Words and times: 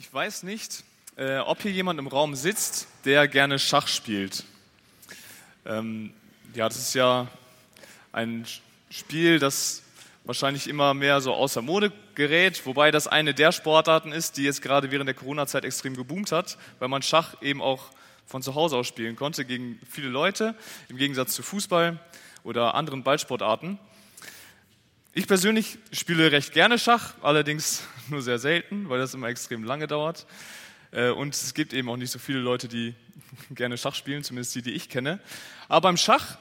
Ich 0.00 0.14
weiß 0.14 0.44
nicht, 0.44 0.82
äh, 1.16 1.40
ob 1.40 1.60
hier 1.60 1.72
jemand 1.72 2.00
im 2.00 2.06
Raum 2.06 2.34
sitzt, 2.34 2.88
der 3.04 3.28
gerne 3.28 3.58
Schach 3.58 3.86
spielt. 3.86 4.44
Ähm, 5.66 6.14
ja, 6.54 6.66
das 6.66 6.78
ist 6.78 6.94
ja 6.94 7.28
ein 8.10 8.46
Spiel, 8.88 9.38
das 9.38 9.82
wahrscheinlich 10.24 10.68
immer 10.68 10.94
mehr 10.94 11.20
so 11.20 11.34
außer 11.34 11.60
Mode 11.60 11.92
gerät, 12.14 12.64
wobei 12.64 12.90
das 12.90 13.08
eine 13.08 13.34
der 13.34 13.52
Sportarten 13.52 14.10
ist, 14.10 14.38
die 14.38 14.44
jetzt 14.44 14.62
gerade 14.62 14.90
während 14.90 15.06
der 15.06 15.14
Corona-Zeit 15.14 15.66
extrem 15.66 15.94
geboomt 15.94 16.32
hat, 16.32 16.56
weil 16.78 16.88
man 16.88 17.02
Schach 17.02 17.34
eben 17.42 17.60
auch 17.60 17.90
von 18.24 18.40
zu 18.40 18.54
Hause 18.54 18.78
aus 18.78 18.86
spielen 18.86 19.16
konnte 19.16 19.44
gegen 19.44 19.78
viele 19.86 20.08
Leute, 20.08 20.54
im 20.88 20.96
Gegensatz 20.96 21.34
zu 21.34 21.42
Fußball 21.42 22.00
oder 22.42 22.74
anderen 22.74 23.02
Ballsportarten. 23.02 23.78
Ich 25.12 25.26
persönlich 25.26 25.78
spiele 25.90 26.30
recht 26.30 26.52
gerne 26.52 26.78
Schach, 26.78 27.14
allerdings 27.20 27.82
nur 28.10 28.22
sehr 28.22 28.38
selten, 28.38 28.88
weil 28.88 29.00
das 29.00 29.12
immer 29.12 29.26
extrem 29.26 29.64
lange 29.64 29.88
dauert. 29.88 30.24
Äh, 30.92 31.10
und 31.10 31.34
es 31.34 31.52
gibt 31.52 31.72
eben 31.72 31.88
auch 31.88 31.96
nicht 31.96 32.12
so 32.12 32.20
viele 32.20 32.38
Leute, 32.38 32.68
die 32.68 32.94
gerne 33.50 33.76
Schach 33.76 33.96
spielen, 33.96 34.22
zumindest 34.22 34.54
die, 34.54 34.62
die 34.62 34.70
ich 34.70 34.88
kenne. 34.88 35.18
Aber 35.68 35.88
beim 35.88 35.96
Schach 35.96 36.38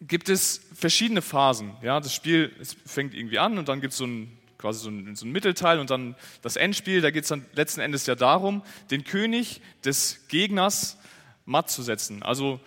gibt 0.00 0.30
es 0.30 0.62
verschiedene 0.74 1.20
Phasen. 1.20 1.76
Ja, 1.82 2.00
das 2.00 2.14
Spiel 2.14 2.52
fängt 2.86 3.12
irgendwie 3.12 3.38
an 3.38 3.58
und 3.58 3.68
dann 3.68 3.82
gibt 3.82 3.92
es 3.92 3.98
so 3.98 4.06
ein, 4.06 4.38
quasi 4.56 4.80
so 4.80 4.88
ein, 4.88 5.14
so 5.14 5.26
ein 5.26 5.32
Mittelteil 5.32 5.78
und 5.78 5.90
dann 5.90 6.16
das 6.40 6.56
Endspiel. 6.56 7.02
Da 7.02 7.10
geht 7.10 7.24
es 7.24 7.28
dann 7.28 7.44
letzten 7.52 7.80
Endes 7.80 8.06
ja 8.06 8.14
darum, 8.14 8.62
den 8.90 9.04
König 9.04 9.60
des 9.84 10.26
Gegners 10.28 10.96
matt 11.44 11.70
zu 11.70 11.82
setzen. 11.82 12.22
Also 12.22 12.60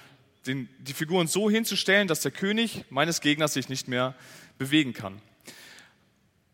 den, 0.46 0.70
die 0.78 0.94
Figuren 0.94 1.26
so 1.26 1.50
hinzustellen, 1.50 2.08
dass 2.08 2.22
der 2.22 2.32
König 2.32 2.86
meines 2.92 3.20
Gegners 3.20 3.54
sich 3.54 3.68
nicht 3.68 3.88
mehr 3.88 4.14
bewegen 4.58 4.94
kann. 4.94 5.22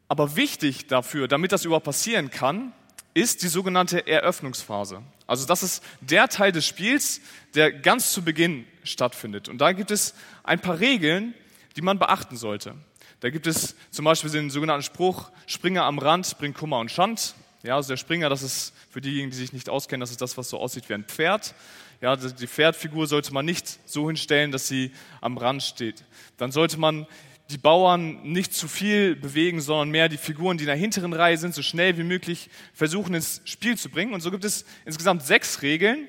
Aber 0.07 0.35
wichtig 0.35 0.87
dafür, 0.87 1.27
damit 1.27 1.51
das 1.51 1.65
überhaupt 1.65 1.85
passieren 1.85 2.29
kann, 2.29 2.73
ist 3.13 3.43
die 3.43 3.47
sogenannte 3.47 4.07
Eröffnungsphase. 4.07 5.01
Also 5.27 5.45
das 5.45 5.63
ist 5.63 5.83
der 6.01 6.27
Teil 6.27 6.51
des 6.51 6.65
Spiels, 6.65 7.21
der 7.55 7.71
ganz 7.71 8.11
zu 8.11 8.23
Beginn 8.23 8.65
stattfindet. 8.83 9.49
Und 9.49 9.59
da 9.59 9.71
gibt 9.71 9.91
es 9.91 10.15
ein 10.43 10.59
paar 10.59 10.79
Regeln, 10.79 11.33
die 11.75 11.81
man 11.81 11.99
beachten 11.99 12.37
sollte. 12.37 12.75
Da 13.19 13.29
gibt 13.29 13.47
es 13.47 13.75
zum 13.89 14.05
Beispiel 14.05 14.29
den 14.31 14.49
sogenannten 14.49 14.83
Spruch, 14.83 15.31
Springer 15.47 15.83
am 15.85 15.97
Rand 15.97 16.37
bringt 16.39 16.57
Kummer 16.57 16.79
und 16.79 16.91
Schand. 16.91 17.35
Ja, 17.63 17.77
also 17.77 17.89
der 17.89 17.97
Springer, 17.97 18.29
das 18.29 18.43
ist 18.43 18.73
für 18.89 18.99
diejenigen, 18.99 19.31
die 19.31 19.37
sich 19.37 19.53
nicht 19.53 19.69
auskennen, 19.69 20.01
das 20.01 20.11
ist 20.11 20.21
das, 20.21 20.37
was 20.37 20.49
so 20.49 20.59
aussieht 20.59 20.89
wie 20.89 20.93
ein 20.93 21.05
Pferd. 21.05 21.55
Ja, 22.01 22.17
die 22.17 22.47
Pferdfigur 22.47 23.07
sollte 23.07 23.33
man 23.33 23.45
nicht 23.45 23.79
so 23.89 24.07
hinstellen, 24.07 24.51
dass 24.51 24.67
sie 24.67 24.91
am 25.21 25.37
Rand 25.37 25.63
steht. 25.63 26.03
Dann 26.35 26.51
sollte 26.51 26.77
man 26.77 27.07
die 27.53 27.59
Bauern 27.59 28.23
nicht 28.23 28.53
zu 28.53 28.67
viel 28.67 29.15
bewegen, 29.15 29.61
sondern 29.61 29.89
mehr 29.89 30.09
die 30.09 30.17
Figuren, 30.17 30.57
die 30.57 30.63
in 30.63 30.67
der 30.67 30.75
hinteren 30.75 31.13
Reihe 31.13 31.37
sind, 31.37 31.53
so 31.53 31.61
schnell 31.61 31.97
wie 31.99 32.03
möglich 32.03 32.49
versuchen 32.73 33.13
ins 33.13 33.41
Spiel 33.45 33.77
zu 33.77 33.89
bringen. 33.89 34.13
Und 34.13 34.21
so 34.21 34.31
gibt 34.31 34.43
es 34.43 34.65
insgesamt 34.85 35.21
sechs 35.23 35.61
Regeln, 35.61 36.07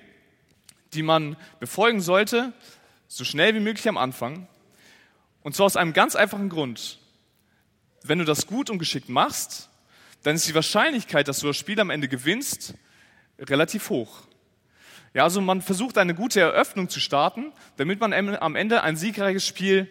die 0.95 1.03
man 1.03 1.37
befolgen 1.61 2.01
sollte, 2.01 2.55
so 3.09 3.25
schnell 3.25 3.55
wie 3.55 3.61
möglich 3.61 3.87
am 3.89 3.99
Anfang. 3.99 4.49
Und 5.43 5.55
zwar 5.55 5.67
aus 5.67 5.77
einem 5.77 5.93
ganz 5.93 6.17
einfachen 6.17 6.49
Grund. 6.49 6.99
Wenn 8.03 8.19
du 8.19 8.25
das 8.25 8.47
gut 8.47 8.71
und 8.71 8.79
geschickt 8.79 9.11
machst, 9.11 9.69
dann 10.23 10.37
ist 10.37 10.49
die 10.49 10.55
Wahrscheinlichkeit, 10.55 11.29
dass 11.29 11.41
du 11.41 11.47
das 11.47 11.59
Spiel 11.59 11.79
am 11.79 11.91
Ende 11.91 12.09
gewinnst, 12.09 12.75
relativ 13.39 13.91
hoch. 13.91 14.23
Ja, 15.13 15.25
also 15.25 15.43
man 15.43 15.61
versucht 15.61 15.99
eine 15.99 16.15
gute 16.15 16.41
Eröffnung 16.41 16.89
zu 16.89 17.01
starten, 17.01 17.53
damit 17.77 18.01
man 18.01 18.15
am 18.15 18.57
Ende 18.57 18.83
ein 18.83 18.97
siegreiches 18.97 19.47
Spiel 19.47 19.89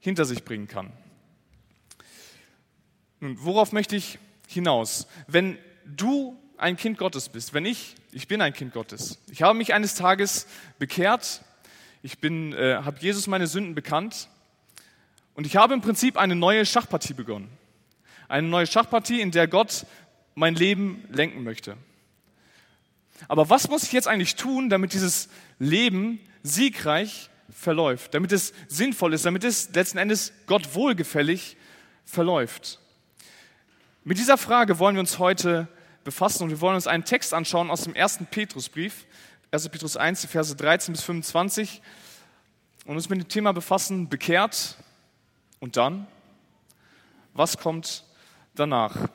hinter 0.00 0.24
sich 0.24 0.44
bringen 0.44 0.68
kann. 0.68 0.92
Nun, 3.20 3.36
worauf 3.40 3.72
möchte 3.72 3.96
ich 3.96 4.18
hinaus? 4.46 5.06
Wenn 5.26 5.58
du 5.84 6.36
ein 6.58 6.76
Kind 6.76 6.98
Gottes 6.98 7.28
bist, 7.28 7.54
wenn 7.54 7.64
ich, 7.64 7.94
ich 8.12 8.28
bin 8.28 8.40
ein 8.40 8.52
Kind 8.52 8.72
Gottes, 8.72 9.18
ich 9.30 9.42
habe 9.42 9.56
mich 9.56 9.74
eines 9.74 9.94
Tages 9.94 10.46
bekehrt, 10.78 11.42
ich 12.02 12.18
bin, 12.18 12.52
äh, 12.52 12.76
habe 12.84 13.00
Jesus 13.00 13.26
meine 13.26 13.46
Sünden 13.46 13.74
bekannt 13.74 14.28
und 15.34 15.46
ich 15.46 15.56
habe 15.56 15.74
im 15.74 15.80
Prinzip 15.80 16.16
eine 16.16 16.36
neue 16.36 16.64
Schachpartie 16.64 17.14
begonnen. 17.14 17.48
Eine 18.28 18.48
neue 18.48 18.66
Schachpartie, 18.66 19.20
in 19.20 19.30
der 19.30 19.48
Gott 19.48 19.86
mein 20.34 20.54
Leben 20.54 21.04
lenken 21.10 21.42
möchte. 21.42 21.76
Aber 23.28 23.48
was 23.48 23.68
muss 23.68 23.82
ich 23.84 23.92
jetzt 23.92 24.08
eigentlich 24.08 24.36
tun, 24.36 24.68
damit 24.68 24.92
dieses 24.92 25.28
Leben 25.58 26.20
siegreich 26.42 27.30
verläuft, 27.56 28.14
damit 28.14 28.32
es 28.32 28.52
sinnvoll 28.68 29.14
ist, 29.14 29.24
damit 29.24 29.42
es 29.42 29.70
letzten 29.74 29.98
Endes 29.98 30.32
Gott 30.46 30.74
wohlgefällig 30.74 31.56
verläuft. 32.04 32.78
Mit 34.04 34.18
dieser 34.18 34.36
Frage 34.36 34.78
wollen 34.78 34.94
wir 34.94 35.00
uns 35.00 35.18
heute 35.18 35.66
befassen 36.04 36.44
und 36.44 36.50
wir 36.50 36.60
wollen 36.60 36.76
uns 36.76 36.86
einen 36.86 37.04
Text 37.04 37.32
anschauen 37.34 37.70
aus 37.70 37.82
dem 37.82 37.94
ersten 37.94 38.26
Petrusbrief, 38.26 39.06
1. 39.50 39.68
Petrus 39.70 39.96
1, 39.96 40.20
die 40.20 40.26
Verse 40.26 40.54
13 40.54 40.92
bis 40.92 41.02
25 41.02 41.80
und 42.84 42.94
uns 42.94 43.08
mit 43.08 43.20
dem 43.20 43.28
Thema 43.28 43.52
befassen, 43.52 44.08
bekehrt 44.08 44.76
und 45.58 45.76
dann, 45.76 46.06
was 47.32 47.56
kommt 47.56 48.04
danach? 48.54 49.08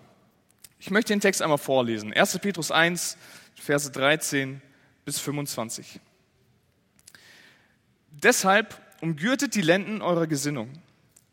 Ich 0.80 0.90
möchte 0.90 1.14
den 1.14 1.22
Text 1.22 1.42
einmal 1.44 1.60
vorlesen. 1.60 2.12
1. 2.12 2.40
Petrus 2.40 2.72
1, 2.72 3.18
Verse 3.56 3.92
13 3.92 4.62
bis 5.06 5.20
25. 5.20 6.02
Deshalb 8.24 8.80
umgürtet 9.02 9.56
die 9.56 9.62
Lenden 9.62 10.02
eurer 10.02 10.28
Gesinnung. 10.28 10.70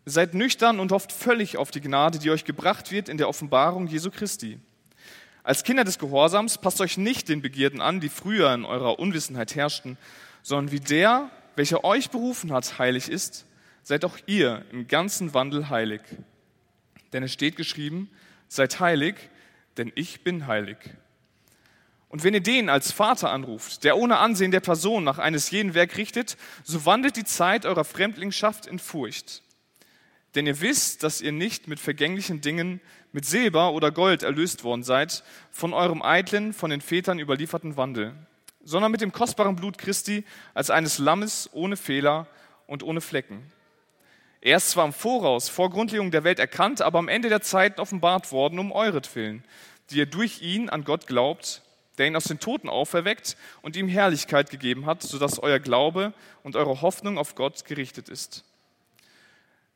Seid 0.07 0.33
nüchtern 0.33 0.81
und 0.81 0.91
hofft 0.91 1.13
völlig 1.13 1.59
auf 1.59 1.71
die 1.71 1.83
Gnade, 1.83 2.19
die 2.19 2.31
euch 2.31 2.45
gebracht 2.45 2.91
wird 2.91 3.11
in 3.11 3.19
der 3.19 3.29
Offenbarung 3.29 3.87
Jesu 3.89 4.11
Christi. 4.11 4.59
Als 5.43 5.65
Kinder 5.65 5.85
des 5.85 5.99
Gehorsams 5.99 6.59
passt 6.59 6.81
euch 6.81 6.97
nicht 6.97 7.29
den 7.29 7.43
Begierden 7.43 7.81
an, 7.81 8.01
die 8.01 8.09
früher 8.09 8.53
in 8.55 8.65
eurer 8.65 8.99
Unwissenheit 8.99 9.55
herrschten, 9.55 9.99
sondern 10.43 10.73
wie 10.73 10.81
der, 10.81 11.31
welcher 11.57 11.85
euch 11.85 12.11
berufen 12.11 12.53
hat, 12.53 12.79
heilig 12.79 13.11
ist, 13.11 13.45
seid 13.83 14.05
auch 14.05 14.17
ihr 14.27 14.65
im 14.73 14.89
ganzen 14.89 15.35
Wandel 15.35 15.69
heilig. 15.69 16.01
Denn 17.13 17.23
es 17.23 17.33
steht 17.33 17.57
geschrieben, 17.57 18.11
seid 18.49 18.81
heilig, 18.81 19.15
denn 19.77 19.93
ich 19.95 20.23
bin 20.23 20.47
heilig. 20.47 20.79
Und 22.09 22.25
wenn 22.25 22.35
ihr 22.35 22.41
den 22.41 22.71
als 22.71 22.91
Vater 22.91 23.31
anruft, 23.31 23.85
der 23.85 23.99
ohne 23.99 24.19
Ansehen 24.19 24.51
der 24.51 24.61
Person 24.61 25.05
nach 25.05 25.19
eines 25.19 25.51
jeden 25.51 25.75
Werk 25.75 25.97
richtet, 25.97 26.37
so 26.65 26.87
wandelt 26.87 27.17
die 27.17 27.25
Zeit 27.25 27.67
eurer 27.67 27.85
Fremdlingschaft 27.85 28.67
in 28.67 28.79
Furcht. 28.79 29.43
Denn 30.35 30.47
ihr 30.47 30.61
wisst, 30.61 31.03
dass 31.03 31.21
ihr 31.21 31.33
nicht 31.33 31.69
mit 31.69 31.81
vergänglichen 31.81 32.41
Dingen, 32.41 32.81
mit 33.13 33.25
Silber 33.25 33.73
oder 33.73 33.91
Gold 33.91 34.23
erlöst 34.23 34.65
worden 34.65 34.83
seid, 34.83 35.23
von 35.51 35.73
eurem 35.73 36.03
eitlen, 36.03 36.53
von 36.53 36.71
den 36.71 36.81
Vätern 36.81 37.19
überlieferten 37.19 37.77
Wandel, 37.77 38.15
sondern 38.63 38.93
mit 38.93 39.01
dem 39.01 39.13
kostbaren 39.13 39.57
Blut 39.57 39.79
Christi 39.79 40.25
als 40.55 40.71
eines 40.71 40.99
Lammes 40.99 41.49
ohne 41.53 41.77
Fehler 41.77 42.27
und 42.67 42.83
ohne 42.83 43.01
Flecken. 43.01 43.51
Er 44.41 44.59
ist 44.59 44.71
zwar 44.71 44.87
im 44.87 44.93
Voraus, 44.93 45.49
vor 45.49 45.71
Grundlegung 45.71 46.11
der 46.11 46.25
Welt 46.25 46.39
erkannt, 46.39 46.81
aber 46.81 46.99
am 46.99 47.09
Ende 47.09 47.29
der 47.29 47.41
Zeit 47.41 47.81
offenbart 47.81 48.31
worden 48.31 48.59
um 48.59 48.71
euretwillen, 48.71 49.45
die 49.91 49.99
ihr 49.99 50.07
durch 50.07 50.43
ihn 50.43 50.69
an 50.69 50.85
Gott 50.85 51.07
glaubt, 51.07 51.63
der 51.99 52.07
ihn 52.07 52.17
aus 52.17 52.25
den 52.25 52.39
Toten 52.39 52.69
auferweckt 52.69 53.37
und 53.61 53.77
ihm 53.77 53.89
Herrlichkeit 53.89 54.51
gegeben 54.51 54.87
hat, 54.87 55.03
sodass 55.03 55.41
euer 55.41 55.59
Glaube 55.59 56.15
und 56.45 56.57
eure 56.57 56.81
Hoffnung 56.81 57.19
auf 57.19 57.35
Gott 57.35 57.65
gerichtet 57.65 58.09
ist. 58.09 58.45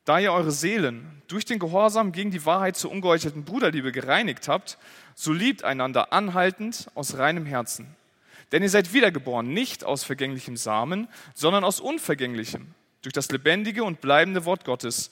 Da 0.04 0.18
ihr 0.18 0.32
eure 0.32 0.50
Seelen 0.50 1.22
durch 1.28 1.44
den 1.44 1.58
Gehorsam 1.58 2.12
gegen 2.12 2.30
die 2.30 2.44
Wahrheit 2.44 2.76
zur 2.76 2.90
ungeheuchelten 2.90 3.44
Bruderliebe 3.44 3.92
gereinigt 3.92 4.48
habt, 4.48 4.78
so 5.14 5.32
liebt 5.32 5.64
einander 5.64 6.12
anhaltend 6.12 6.88
aus 6.94 7.18
reinem 7.18 7.46
Herzen. 7.46 7.94
Denn 8.50 8.62
ihr 8.62 8.70
seid 8.70 8.92
wiedergeboren, 8.92 9.52
nicht 9.52 9.84
aus 9.84 10.04
vergänglichem 10.04 10.56
Samen, 10.56 11.08
sondern 11.34 11.64
aus 11.64 11.80
unvergänglichem, 11.80 12.74
durch 13.02 13.12
das 13.12 13.30
lebendige 13.30 13.84
und 13.84 14.00
bleibende 14.00 14.44
Wort 14.44 14.64
Gottes. 14.64 15.10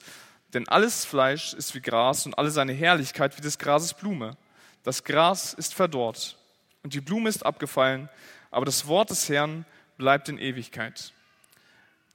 Denn 0.53 0.67
alles 0.67 1.05
Fleisch 1.05 1.53
ist 1.53 1.73
wie 1.73 1.81
Gras 1.81 2.25
und 2.25 2.37
alle 2.37 2.51
seine 2.51 2.73
Herrlichkeit 2.73 3.37
wie 3.37 3.41
des 3.41 3.57
Grases 3.57 3.93
Blume. 3.93 4.35
Das 4.83 5.03
Gras 5.03 5.53
ist 5.53 5.73
verdorrt 5.73 6.37
und 6.83 6.93
die 6.93 7.01
Blume 7.01 7.29
ist 7.29 7.45
abgefallen, 7.45 8.09
aber 8.49 8.65
das 8.65 8.87
Wort 8.87 9.09
des 9.09 9.29
Herrn 9.29 9.65
bleibt 9.97 10.29
in 10.29 10.37
Ewigkeit. 10.37 11.13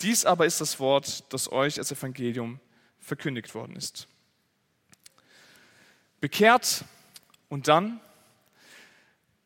Dies 0.00 0.24
aber 0.24 0.46
ist 0.46 0.60
das 0.60 0.78
Wort, 0.80 1.24
das 1.32 1.50
euch 1.50 1.78
als 1.78 1.90
Evangelium 1.90 2.60
verkündigt 3.00 3.54
worden 3.54 3.76
ist. 3.76 4.08
Bekehrt 6.20 6.84
und 7.48 7.68
dann, 7.68 8.00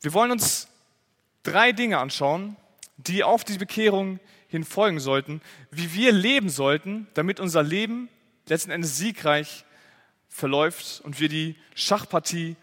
wir 0.00 0.12
wollen 0.12 0.30
uns 0.30 0.68
drei 1.42 1.72
Dinge 1.72 1.98
anschauen, 1.98 2.56
die 2.96 3.22
auf 3.22 3.44
die 3.44 3.58
Bekehrung 3.58 4.18
hin 4.48 4.64
folgen 4.64 5.00
sollten, 5.00 5.40
wie 5.70 5.94
wir 5.94 6.12
leben 6.12 6.48
sollten, 6.48 7.06
damit 7.14 7.38
unser 7.38 7.62
Leben 7.62 8.08
letzten 8.46 8.70
Endes 8.70 8.96
siegreich 8.96 9.64
verläuft 10.28 11.00
und 11.04 11.20
wir 11.20 11.28
die 11.28 11.56
Schachpartie 11.74 12.56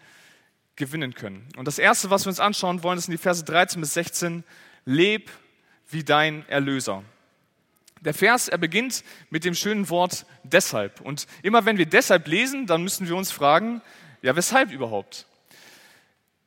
gewinnen 0.78 1.14
können. 1.14 1.46
Und 1.56 1.66
das 1.66 1.78
Erste, 1.78 2.08
was 2.08 2.24
wir 2.24 2.30
uns 2.30 2.40
anschauen 2.40 2.82
wollen, 2.82 2.98
sind 2.98 3.12
die 3.12 3.18
Verse 3.18 3.44
13 3.44 3.80
bis 3.80 3.94
16. 3.94 4.44
Leb 4.86 5.30
wie 5.90 6.04
dein 6.04 6.48
Erlöser. 6.48 7.04
Der 8.00 8.14
Vers, 8.14 8.48
er 8.48 8.58
beginnt 8.58 9.04
mit 9.28 9.44
dem 9.44 9.54
schönen 9.54 9.90
Wort 9.90 10.24
deshalb. 10.44 11.00
Und 11.00 11.26
immer 11.42 11.66
wenn 11.66 11.78
wir 11.78 11.86
deshalb 11.86 12.28
lesen, 12.28 12.66
dann 12.66 12.82
müssen 12.82 13.08
wir 13.08 13.16
uns 13.16 13.30
fragen, 13.30 13.82
ja, 14.22 14.34
weshalb 14.36 14.70
überhaupt? 14.70 15.26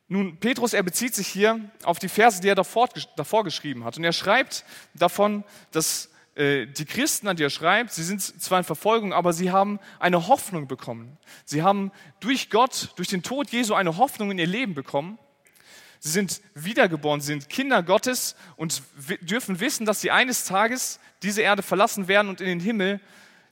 Nun, 0.07 0.37
Petrus, 0.37 0.73
er 0.73 0.83
bezieht 0.83 1.15
sich 1.15 1.27
hier 1.27 1.59
auf 1.83 1.99
die 1.99 2.09
Verse, 2.09 2.41
die 2.41 2.49
er 2.49 2.55
davor, 2.55 2.89
davor 3.15 3.43
geschrieben 3.43 3.85
hat. 3.85 3.97
Und 3.97 4.03
er 4.03 4.13
schreibt 4.13 4.65
davon, 4.93 5.43
dass 5.71 6.10
äh, 6.35 6.65
die 6.65 6.85
Christen, 6.85 7.27
an 7.27 7.35
die 7.35 7.43
er 7.43 7.49
schreibt, 7.49 7.91
sie 7.91 8.03
sind 8.03 8.21
zwar 8.21 8.59
in 8.59 8.63
Verfolgung, 8.63 9.13
aber 9.13 9.33
sie 9.33 9.51
haben 9.51 9.79
eine 9.99 10.27
Hoffnung 10.27 10.67
bekommen. 10.67 11.17
Sie 11.45 11.63
haben 11.63 11.91
durch 12.19 12.49
Gott, 12.49 12.93
durch 12.95 13.07
den 13.07 13.23
Tod 13.23 13.49
Jesu 13.49 13.73
eine 13.73 13.97
Hoffnung 13.97 14.31
in 14.31 14.39
ihr 14.39 14.47
Leben 14.47 14.73
bekommen. 14.73 15.19
Sie 15.99 16.09
sind 16.09 16.41
wiedergeboren, 16.55 17.21
sie 17.21 17.27
sind 17.27 17.49
Kinder 17.49 17.83
Gottes 17.83 18.35
und 18.55 18.81
dürfen 19.21 19.59
wissen, 19.59 19.85
dass 19.85 20.01
sie 20.01 20.09
eines 20.09 20.45
Tages 20.45 20.99
diese 21.21 21.41
Erde 21.41 21.61
verlassen 21.61 22.07
werden 22.07 22.29
und 22.29 22.41
in 22.41 22.47
den 22.47 22.59
Himmel 22.59 22.99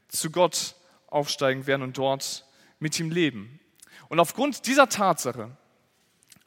zu 0.07 0.31
Gott 0.31 0.75
aufsteigen 1.07 1.67
werden 1.67 1.83
und 1.83 1.97
dort 1.97 2.45
mit 2.79 2.99
ihm 2.99 3.11
leben. 3.11 3.59
Und 4.07 4.19
aufgrund 4.19 4.65
dieser 4.65 4.89
Tatsache 4.89 5.51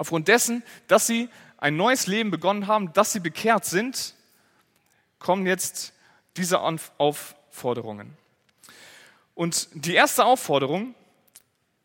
Aufgrund 0.02 0.26
dessen, 0.26 0.64
dass 0.88 1.06
sie 1.06 1.28
ein 1.58 1.76
neues 1.76 2.08
Leben 2.08 2.32
begonnen 2.32 2.66
haben, 2.66 2.92
dass 2.92 3.12
sie 3.12 3.20
bekehrt 3.20 3.64
sind, 3.64 4.16
kommen 5.20 5.46
jetzt 5.46 5.92
diese 6.36 6.60
Aufforderungen. 6.60 8.16
Und 9.34 9.68
die 9.72 9.94
erste 9.94 10.24
Aufforderung, 10.24 10.94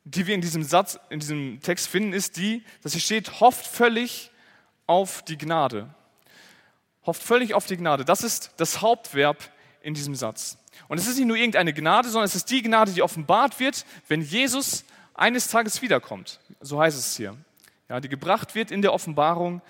die 0.03 0.27
wir 0.27 0.35
in 0.35 0.41
diesem 0.41 0.63
Satz, 0.63 0.99
in 1.09 1.19
diesem 1.19 1.61
Text 1.61 1.87
finden, 1.87 2.13
ist 2.13 2.37
die, 2.37 2.63
dass 2.81 2.93
hier 2.93 3.01
steht, 3.01 3.39
hofft 3.39 3.67
völlig 3.67 4.31
auf 4.85 5.21
die 5.23 5.37
Gnade. 5.37 5.93
Hofft 7.05 7.23
völlig 7.23 7.53
auf 7.53 7.65
die 7.65 7.77
Gnade. 7.77 8.05
Das 8.05 8.23
ist 8.23 8.51
das 8.57 8.81
Hauptverb 8.81 9.51
in 9.81 9.93
diesem 9.93 10.15
Satz. 10.15 10.57
Und 10.87 10.97
es 10.97 11.07
ist 11.07 11.17
nicht 11.17 11.27
nur 11.27 11.37
irgendeine 11.37 11.73
Gnade, 11.73 12.09
sondern 12.09 12.25
es 12.25 12.35
ist 12.35 12.49
die 12.49 12.61
Gnade, 12.61 12.91
die 12.91 13.01
offenbart 13.01 13.59
wird, 13.59 13.85
wenn 14.07 14.21
Jesus 14.21 14.83
eines 15.13 15.47
Tages 15.47 15.81
wiederkommt. 15.81 16.39
So 16.61 16.79
heißt 16.79 16.97
es 16.97 17.17
hier 17.17 17.37
ja, 17.89 17.99
die 17.99 18.09
gebracht 18.09 18.55
wird 18.55 18.71
in 18.71 18.81
der 18.81 18.93
Offenbarung 18.93 19.61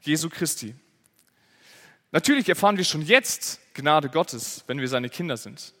Jesu 0.00 0.28
Christi. 0.28 0.74
Natürlich 2.12 2.48
erfahren 2.48 2.76
wir 2.76 2.84
schon 2.84 3.02
jetzt 3.02 3.59
Gnade 3.80 4.08
Gottes, 4.08 4.64
wenn 4.66 4.80
wir 4.80 4.88
seine 4.88 5.08
Kinder 5.08 5.36
sind. 5.36 5.72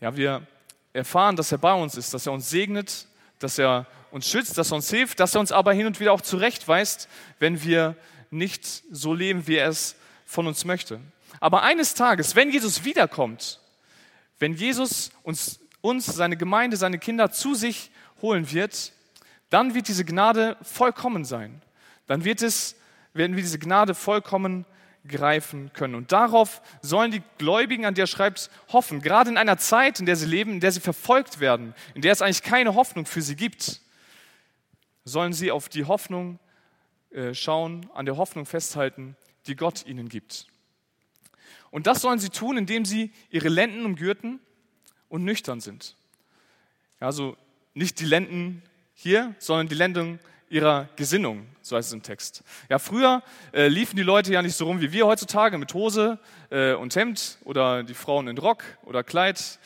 Ja, 0.00 0.16
wir 0.16 0.46
erfahren, 0.92 1.36
dass 1.36 1.52
er 1.52 1.58
bei 1.58 1.74
uns 1.74 1.96
ist, 1.96 2.12
dass 2.12 2.26
er 2.26 2.32
uns 2.32 2.50
segnet, 2.50 3.06
dass 3.38 3.58
er 3.58 3.86
uns 4.10 4.28
schützt, 4.28 4.58
dass 4.58 4.72
er 4.72 4.76
uns 4.76 4.90
hilft, 4.90 5.20
dass 5.20 5.34
er 5.34 5.40
uns 5.40 5.52
aber 5.52 5.72
hin 5.72 5.86
und 5.86 6.00
wieder 6.00 6.12
auch 6.12 6.20
zurechtweist, 6.20 7.08
wenn 7.38 7.62
wir 7.62 7.96
nicht 8.30 8.64
so 8.90 9.14
leben, 9.14 9.46
wie 9.46 9.56
er 9.56 9.68
es 9.68 9.96
von 10.26 10.46
uns 10.46 10.64
möchte. 10.64 11.00
Aber 11.40 11.62
eines 11.62 11.94
Tages, 11.94 12.36
wenn 12.36 12.50
Jesus 12.50 12.84
wiederkommt, 12.84 13.60
wenn 14.38 14.54
Jesus 14.54 15.12
uns, 15.22 15.60
uns 15.80 16.06
seine 16.06 16.36
Gemeinde, 16.36 16.76
seine 16.76 16.98
Kinder 16.98 17.30
zu 17.30 17.54
sich 17.54 17.90
holen 18.20 18.50
wird, 18.52 18.92
dann 19.50 19.74
wird 19.74 19.88
diese 19.88 20.04
Gnade 20.04 20.56
vollkommen 20.62 21.24
sein. 21.24 21.62
Dann 22.06 22.24
wird 22.24 22.42
es, 22.42 22.76
werden 23.12 23.36
wir 23.36 23.42
diese 23.42 23.58
Gnade 23.58 23.94
vollkommen 23.94 24.64
greifen 25.06 25.72
können. 25.72 25.94
Und 25.94 26.12
darauf 26.12 26.62
sollen 26.80 27.10
die 27.10 27.22
Gläubigen, 27.38 27.84
an 27.84 27.94
der 27.94 28.04
er 28.04 28.08
schreibt, 28.08 28.50
hoffen. 28.72 29.00
Gerade 29.00 29.30
in 29.30 29.36
einer 29.36 29.58
Zeit, 29.58 30.00
in 30.00 30.06
der 30.06 30.16
sie 30.16 30.26
leben, 30.26 30.52
in 30.52 30.60
der 30.60 30.72
sie 30.72 30.80
verfolgt 30.80 31.40
werden, 31.40 31.74
in 31.94 32.02
der 32.02 32.12
es 32.12 32.22
eigentlich 32.22 32.42
keine 32.42 32.74
Hoffnung 32.74 33.06
für 33.06 33.22
sie 33.22 33.36
gibt, 33.36 33.80
sollen 35.04 35.32
sie 35.32 35.50
auf 35.50 35.68
die 35.68 35.84
Hoffnung 35.84 36.38
äh, 37.10 37.34
schauen, 37.34 37.88
an 37.94 38.06
der 38.06 38.16
Hoffnung 38.16 38.46
festhalten, 38.46 39.16
die 39.46 39.56
Gott 39.56 39.84
ihnen 39.86 40.08
gibt. 40.08 40.46
Und 41.70 41.86
das 41.86 42.00
sollen 42.00 42.18
sie 42.18 42.28
tun, 42.28 42.56
indem 42.56 42.84
sie 42.84 43.12
ihre 43.30 43.48
Lenden 43.48 43.84
umgürten 43.84 44.40
und 45.08 45.24
nüchtern 45.24 45.60
sind. 45.60 45.96
Also 47.00 47.36
nicht 47.74 47.98
die 47.98 48.04
Lenden 48.04 48.62
hier, 48.94 49.34
sondern 49.38 49.68
die 49.68 49.74
Lendung 49.74 50.20
ihrer 50.52 50.86
Gesinnung, 50.96 51.46
so 51.62 51.76
heißt 51.76 51.88
es 51.88 51.94
im 51.94 52.02
Text. 52.02 52.44
Ja, 52.68 52.78
früher 52.78 53.22
äh, 53.52 53.68
liefen 53.68 53.96
die 53.96 54.02
Leute 54.02 54.32
ja 54.32 54.42
nicht 54.42 54.54
so 54.54 54.66
rum 54.66 54.82
wie 54.82 54.92
wir 54.92 55.06
heutzutage 55.06 55.56
mit 55.56 55.72
Hose 55.72 56.18
äh, 56.50 56.74
und 56.74 56.94
Hemd 56.94 57.38
oder 57.44 57.82
die 57.82 57.94
Frauen 57.94 58.28
in 58.28 58.36
Rock 58.36 58.62
oder 58.84 59.02
Kleid 59.02 59.58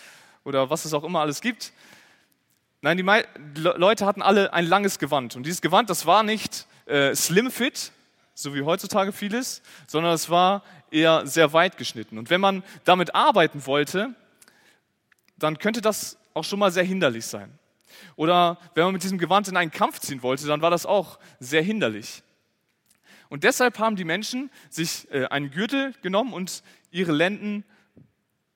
oder 0.44 0.70
was 0.70 0.84
es 0.84 0.94
auch 0.94 1.02
immer 1.02 1.20
alles 1.20 1.40
gibt. 1.40 1.72
Nein, 2.82 2.96
die, 2.96 3.04
die 3.56 3.62
Leute 3.62 4.06
hatten 4.06 4.22
alle 4.22 4.52
ein 4.52 4.64
langes 4.64 5.00
Gewand 5.00 5.34
und 5.34 5.44
dieses 5.44 5.60
Gewand, 5.60 5.90
das 5.90 6.06
war 6.06 6.22
nicht 6.22 6.66
äh, 6.86 7.16
slim 7.16 7.50
fit, 7.50 7.90
so 8.34 8.54
wie 8.54 8.62
heutzutage 8.62 9.10
vieles, 9.10 9.62
sondern 9.88 10.14
es 10.14 10.30
war 10.30 10.62
eher 10.92 11.26
sehr 11.26 11.52
weit 11.52 11.78
geschnitten. 11.78 12.16
Und 12.16 12.30
wenn 12.30 12.40
man 12.40 12.62
damit 12.84 13.12
arbeiten 13.12 13.66
wollte, 13.66 14.14
dann 15.36 15.58
könnte 15.58 15.80
das 15.80 16.16
auch 16.32 16.44
schon 16.44 16.60
mal 16.60 16.70
sehr 16.70 16.84
hinderlich 16.84 17.26
sein. 17.26 17.58
Oder 18.16 18.58
wenn 18.74 18.84
man 18.84 18.92
mit 18.92 19.02
diesem 19.02 19.18
Gewand 19.18 19.48
in 19.48 19.56
einen 19.56 19.70
Kampf 19.70 20.00
ziehen 20.00 20.22
wollte, 20.22 20.46
dann 20.46 20.62
war 20.62 20.70
das 20.70 20.86
auch 20.86 21.18
sehr 21.40 21.62
hinderlich. 21.62 22.22
Und 23.28 23.44
deshalb 23.44 23.78
haben 23.78 23.96
die 23.96 24.04
Menschen 24.04 24.50
sich 24.70 25.10
äh, 25.10 25.26
einen 25.26 25.50
Gürtel 25.50 25.94
genommen 26.02 26.32
und 26.32 26.62
ihre 26.90 27.12
Lenden 27.12 27.64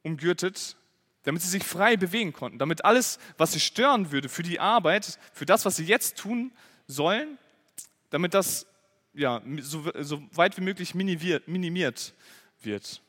umgürtet, 0.03 0.77
damit 1.25 1.43
sie 1.43 1.49
sich 1.49 1.65
frei 1.65 1.97
bewegen 1.97 2.33
konnten, 2.33 2.59
damit 2.59 2.85
alles, 2.85 3.19
was 3.37 3.53
sie 3.53 3.61
stören 3.61 4.13
würde 4.13 4.29
für 4.29 4.43
die 4.43 4.61
Arbeit, 4.61 5.19
für 5.33 5.45
das, 5.45 5.65
was 5.65 5.77
sie 5.77 5.85
jetzt 5.85 6.17
tun 6.17 6.53
sollen, 6.87 7.39
damit 8.11 8.35
das 8.35 8.67
ja, 9.13 9.43
so, 9.61 9.91
so 9.99 10.23
weit 10.33 10.57
wie 10.57 10.63
möglich 10.63 10.95
minimiert, 10.95 11.49
minimiert 11.49 12.15
wird. 12.63 13.03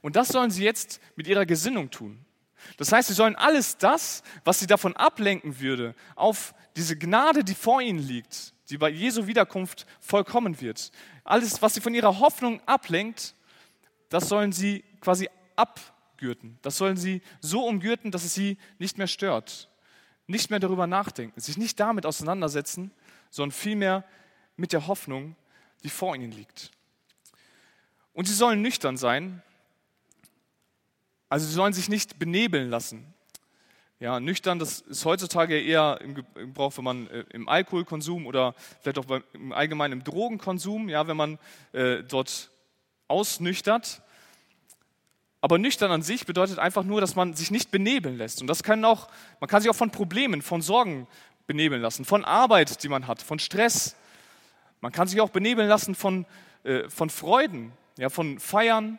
Und 0.00 0.16
das 0.16 0.28
sollen 0.28 0.50
sie 0.50 0.64
jetzt 0.64 1.00
mit 1.16 1.26
ihrer 1.26 1.46
Gesinnung 1.46 1.90
tun. 1.90 2.18
Das 2.76 2.92
heißt, 2.92 3.08
sie 3.08 3.14
sollen 3.14 3.36
alles 3.36 3.78
das, 3.78 4.22
was 4.44 4.58
sie 4.58 4.66
davon 4.66 4.96
ablenken 4.96 5.60
würde, 5.60 5.94
auf 6.14 6.54
diese 6.76 6.96
Gnade, 6.96 7.44
die 7.44 7.54
vor 7.54 7.80
ihnen 7.80 7.98
liegt, 7.98 8.52
die 8.70 8.78
bei 8.78 8.88
Jesu 8.88 9.26
Wiederkunft 9.26 9.86
vollkommen 10.00 10.60
wird. 10.60 10.90
Alles, 11.24 11.62
was 11.62 11.74
sie 11.74 11.80
von 11.80 11.94
ihrer 11.94 12.20
Hoffnung 12.20 12.60
ablenkt, 12.66 13.34
das 14.08 14.28
sollen 14.28 14.52
sie 14.52 14.84
quasi 15.00 15.28
abgürten. 15.56 16.58
Das 16.62 16.76
sollen 16.76 16.96
sie 16.96 17.22
so 17.40 17.66
umgürten, 17.66 18.10
dass 18.10 18.24
es 18.24 18.34
sie 18.34 18.58
nicht 18.78 18.98
mehr 18.98 19.06
stört. 19.06 19.68
Nicht 20.26 20.50
mehr 20.50 20.60
darüber 20.60 20.86
nachdenken, 20.86 21.40
sich 21.40 21.56
nicht 21.56 21.78
damit 21.78 22.04
auseinandersetzen, 22.04 22.90
sondern 23.30 23.52
vielmehr 23.52 24.04
mit 24.56 24.72
der 24.72 24.86
Hoffnung, 24.86 25.36
die 25.84 25.90
vor 25.90 26.14
ihnen 26.14 26.32
liegt. 26.32 26.70
Und 28.12 28.26
sie 28.26 28.34
sollen 28.34 28.62
nüchtern 28.62 28.96
sein, 28.96 29.42
also 31.28 31.46
sie 31.46 31.52
sollen 31.52 31.72
sich 31.72 31.88
nicht 31.88 32.18
benebeln 32.18 32.70
lassen. 32.70 33.12
Ja, 33.98 34.20
nüchtern, 34.20 34.58
das 34.58 34.80
ist 34.80 35.06
heutzutage 35.06 35.58
eher 35.58 35.98
im 36.02 36.14
Gebrauch, 36.14 36.76
wenn 36.76 36.84
man 36.84 37.06
äh, 37.08 37.24
im 37.30 37.48
Alkoholkonsum 37.48 38.26
oder 38.26 38.54
vielleicht 38.82 38.98
auch 38.98 39.06
im 39.32 39.52
Allgemeinen 39.52 39.92
im 39.92 40.04
Drogenkonsum, 40.04 40.90
ja, 40.90 41.08
wenn 41.08 41.16
man 41.16 41.38
äh, 41.72 42.02
dort 42.02 42.50
ausnüchtert. 43.08 44.02
Aber 45.40 45.56
nüchtern 45.58 45.90
an 45.90 46.02
sich 46.02 46.26
bedeutet 46.26 46.58
einfach 46.58 46.84
nur, 46.84 47.00
dass 47.00 47.16
man 47.16 47.32
sich 47.34 47.50
nicht 47.50 47.70
benebeln 47.70 48.18
lässt. 48.18 48.42
Und 48.42 48.48
das 48.48 48.62
kann 48.62 48.84
auch, 48.84 49.08
man 49.40 49.48
kann 49.48 49.62
sich 49.62 49.70
auch 49.70 49.76
von 49.76 49.90
Problemen, 49.90 50.42
von 50.42 50.60
Sorgen 50.60 51.06
benebeln 51.46 51.80
lassen, 51.80 52.04
von 52.04 52.24
Arbeit, 52.24 52.82
die 52.82 52.88
man 52.88 53.06
hat, 53.06 53.22
von 53.22 53.38
Stress. 53.38 53.96
Man 54.82 54.92
kann 54.92 55.08
sich 55.08 55.22
auch 55.22 55.30
benebeln 55.30 55.68
lassen 55.68 55.94
von, 55.94 56.26
äh, 56.64 56.90
von 56.90 57.08
Freuden, 57.08 57.72
ja, 57.96 58.10
von 58.10 58.38
Feiern, 58.40 58.98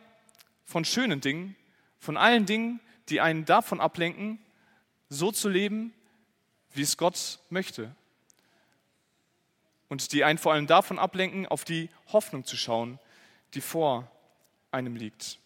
von 0.66 0.86
schönen 0.86 1.22
Dingen 1.22 1.56
von 2.00 2.18
allen 2.18 2.46
Dingen, 2.46 2.80
die 3.10 3.22
einen 3.22 3.46
davon 3.46 3.80
ablenken, 3.80 4.40
so 5.10 5.32
zu 5.32 5.50
leben, 5.50 5.94
wie 6.72 6.82
es 6.82 6.98
Gott 6.98 7.40
möchte. 7.50 7.96
Und 9.90 10.12
die 10.12 10.24
einen 10.24 10.38
vor 10.38 10.54
allem 10.54 10.68
davon 10.68 11.00
ablenken, 11.00 11.46
auf 11.46 11.64
die 11.64 11.90
Hoffnung 12.12 12.44
zu 12.44 12.58
schauen, 12.58 13.00
die 13.54 13.62
vor 13.62 14.12
einem 14.72 14.96
liegt. 14.96 15.40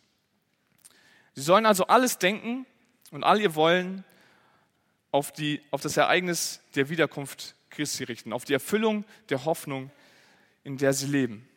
Sie 1.36 1.42
sollen 1.42 1.66
also 1.66 1.88
alles 1.88 2.18
denken 2.18 2.66
und 3.12 3.24
all 3.24 3.40
ihr 3.40 3.56
Wollen 3.56 4.04
auf, 5.12 5.32
die, 5.32 5.62
auf 5.72 5.82
das 5.82 5.98
Ereignis 5.98 6.62
der 6.76 6.90
Wiederkunft 6.90 7.56
Christi 7.70 8.04
richten, 8.04 8.34
auf 8.34 8.46
die 8.46 8.54
Erfüllung 8.54 9.06
der 9.30 9.46
Hoffnung, 9.46 9.92
in 10.64 10.78
der 10.78 10.94
sie 10.94 11.08
leben. 11.08 11.48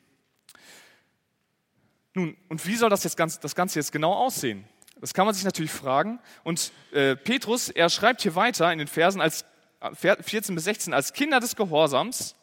Nun, 2.14 2.36
und 2.48 2.64
wie 2.66 2.76
soll 2.76 2.90
das, 2.90 3.02
jetzt 3.02 3.16
ganz, 3.16 3.40
das 3.40 3.54
Ganze 3.54 3.80
jetzt 3.80 3.90
genau 3.90 4.12
aussehen? 4.12 4.64
Das 5.04 5.12
kann 5.12 5.26
man 5.26 5.34
sich 5.34 5.44
natürlich 5.44 5.70
fragen. 5.70 6.18
Und 6.44 6.72
äh, 6.92 7.14
Petrus, 7.14 7.68
er 7.68 7.90
schreibt 7.90 8.22
hier 8.22 8.36
weiter 8.36 8.72
in 8.72 8.78
den 8.78 8.88
Versen 8.88 9.20
als, 9.20 9.44
14 9.92 10.54
bis 10.54 10.64
16, 10.64 10.94
als 10.94 11.12
Kinder 11.12 11.40
des 11.40 11.56
Gehorsams, 11.56 12.34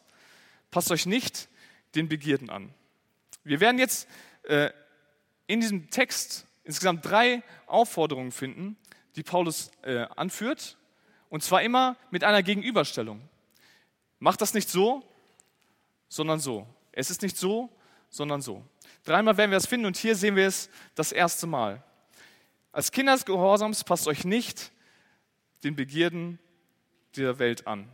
passt 0.69 0.91
euch 0.91 1.07
nicht 1.07 1.49
den 1.95 2.07
Begierden 2.07 2.51
an. 2.51 2.71
Wir 3.43 3.61
werden 3.61 3.79
jetzt 3.79 4.07
äh, 4.43 4.69
in 5.47 5.59
diesem 5.59 5.89
Text 5.89 6.45
insgesamt 6.63 7.03
drei 7.03 7.41
Aufforderungen 7.65 8.31
finden, 8.31 8.77
die 9.15 9.23
Paulus 9.23 9.71
äh, 9.81 10.05
anführt. 10.15 10.77
Und 11.29 11.41
zwar 11.41 11.63
immer 11.63 11.95
mit 12.11 12.23
einer 12.23 12.43
Gegenüberstellung. 12.43 13.27
Macht 14.19 14.39
das 14.39 14.53
nicht 14.53 14.69
so, 14.69 15.01
sondern 16.09 16.39
so. 16.39 16.67
Es 16.91 17.09
ist 17.09 17.23
nicht 17.23 17.37
so, 17.37 17.75
sondern 18.11 18.43
so. 18.43 18.63
Dreimal 19.03 19.35
werden 19.37 19.49
wir 19.49 19.57
es 19.57 19.65
finden 19.65 19.87
und 19.87 19.97
hier 19.97 20.15
sehen 20.15 20.35
wir 20.35 20.45
es 20.45 20.69
das 20.93 21.11
erste 21.11 21.47
Mal. 21.47 21.83
Als 22.71 22.91
Kinder 22.91 23.13
des 23.13 23.25
Gehorsams 23.25 23.83
passt 23.83 24.07
euch 24.07 24.23
nicht 24.23 24.71
den 25.63 25.75
Begierden 25.75 26.39
der 27.15 27.39
Welt 27.39 27.67
an. 27.67 27.89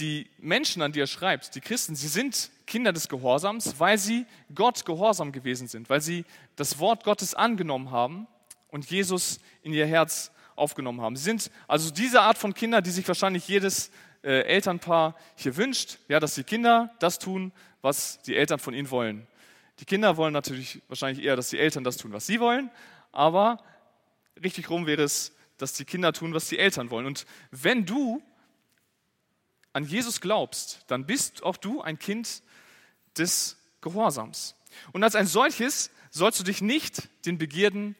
die 0.00 0.28
Menschen, 0.38 0.82
an 0.82 0.92
die 0.92 1.00
er 1.00 1.06
schreibt, 1.06 1.54
die 1.54 1.60
Christen, 1.60 1.94
sie 1.94 2.08
sind 2.08 2.50
Kinder 2.66 2.92
des 2.92 3.08
Gehorsams, 3.08 3.78
weil 3.78 3.98
sie 3.98 4.26
Gott 4.54 4.84
gehorsam 4.84 5.30
gewesen 5.30 5.68
sind, 5.68 5.90
weil 5.90 6.00
sie 6.00 6.24
das 6.56 6.78
Wort 6.78 7.04
Gottes 7.04 7.34
angenommen 7.34 7.90
haben 7.90 8.26
und 8.68 8.90
Jesus 8.90 9.40
in 9.62 9.72
ihr 9.72 9.86
Herz 9.86 10.32
aufgenommen 10.56 11.00
haben. 11.00 11.16
Sie 11.16 11.24
sind 11.24 11.50
also 11.68 11.90
diese 11.90 12.22
Art 12.22 12.38
von 12.38 12.54
Kinder, 12.54 12.80
die 12.82 12.90
sich 12.90 13.06
wahrscheinlich 13.06 13.46
jedes 13.46 13.90
äh, 14.22 14.42
Elternpaar 14.42 15.14
hier 15.36 15.56
wünscht, 15.56 15.98
ja, 16.08 16.18
dass 16.18 16.34
die 16.34 16.44
Kinder 16.44 16.90
das 16.98 17.18
tun, 17.18 17.52
was 17.82 18.20
die 18.22 18.36
Eltern 18.36 18.58
von 18.58 18.74
ihnen 18.74 18.90
wollen. 18.90 19.26
Die 19.80 19.86
Kinder 19.86 20.16
wollen 20.16 20.32
natürlich 20.32 20.82
wahrscheinlich 20.88 21.24
eher, 21.24 21.36
dass 21.36 21.48
die 21.48 21.58
Eltern 21.58 21.84
das 21.84 21.96
tun, 21.96 22.12
was 22.12 22.26
sie 22.26 22.38
wollen, 22.38 22.70
aber 23.12 23.64
richtig 24.42 24.68
rum 24.70 24.86
wäre 24.86 25.02
es, 25.02 25.34
dass 25.56 25.72
die 25.72 25.84
Kinder 25.84 26.12
tun, 26.12 26.34
was 26.34 26.48
die 26.48 26.58
Eltern 26.58 26.90
wollen. 26.90 27.06
Und 27.06 27.26
wenn 27.50 27.86
du 27.86 28.22
an 29.72 29.84
Jesus 29.84 30.20
glaubst, 30.20 30.84
dann 30.88 31.06
bist 31.06 31.42
auch 31.42 31.56
du 31.56 31.80
ein 31.80 31.98
Kind 31.98 32.42
des 33.16 33.56
Gehorsams. 33.80 34.54
Und 34.92 35.02
als 35.02 35.14
ein 35.14 35.26
solches 35.26 35.90
sollst 36.10 36.40
du 36.40 36.44
dich 36.44 36.60
nicht 36.60 37.08
den 37.24 37.38
Begierden 37.38 37.96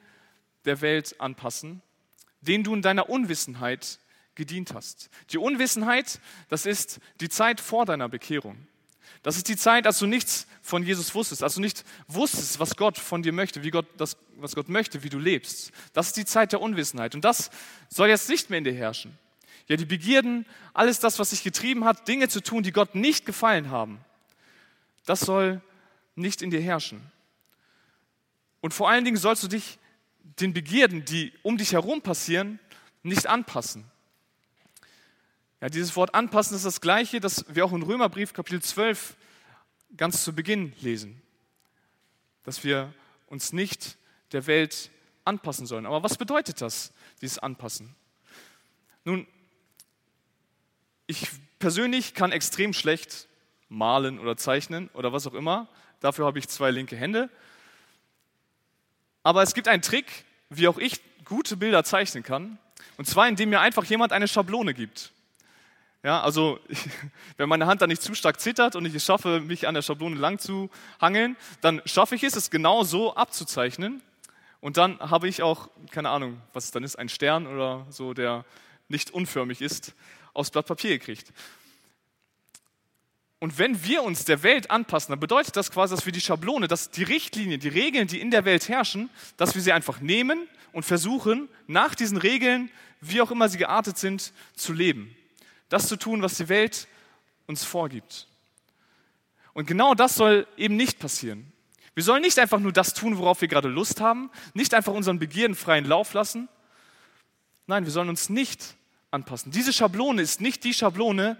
der 0.64 0.80
Welt 0.80 1.18
anpassen, 1.20 1.80
denen 2.40 2.64
du 2.64 2.74
in 2.74 2.82
deiner 2.82 3.08
Unwissenheit 3.08 3.98
gedient 4.34 4.74
hast. 4.74 5.10
Die 5.30 5.38
Unwissenheit, 5.38 6.20
das 6.48 6.66
ist 6.66 7.00
die 7.20 7.28
Zeit 7.28 7.60
vor 7.60 7.86
deiner 7.86 8.08
Bekehrung. 8.08 8.66
Das 9.22 9.36
ist 9.36 9.48
die 9.48 9.56
Zeit, 9.56 9.86
als 9.86 9.98
du 9.98 10.06
nichts 10.06 10.46
von 10.62 10.82
Jesus 10.84 11.14
wusstest, 11.14 11.42
als 11.42 11.54
du 11.54 11.60
nicht 11.60 11.84
wusstest, 12.08 12.58
was 12.58 12.76
Gott 12.76 12.98
von 12.98 13.22
dir 13.22 13.32
möchte, 13.32 13.62
wie 13.62 13.70
Gott 13.70 13.86
das, 13.96 14.16
was 14.36 14.54
Gott 14.54 14.68
möchte, 14.68 15.02
wie 15.02 15.08
du 15.08 15.18
lebst. 15.18 15.72
Das 15.92 16.08
ist 16.08 16.16
die 16.16 16.24
Zeit 16.24 16.52
der 16.52 16.60
Unwissenheit. 16.60 17.14
Und 17.14 17.24
das 17.24 17.50
soll 17.88 18.08
jetzt 18.08 18.28
nicht 18.28 18.50
mehr 18.50 18.58
in 18.58 18.64
dir 18.64 18.72
herrschen. 18.72 19.18
Ja, 19.68 19.76
die 19.76 19.84
Begierden, 19.84 20.46
alles 20.74 20.98
das, 20.98 21.18
was 21.18 21.30
dich 21.30 21.42
getrieben 21.42 21.84
hat, 21.84 22.08
Dinge 22.08 22.28
zu 22.28 22.42
tun, 22.42 22.62
die 22.62 22.72
Gott 22.72 22.94
nicht 22.94 23.26
gefallen 23.26 23.70
haben, 23.70 24.00
das 25.06 25.20
soll 25.20 25.60
nicht 26.14 26.42
in 26.42 26.50
dir 26.50 26.60
herrschen. 26.60 27.00
Und 28.60 28.74
vor 28.74 28.90
allen 28.90 29.04
Dingen 29.04 29.16
sollst 29.16 29.42
du 29.42 29.48
dich 29.48 29.78
den 30.40 30.52
Begierden, 30.52 31.04
die 31.04 31.32
um 31.42 31.56
dich 31.56 31.72
herum 31.72 32.02
passieren, 32.02 32.58
nicht 33.02 33.26
anpassen. 33.26 33.84
Ja, 35.60 35.68
dieses 35.68 35.94
Wort 35.94 36.14
anpassen 36.14 36.56
ist 36.56 36.64
das 36.64 36.80
gleiche, 36.80 37.20
das 37.20 37.44
wir 37.48 37.66
auch 37.66 37.72
in 37.72 37.82
Römerbrief 37.82 38.32
Kapitel 38.32 38.62
12 38.62 39.14
ganz 39.96 40.24
zu 40.24 40.34
Beginn 40.34 40.72
lesen. 40.80 41.20
Dass 42.44 42.64
wir 42.64 42.94
uns 43.26 43.52
nicht 43.52 43.98
der 44.32 44.46
Welt 44.46 44.90
anpassen 45.26 45.66
sollen. 45.66 45.84
Aber 45.84 46.02
was 46.02 46.16
bedeutet 46.16 46.62
das, 46.62 46.92
dieses 47.20 47.38
Anpassen? 47.38 47.94
Nun, 49.04 49.26
ich 51.06 51.28
persönlich 51.58 52.14
kann 52.14 52.32
extrem 52.32 52.72
schlecht 52.72 53.28
malen 53.68 54.18
oder 54.18 54.38
zeichnen 54.38 54.88
oder 54.94 55.12
was 55.12 55.26
auch 55.26 55.34
immer. 55.34 55.68
Dafür 56.00 56.24
habe 56.24 56.38
ich 56.38 56.48
zwei 56.48 56.70
linke 56.70 56.96
Hände. 56.96 57.28
Aber 59.22 59.42
es 59.42 59.52
gibt 59.52 59.68
einen 59.68 59.82
Trick, 59.82 60.24
wie 60.48 60.68
auch 60.68 60.78
ich 60.78 61.02
gute 61.26 61.58
Bilder 61.58 61.84
zeichnen 61.84 62.22
kann. 62.22 62.58
Und 62.96 63.06
zwar, 63.06 63.28
indem 63.28 63.50
mir 63.50 63.60
einfach 63.60 63.84
jemand 63.84 64.12
eine 64.12 64.26
Schablone 64.26 64.72
gibt. 64.72 65.12
Ja, 66.02 66.22
also 66.22 66.58
wenn 67.36 67.48
meine 67.48 67.66
Hand 67.66 67.82
dann 67.82 67.90
nicht 67.90 68.02
zu 68.02 68.14
stark 68.14 68.40
zittert 68.40 68.74
und 68.74 68.86
ich 68.86 68.94
es 68.94 69.04
schaffe, 69.04 69.40
mich 69.40 69.68
an 69.68 69.74
der 69.74 69.82
Schablone 69.82 70.16
lang 70.16 70.38
zu 70.38 70.70
hangeln, 71.00 71.36
dann 71.60 71.82
schaffe 71.84 72.14
ich 72.14 72.22
es, 72.22 72.36
es 72.36 72.50
genau 72.50 72.84
so 72.84 73.14
abzuzeichnen. 73.14 74.02
Und 74.60 74.76
dann 74.76 74.98
habe 74.98 75.28
ich 75.28 75.42
auch, 75.42 75.68
keine 75.90 76.10
Ahnung, 76.10 76.40
was 76.52 76.64
es 76.64 76.70
dann 76.70 76.84
ist, 76.84 76.96
ein 76.96 77.08
Stern 77.08 77.46
oder 77.46 77.86
so, 77.90 78.14
der 78.14 78.44
nicht 78.88 79.10
unförmig 79.10 79.60
ist, 79.60 79.94
aufs 80.32 80.50
Blatt 80.50 80.66
Papier 80.66 80.98
gekriegt. 80.98 81.32
Und 83.38 83.58
wenn 83.58 83.82
wir 83.84 84.02
uns 84.02 84.26
der 84.26 84.42
Welt 84.42 84.70
anpassen, 84.70 85.12
dann 85.12 85.20
bedeutet 85.20 85.56
das 85.56 85.70
quasi, 85.70 85.94
dass 85.94 86.04
wir 86.04 86.12
die 86.12 86.20
Schablone, 86.20 86.68
dass 86.68 86.90
die 86.90 87.04
Richtlinien, 87.04 87.58
die 87.58 87.68
Regeln, 87.68 88.06
die 88.06 88.20
in 88.20 88.30
der 88.30 88.44
Welt 88.44 88.68
herrschen, 88.68 89.08
dass 89.38 89.54
wir 89.54 89.62
sie 89.62 89.72
einfach 89.72 90.00
nehmen 90.00 90.46
und 90.72 90.84
versuchen, 90.84 91.48
nach 91.66 91.94
diesen 91.94 92.18
Regeln, 92.18 92.70
wie 93.00 93.22
auch 93.22 93.30
immer 93.30 93.48
sie 93.48 93.56
geartet 93.56 93.96
sind, 93.96 94.34
zu 94.54 94.74
leben 94.74 95.16
das 95.70 95.88
zu 95.88 95.96
tun, 95.96 96.20
was 96.20 96.36
die 96.36 96.50
Welt 96.50 96.86
uns 97.46 97.64
vorgibt. 97.64 98.28
Und 99.54 99.66
genau 99.66 99.94
das 99.94 100.14
soll 100.14 100.46
eben 100.56 100.76
nicht 100.76 100.98
passieren. 100.98 101.50
Wir 101.94 102.04
sollen 102.04 102.22
nicht 102.22 102.38
einfach 102.38 102.60
nur 102.60 102.72
das 102.72 102.94
tun, 102.94 103.18
worauf 103.18 103.40
wir 103.40 103.48
gerade 103.48 103.68
Lust 103.68 104.00
haben, 104.00 104.30
nicht 104.54 104.74
einfach 104.74 104.92
unseren 104.92 105.18
Begierden 105.18 105.56
freien 105.56 105.84
Lauf 105.84 106.12
lassen. 106.12 106.48
Nein, 107.66 107.84
wir 107.84 107.92
sollen 107.92 108.08
uns 108.08 108.28
nicht 108.28 108.76
anpassen. 109.10 109.50
Diese 109.50 109.72
Schablone 109.72 110.22
ist 110.22 110.40
nicht 110.40 110.62
die 110.64 110.74
Schablone, 110.74 111.36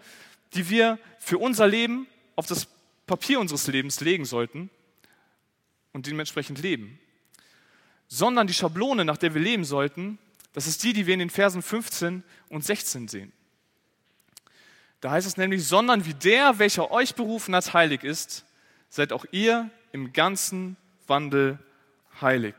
die 0.55 0.69
wir 0.71 0.99
für 1.19 1.39
unser 1.39 1.67
Leben 1.69 2.07
auf 2.37 2.47
das 2.47 2.67
Papier 3.07 3.41
unseres 3.41 3.67
Lebens 3.67 4.01
legen 4.01 4.25
sollten 4.25 4.71
und 5.93 6.07
dementsprechend 6.07 6.61
leben, 6.61 6.99
sondern 8.09 8.47
die 8.47 8.55
Schablone, 8.55 9.05
nach 9.05 9.17
der 9.17 9.35
wir 9.35 9.41
leben 9.41 9.65
sollten, 9.65 10.19
das 10.53 10.67
ist 10.67 10.83
die, 10.83 10.93
die 10.93 11.07
wir 11.07 11.15
in 11.15 11.21
den 11.21 11.31
Versen 11.31 11.63
15 11.63 12.25
und 12.49 12.65
16 12.65 13.09
sehen. 13.09 13.33
Da 15.00 15.12
heißt 15.12 15.26
es 15.26 15.37
nämlich, 15.37 15.66
sondern 15.66 16.04
wie 16.04 16.14
der, 16.14 16.59
welcher 16.59 16.90
euch 16.90 17.14
berufen 17.14 17.54
hat, 17.54 17.73
heilig 17.73 18.04
ist, 18.04 18.45
seid 18.90 19.12
auch 19.12 19.25
ihr 19.30 19.71
im 19.92 20.12
ganzen 20.12 20.76
Wandel 21.07 21.59
heilig. 22.21 22.54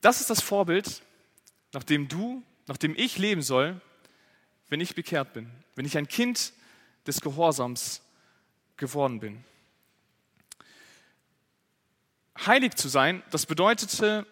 Das 0.00 0.20
ist 0.20 0.30
das 0.30 0.40
Vorbild, 0.40 1.02
nach 1.72 1.82
dem 1.82 2.08
du, 2.08 2.42
nach 2.66 2.76
dem 2.76 2.94
ich 2.96 3.18
leben 3.18 3.42
soll, 3.42 3.80
wenn 4.68 4.80
ich 4.80 4.94
bekehrt 4.94 5.32
bin, 5.32 5.50
wenn 5.74 5.84
ich 5.84 5.98
ein 5.98 6.08
Kind 6.08 6.52
des 7.06 7.20
Gehorsams 7.20 8.02
geworden 8.76 9.20
bin. 9.20 9.44
Heilig 12.46 12.74
zu 12.76 12.88
sein, 12.88 13.22
das 13.30 13.46
bedeutete 13.46 14.26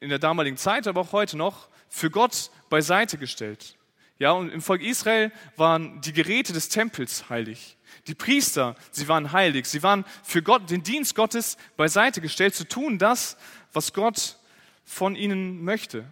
in 0.00 0.08
der 0.08 0.18
damaligen 0.18 0.56
Zeit, 0.56 0.86
aber 0.86 1.02
auch 1.02 1.12
heute 1.12 1.36
noch, 1.36 1.68
für 1.88 2.10
Gott 2.10 2.50
beiseite 2.68 3.18
gestellt. 3.18 3.76
Ja, 4.18 4.32
und 4.32 4.50
im 4.50 4.62
Volk 4.62 4.82
Israel 4.82 5.32
waren 5.56 6.00
die 6.00 6.12
Geräte 6.12 6.52
des 6.52 6.68
Tempels 6.68 7.28
heilig. 7.28 7.76
Die 8.06 8.14
Priester, 8.14 8.76
sie 8.90 9.08
waren 9.08 9.32
heilig. 9.32 9.66
Sie 9.66 9.82
waren 9.82 10.04
für 10.22 10.42
Gott, 10.42 10.70
den 10.70 10.82
Dienst 10.82 11.14
Gottes 11.14 11.56
beiseite 11.76 12.20
gestellt, 12.20 12.54
zu 12.54 12.66
tun 12.68 12.98
das, 12.98 13.36
was 13.72 13.92
Gott 13.92 14.38
von 14.84 15.16
ihnen 15.16 15.64
möchte. 15.64 16.04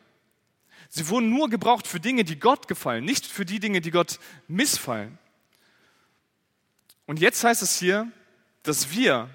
Sie 0.89 1.09
wurden 1.09 1.31
nur 1.31 1.49
gebraucht 1.49 1.87
für 1.87 2.01
Dinge, 2.01 2.25
die 2.25 2.39
Gott 2.39 2.69
gefallen, 2.69 3.05
nicht 3.05 3.27
für 3.27 3.45
die 3.45 3.61
Dinge, 3.61 3.81
die 3.81 3.91
Gott 3.91 4.19
missfallen. 4.49 5.19
Und 7.07 7.21
jetzt 7.21 7.45
heißt 7.45 7.63
es 7.63 7.79
hier, 7.79 8.11
dass 8.63 8.91
wir 8.91 9.31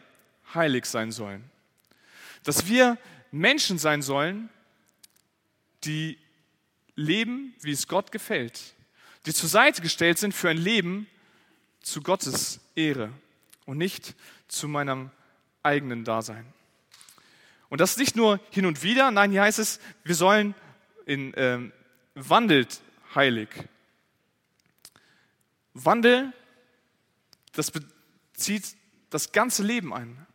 heilig 0.54 0.86
sein 0.86 1.12
sollen. 1.12 1.50
Dass 2.44 2.68
wir 2.68 2.98
Menschen 3.32 3.78
sein 3.78 4.02
sollen, 4.02 4.50
die 5.84 6.18
leben, 6.98 7.56
wie 7.62 7.72
es 7.72 7.88
Gott 7.88 8.12
gefällt, 8.12 8.76
die 9.26 9.34
zur 9.34 9.48
Seite 9.48 9.82
gestellt 9.82 10.18
sind 10.18 10.34
für 10.34 10.50
ein 10.50 10.58
Leben 10.58 11.08
zu 11.82 12.02
Gottes 12.02 12.60
Ehre 12.76 13.14
und 13.66 13.78
nicht 13.78 14.16
zu 14.50 14.68
meinem 14.68 15.12
eigenen 15.64 16.04
Dasein. 16.04 16.46
Und 17.70 17.80
das 17.80 17.98
nicht 17.98 18.16
nur 18.16 18.40
hin 18.50 18.66
und 18.66 18.84
wieder, 18.84 19.12
nein, 19.12 19.32
hier 19.32 19.44
heißt 19.44 19.60
es, 19.60 19.80
wir 20.04 20.16
sollen 20.16 20.56
in 21.06 21.34
ähm, 21.38 21.72
wandelt 22.16 22.82
heilig. 23.14 23.50
Wandel, 25.74 26.34
das 27.54 27.72
bezieht 27.72 28.76
das 29.10 29.32
ganze 29.32 29.64
Leben 29.64 29.94
ein. 29.94 30.26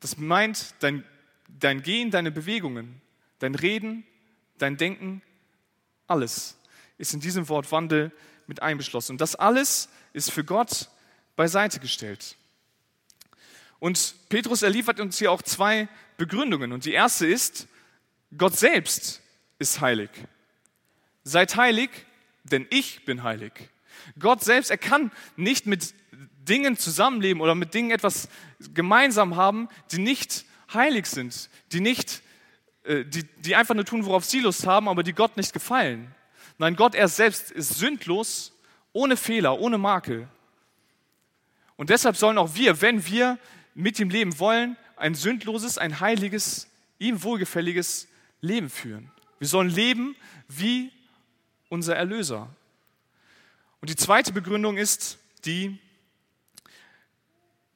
Das 0.00 0.16
meint 0.16 0.74
dein, 0.80 1.04
dein 1.48 1.82
Gehen, 1.82 2.10
deine 2.10 2.30
Bewegungen, 2.30 3.00
dein 3.38 3.54
Reden, 3.54 4.06
dein 4.58 4.76
Denken, 4.76 5.22
alles 6.06 6.56
ist 6.98 7.14
in 7.14 7.20
diesem 7.20 7.48
Wort 7.48 7.70
Wandel 7.72 8.12
mit 8.46 8.62
einbeschlossen. 8.62 9.12
Und 9.12 9.20
das 9.20 9.34
alles 9.34 9.88
ist 10.12 10.30
für 10.30 10.44
Gott 10.44 10.88
beiseite 11.36 11.80
gestellt. 11.80 12.36
Und 13.78 14.14
Petrus 14.28 14.62
erliefert 14.62 15.00
uns 15.00 15.18
hier 15.18 15.30
auch 15.30 15.42
zwei 15.42 15.88
Begründungen. 16.16 16.72
Und 16.72 16.84
die 16.84 16.92
erste 16.92 17.26
ist, 17.26 17.66
Gott 18.36 18.56
selbst 18.56 19.20
ist 19.58 19.80
heilig. 19.80 20.10
Seid 21.24 21.56
heilig, 21.56 21.90
denn 22.44 22.66
ich 22.70 23.04
bin 23.04 23.22
heilig. 23.22 23.52
Gott 24.18 24.42
selbst, 24.44 24.70
er 24.70 24.78
kann 24.78 25.10
nicht 25.36 25.66
mit 25.66 25.94
Dingen 26.12 26.76
zusammenleben 26.76 27.40
oder 27.40 27.54
mit 27.54 27.74
Dingen 27.74 27.90
etwas 27.90 28.28
gemeinsam 28.74 29.36
haben, 29.36 29.68
die 29.92 29.98
nicht 29.98 30.44
heilig 30.72 31.06
sind, 31.06 31.48
die 31.72 31.80
nicht 31.80 32.18
äh, 32.18 32.20
die, 32.84 33.24
die 33.38 33.56
einfach 33.56 33.74
nur 33.74 33.84
tun, 33.84 34.04
worauf 34.04 34.24
sie 34.24 34.40
Lust 34.40 34.66
haben, 34.66 34.88
aber 34.88 35.02
die 35.02 35.12
Gott 35.12 35.36
nicht 35.36 35.52
gefallen. 35.52 36.14
Nein, 36.58 36.76
Gott 36.76 36.94
er 36.94 37.08
selbst 37.08 37.50
ist 37.50 37.78
sündlos, 37.78 38.52
ohne 38.92 39.16
Fehler, 39.16 39.58
ohne 39.58 39.78
Makel. 39.78 40.28
Und 41.76 41.90
deshalb 41.90 42.16
sollen 42.16 42.38
auch 42.38 42.54
wir, 42.54 42.80
wenn 42.80 43.06
wir 43.06 43.38
mit 43.74 43.98
ihm 43.98 44.10
leben 44.10 44.38
wollen, 44.38 44.76
ein 44.96 45.14
sündloses, 45.14 45.78
ein 45.78 46.00
heiliges, 46.00 46.68
ihm 46.98 47.22
wohlgefälliges 47.22 48.08
Leben 48.40 48.70
führen. 48.70 49.10
Wir 49.38 49.48
sollen 49.48 49.68
leben 49.68 50.14
wie 50.48 50.92
unser 51.68 51.96
Erlöser. 51.96 52.48
Und 53.80 53.90
die 53.90 53.96
zweite 53.96 54.32
Begründung 54.32 54.76
ist 54.76 55.18
die, 55.44 55.78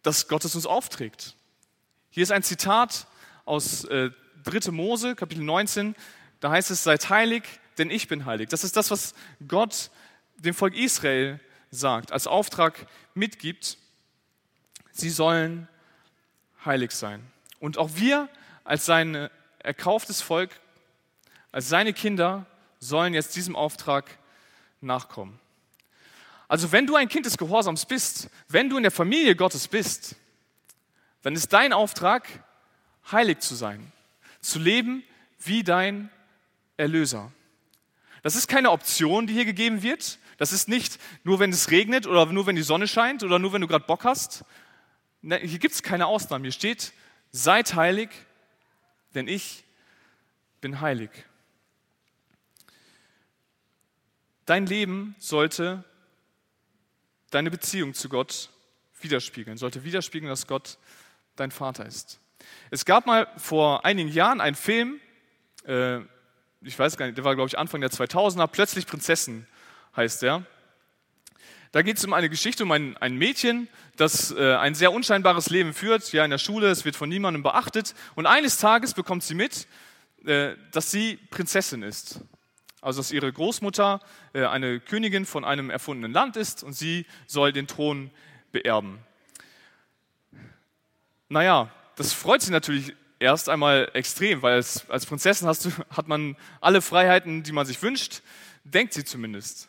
dass 0.03 0.29
Gott 0.29 0.45
es 0.45 0.55
uns 0.55 0.67
aufträgt. 0.67 1.35
Hier 2.11 2.23
ist 2.23 2.33
ein 2.33 2.43
Zitat 2.43 3.07
aus 3.45 3.85
äh, 3.85 4.11
3. 4.45 4.71
Mose, 4.71 5.15
Kapitel 5.15 5.43
19. 5.43 5.95
Da 6.41 6.51
heißt 6.51 6.71
es, 6.71 6.85
seid 6.85 7.11
heilig, 7.11 7.45
denn 7.79 7.91
ich 7.91 8.09
bin 8.09 8.27
heilig. 8.27 8.49
Das 8.49 8.65
ist 8.65 8.77
das, 8.77 8.91
was 8.91 9.15
Gott 9.47 9.91
dem 10.37 10.55
Volk 10.55 10.75
Israel 10.75 11.41
sagt, 11.71 12.13
als 12.13 12.27
Auftrag 12.27 12.87
mitgibt. 13.15 13.79
Sie 14.93 15.11
sollen 15.11 15.69
heilig 16.65 16.93
sein. 16.93 17.25
Und 17.61 17.79
auch 17.79 17.91
wir 17.95 18.29
als 18.65 18.87
sein 18.87 19.29
erkauftes 19.59 20.21
Volk, 20.21 20.61
als 21.53 21.69
seine 21.69 21.93
Kinder 21.93 22.47
sollen 22.79 23.15
jetzt 23.15 23.35
diesem 23.37 23.57
Auftrag 23.57 24.19
nachkommen. 24.81 25.41
Also 26.47 26.73
wenn 26.73 26.87
du 26.87 26.97
ein 26.97 27.09
Kind 27.09 27.27
des 27.27 27.37
Gehorsams 27.37 27.85
bist, 27.85 28.31
wenn 28.49 28.71
du 28.71 28.77
in 28.77 28.83
der 28.83 28.93
Familie 28.93 29.37
Gottes 29.37 29.69
bist, 29.69 30.17
dann 31.23 31.35
ist 31.35 31.53
dein 31.53 31.73
Auftrag, 31.73 32.27
heilig 33.11 33.41
zu 33.41 33.55
sein, 33.55 33.93
zu 34.41 34.59
leben 34.59 35.03
wie 35.39 35.63
dein 35.63 36.11
Erlöser. 36.77 37.33
Das 38.23 38.37
ist 38.37 38.49
keine 38.49 38.71
Option, 38.71 39.27
die 39.27 39.35
hier 39.35 39.45
gegeben 39.45 39.83
wird. 39.83 40.19
Das 40.39 40.53
ist 40.53 40.69
nicht 40.69 40.99
nur, 41.25 41.41
wenn 41.41 41.51
es 41.51 41.71
regnet 41.71 42.07
oder 42.07 42.27
nur, 42.27 42.47
wenn 42.47 42.57
die 42.57 42.63
Sonne 42.63 42.87
scheint 42.89 43.23
oder 43.23 43.39
nur, 43.39 43.53
wenn 43.53 43.61
du 43.61 43.67
gerade 43.67 43.85
Bock 43.85 44.05
hast. 44.05 44.45
Hier 45.23 45.59
gibt 45.59 45.75
es 45.75 45.83
keine 45.83 46.07
Ausnahmen. 46.07 46.45
Hier 46.45 46.53
steht, 46.53 46.93
seid 47.31 47.75
heilig, 47.75 48.11
denn 49.15 49.29
ich 49.29 49.65
bin 50.61 50.81
heilig. 50.81 51.11
Dein 54.47 54.67
Leben 54.67 55.15
sollte 55.19 55.85
deine 57.31 57.51
Beziehung 57.51 57.95
zu 57.95 58.09
Gott 58.09 58.51
widerspiegeln, 59.01 59.59
sollte 59.59 59.85
widerspiegeln, 59.85 60.31
dass 60.31 60.47
Gott 60.47 60.79
dein 61.37 61.51
Vater 61.51 61.85
ist. 61.85 62.21
Es 62.71 62.85
gab 62.85 63.07
mal 63.07 63.29
vor 63.37 63.85
einigen 63.85 64.11
Jahren 64.11 64.41
einen 64.41 64.57
Film, 64.57 65.01
äh, 65.67 65.99
ich 66.61 66.79
weiß 66.79 66.97
gar 66.97 67.07
nicht, 67.07 67.17
der 67.17 67.25
war 67.25 67.35
glaube 67.35 67.49
ich 67.49 67.59
Anfang 67.59 67.81
der 67.81 67.91
2000er, 67.91 68.47
Plötzlich 68.47 68.87
Prinzessin 68.87 69.47
heißt 69.97 70.23
der. 70.23 70.45
Da 71.73 71.83
geht 71.83 71.99
es 71.99 72.05
um 72.05 72.15
eine 72.15 72.31
Geschichte 72.31 72.65
um 72.65 72.73
ein, 72.73 72.97
ein 72.97 73.17
Mädchen, 73.17 73.69
das 73.97 74.31
äh, 74.31 74.55
ein 74.55 74.75
sehr 74.75 74.93
unscheinbares 74.93 75.51
Leben 75.51 75.75
führt, 75.75 76.13
ja 76.13 76.25
in 76.25 76.31
der 76.31 76.39
Schule, 76.39 76.69
es 76.69 76.85
wird 76.85 76.97
von 76.97 77.09
niemandem 77.09 77.43
beachtet 77.43 77.95
und 78.15 78.27
eines 78.27 78.59
Tages 78.59 78.95
bekommt 78.95 79.23
sie 79.23 79.35
mit, 79.35 79.67
äh, 80.25 80.55
dass 80.73 80.91
sie 80.91 81.19
Prinzessin 81.31 81.83
ist. 81.83 82.21
Also 82.81 83.01
dass 83.01 83.11
ihre 83.11 83.33
Großmutter 83.33 84.01
äh, 84.33 84.47
eine 84.47 84.81
Königin 84.81 85.27
von 85.27 85.45
einem 85.45 85.69
erfundenen 85.69 86.13
Land 86.13 86.37
ist 86.37 86.63
und 86.63 86.73
sie 86.73 87.07
soll 87.27 87.53
den 87.53 87.67
Thron 87.67 88.11
beerben. 88.53 88.99
Naja, 91.29 91.71
das 91.99 92.13
freut 92.13 92.43
sie 92.43 92.53
natürlich 92.53 92.95
erst 93.19 93.49
einmal 93.49 93.91
extrem, 93.93 94.41
weil 94.43 94.55
als, 94.55 94.89
als 94.89 95.05
Prinzessin 95.05 95.49
hast 95.49 95.65
du, 95.65 95.71
hat 95.91 96.07
man 96.07 96.37
alle 96.61 96.81
Freiheiten, 96.81 97.43
die 97.43 97.53
man 97.53 97.67
sich 97.67 97.83
wünscht, 97.83 98.23
denkt 98.65 98.95
sie 98.95 99.05
zumindest. 99.05 99.69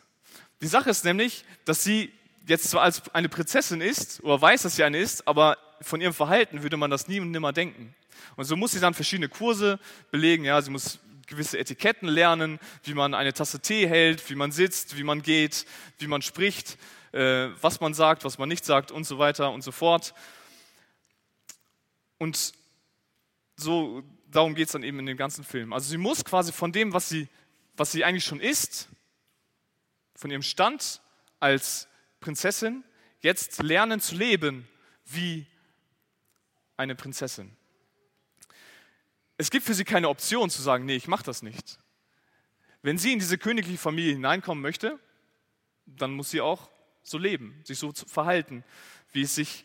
Die 0.62 0.68
Sache 0.68 0.90
ist 0.90 1.04
nämlich, 1.04 1.44
dass 1.64 1.82
sie 1.82 2.12
jetzt 2.46 2.70
zwar 2.70 2.82
als 2.82 3.02
eine 3.14 3.28
Prinzessin 3.28 3.80
ist 3.80 4.22
oder 4.22 4.40
weiß, 4.40 4.62
dass 4.62 4.76
sie 4.76 4.84
eine 4.84 4.98
ist, 4.98 5.26
aber 5.26 5.58
von 5.80 6.00
ihrem 6.00 6.14
Verhalten 6.14 6.62
würde 6.62 6.76
man 6.76 6.90
das 6.90 7.08
nie 7.08 7.18
und 7.18 7.30
nimmer 7.32 7.52
denken. 7.52 7.94
Und 8.36 8.44
so 8.44 8.56
muss 8.56 8.72
sie 8.72 8.80
dann 8.80 8.94
verschiedene 8.94 9.28
Kurse 9.28 9.80
belegen. 10.10 10.44
Ja, 10.44 10.60
sie 10.62 10.70
muss 10.70 10.98
gewisse 11.26 11.58
Etiketten 11.58 12.08
lernen, 12.08 12.60
wie 12.84 12.94
man 12.94 13.14
eine 13.14 13.32
Tasse 13.32 13.60
Tee 13.60 13.88
hält, 13.88 14.28
wie 14.30 14.34
man 14.34 14.52
sitzt, 14.52 14.96
wie 14.96 15.04
man 15.04 15.22
geht, 15.22 15.66
wie 15.98 16.06
man 16.06 16.22
spricht, 16.22 16.76
äh, 17.12 17.48
was 17.60 17.80
man 17.80 17.94
sagt, 17.94 18.24
was 18.24 18.38
man 18.38 18.48
nicht 18.48 18.64
sagt 18.64 18.92
und 18.92 19.04
so 19.04 19.18
weiter 19.18 19.50
und 19.50 19.62
so 19.62 19.72
fort. 19.72 20.14
Und 22.20 22.52
so, 23.56 24.02
darum 24.30 24.54
geht 24.54 24.66
es 24.66 24.72
dann 24.72 24.82
eben 24.82 24.98
in 24.98 25.06
dem 25.06 25.16
ganzen 25.16 25.42
Film. 25.42 25.72
Also 25.72 25.88
sie 25.88 25.96
muss 25.96 26.22
quasi 26.22 26.52
von 26.52 26.70
dem, 26.70 26.92
was 26.92 27.08
sie, 27.08 27.28
was 27.76 27.92
sie 27.92 28.04
eigentlich 28.04 28.26
schon 28.26 28.40
ist, 28.40 28.90
von 30.14 30.30
ihrem 30.30 30.42
Stand 30.42 31.00
als 31.40 31.88
Prinzessin, 32.20 32.84
jetzt 33.20 33.62
lernen 33.62 34.00
zu 34.00 34.16
leben 34.16 34.68
wie 35.06 35.46
eine 36.76 36.94
Prinzessin. 36.94 37.56
Es 39.38 39.50
gibt 39.50 39.64
für 39.64 39.72
sie 39.72 39.84
keine 39.84 40.10
Option 40.10 40.50
zu 40.50 40.60
sagen, 40.60 40.84
nee, 40.84 40.96
ich 40.96 41.08
mache 41.08 41.24
das 41.24 41.40
nicht. 41.40 41.78
Wenn 42.82 42.98
sie 42.98 43.14
in 43.14 43.18
diese 43.18 43.38
königliche 43.38 43.78
Familie 43.78 44.12
hineinkommen 44.12 44.60
möchte, 44.60 44.98
dann 45.86 46.12
muss 46.12 46.30
sie 46.30 46.42
auch 46.42 46.68
so 47.02 47.16
leben, 47.16 47.62
sich 47.64 47.78
so 47.78 47.92
verhalten, 47.92 48.62
wie 49.12 49.22
es 49.22 49.34
sich 49.34 49.64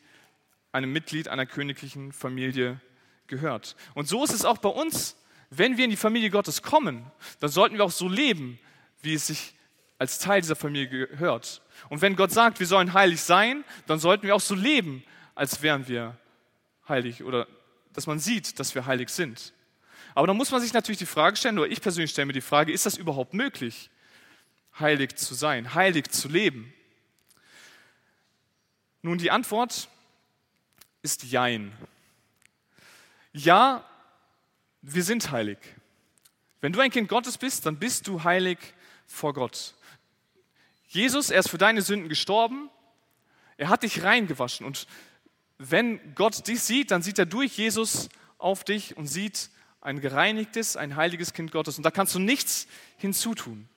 einem 0.75 0.91
Mitglied 0.91 1.27
einer 1.27 1.45
königlichen 1.45 2.11
Familie 2.11 2.79
gehört. 3.27 3.75
Und 3.93 4.07
so 4.07 4.23
ist 4.23 4.33
es 4.33 4.45
auch 4.45 4.57
bei 4.57 4.69
uns. 4.69 5.15
Wenn 5.49 5.77
wir 5.77 5.85
in 5.85 5.89
die 5.89 5.97
Familie 5.97 6.29
Gottes 6.29 6.61
kommen, 6.61 7.09
dann 7.39 7.49
sollten 7.49 7.77
wir 7.77 7.85
auch 7.85 7.91
so 7.91 8.09
leben, 8.09 8.59
wie 9.01 9.13
es 9.13 9.27
sich 9.27 9.55
als 9.97 10.19
Teil 10.19 10.41
dieser 10.41 10.55
Familie 10.55 11.07
gehört. 11.07 11.61
Und 11.89 12.01
wenn 12.01 12.15
Gott 12.17 12.31
sagt, 12.31 12.59
wir 12.59 12.67
sollen 12.67 12.93
heilig 12.93 13.21
sein, 13.21 13.63
dann 13.87 13.99
sollten 13.99 14.27
wir 14.27 14.35
auch 14.35 14.41
so 14.41 14.53
leben, 14.53 15.03
als 15.33 15.61
wären 15.61 15.87
wir 15.87 16.17
heilig 16.89 17.23
oder 17.23 17.47
dass 17.93 18.05
man 18.05 18.19
sieht, 18.19 18.59
dass 18.59 18.75
wir 18.75 18.85
heilig 18.85 19.09
sind. 19.09 19.53
Aber 20.13 20.27
dann 20.27 20.35
muss 20.35 20.51
man 20.51 20.61
sich 20.61 20.73
natürlich 20.73 20.99
die 20.99 21.05
Frage 21.05 21.37
stellen, 21.37 21.57
oder 21.57 21.71
ich 21.71 21.81
persönlich 21.81 22.11
stelle 22.11 22.25
mir 22.25 22.33
die 22.33 22.41
Frage, 22.41 22.73
ist 22.73 22.85
das 22.85 22.97
überhaupt 22.97 23.33
möglich, 23.33 23.89
heilig 24.77 25.15
zu 25.15 25.33
sein, 25.33 25.73
heilig 25.73 26.09
zu 26.09 26.27
leben? 26.27 26.73
Nun, 29.01 29.17
die 29.17 29.31
Antwort 29.31 29.87
ist 31.05 31.23
Jein. 31.23 31.71
Ja, 33.31 33.85
wir 34.81 35.03
sind 35.03 35.29
heilig. 35.29 35.59
Wenn 36.61 36.73
du 36.73 36.79
ein 36.79 36.89
Kind 36.89 37.09
Gottes 37.09 37.37
bist, 37.37 37.67
dann 37.67 37.77
bist 37.77 38.07
du 38.07 38.23
heilig 38.23 38.57
vor 39.05 39.33
Gott. 39.33 39.75
Jesus, 40.87 41.29
er 41.29 41.41
ist 41.41 41.49
für 41.49 41.59
deine 41.59 41.83
Sünden 41.83 42.09
gestorben, 42.09 42.71
er 43.55 43.69
hat 43.69 43.83
dich 43.83 44.01
reingewaschen 44.01 44.65
und 44.65 44.87
wenn 45.59 46.15
Gott 46.15 46.47
dich 46.47 46.61
sieht, 46.61 46.89
dann 46.89 47.03
sieht 47.03 47.19
er 47.19 47.27
durch 47.27 47.55
Jesus 47.55 48.09
auf 48.39 48.63
dich 48.63 48.97
und 48.97 49.05
sieht, 49.05 49.51
ein 49.81 50.01
gereinigtes, 50.01 50.75
ein 50.75 50.95
heiliges 50.95 51.33
Kind 51.33 51.51
Gottes. 51.51 51.77
Und 51.77 51.83
da 51.83 51.91
kannst 51.91 52.15
du 52.15 52.19
nichts 52.19 52.67
hinzutun. 52.97 53.69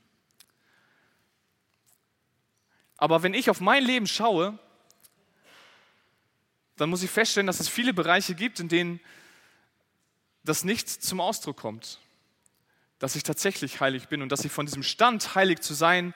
Aber 2.97 3.23
wenn 3.23 3.35
ich 3.35 3.51
auf 3.51 3.61
mein 3.61 3.85
Leben 3.85 4.07
schaue, 4.07 4.59
dann 6.79 6.91
muss 6.91 7.03
ich 7.03 7.11
feststellen, 7.11 7.47
dass 7.47 7.61
es 7.61 7.69
viele 7.69 7.93
Bereiche 7.93 8.35
gibt, 8.35 8.61
in 8.61 8.69
denen 8.69 9.01
das 10.45 10.65
nicht 10.65 10.89
zum 10.89 11.21
Ausdruck 11.21 11.57
kommt. 11.57 12.01
Dass 12.99 13.17
ich 13.17 13.23
tatsächlich 13.23 13.81
heilig 13.81 14.09
bin 14.09 14.23
und 14.23 14.33
dass 14.33 14.45
ich 14.45 14.53
von 14.53 14.67
diesem 14.67 14.83
Stand, 14.83 15.35
heilig 15.35 15.61
zu 15.61 15.75
sein, 15.75 16.15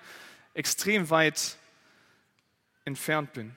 extrem 0.55 1.11
weit 1.11 1.57
entfernt 2.85 3.33
bin. 3.33 3.55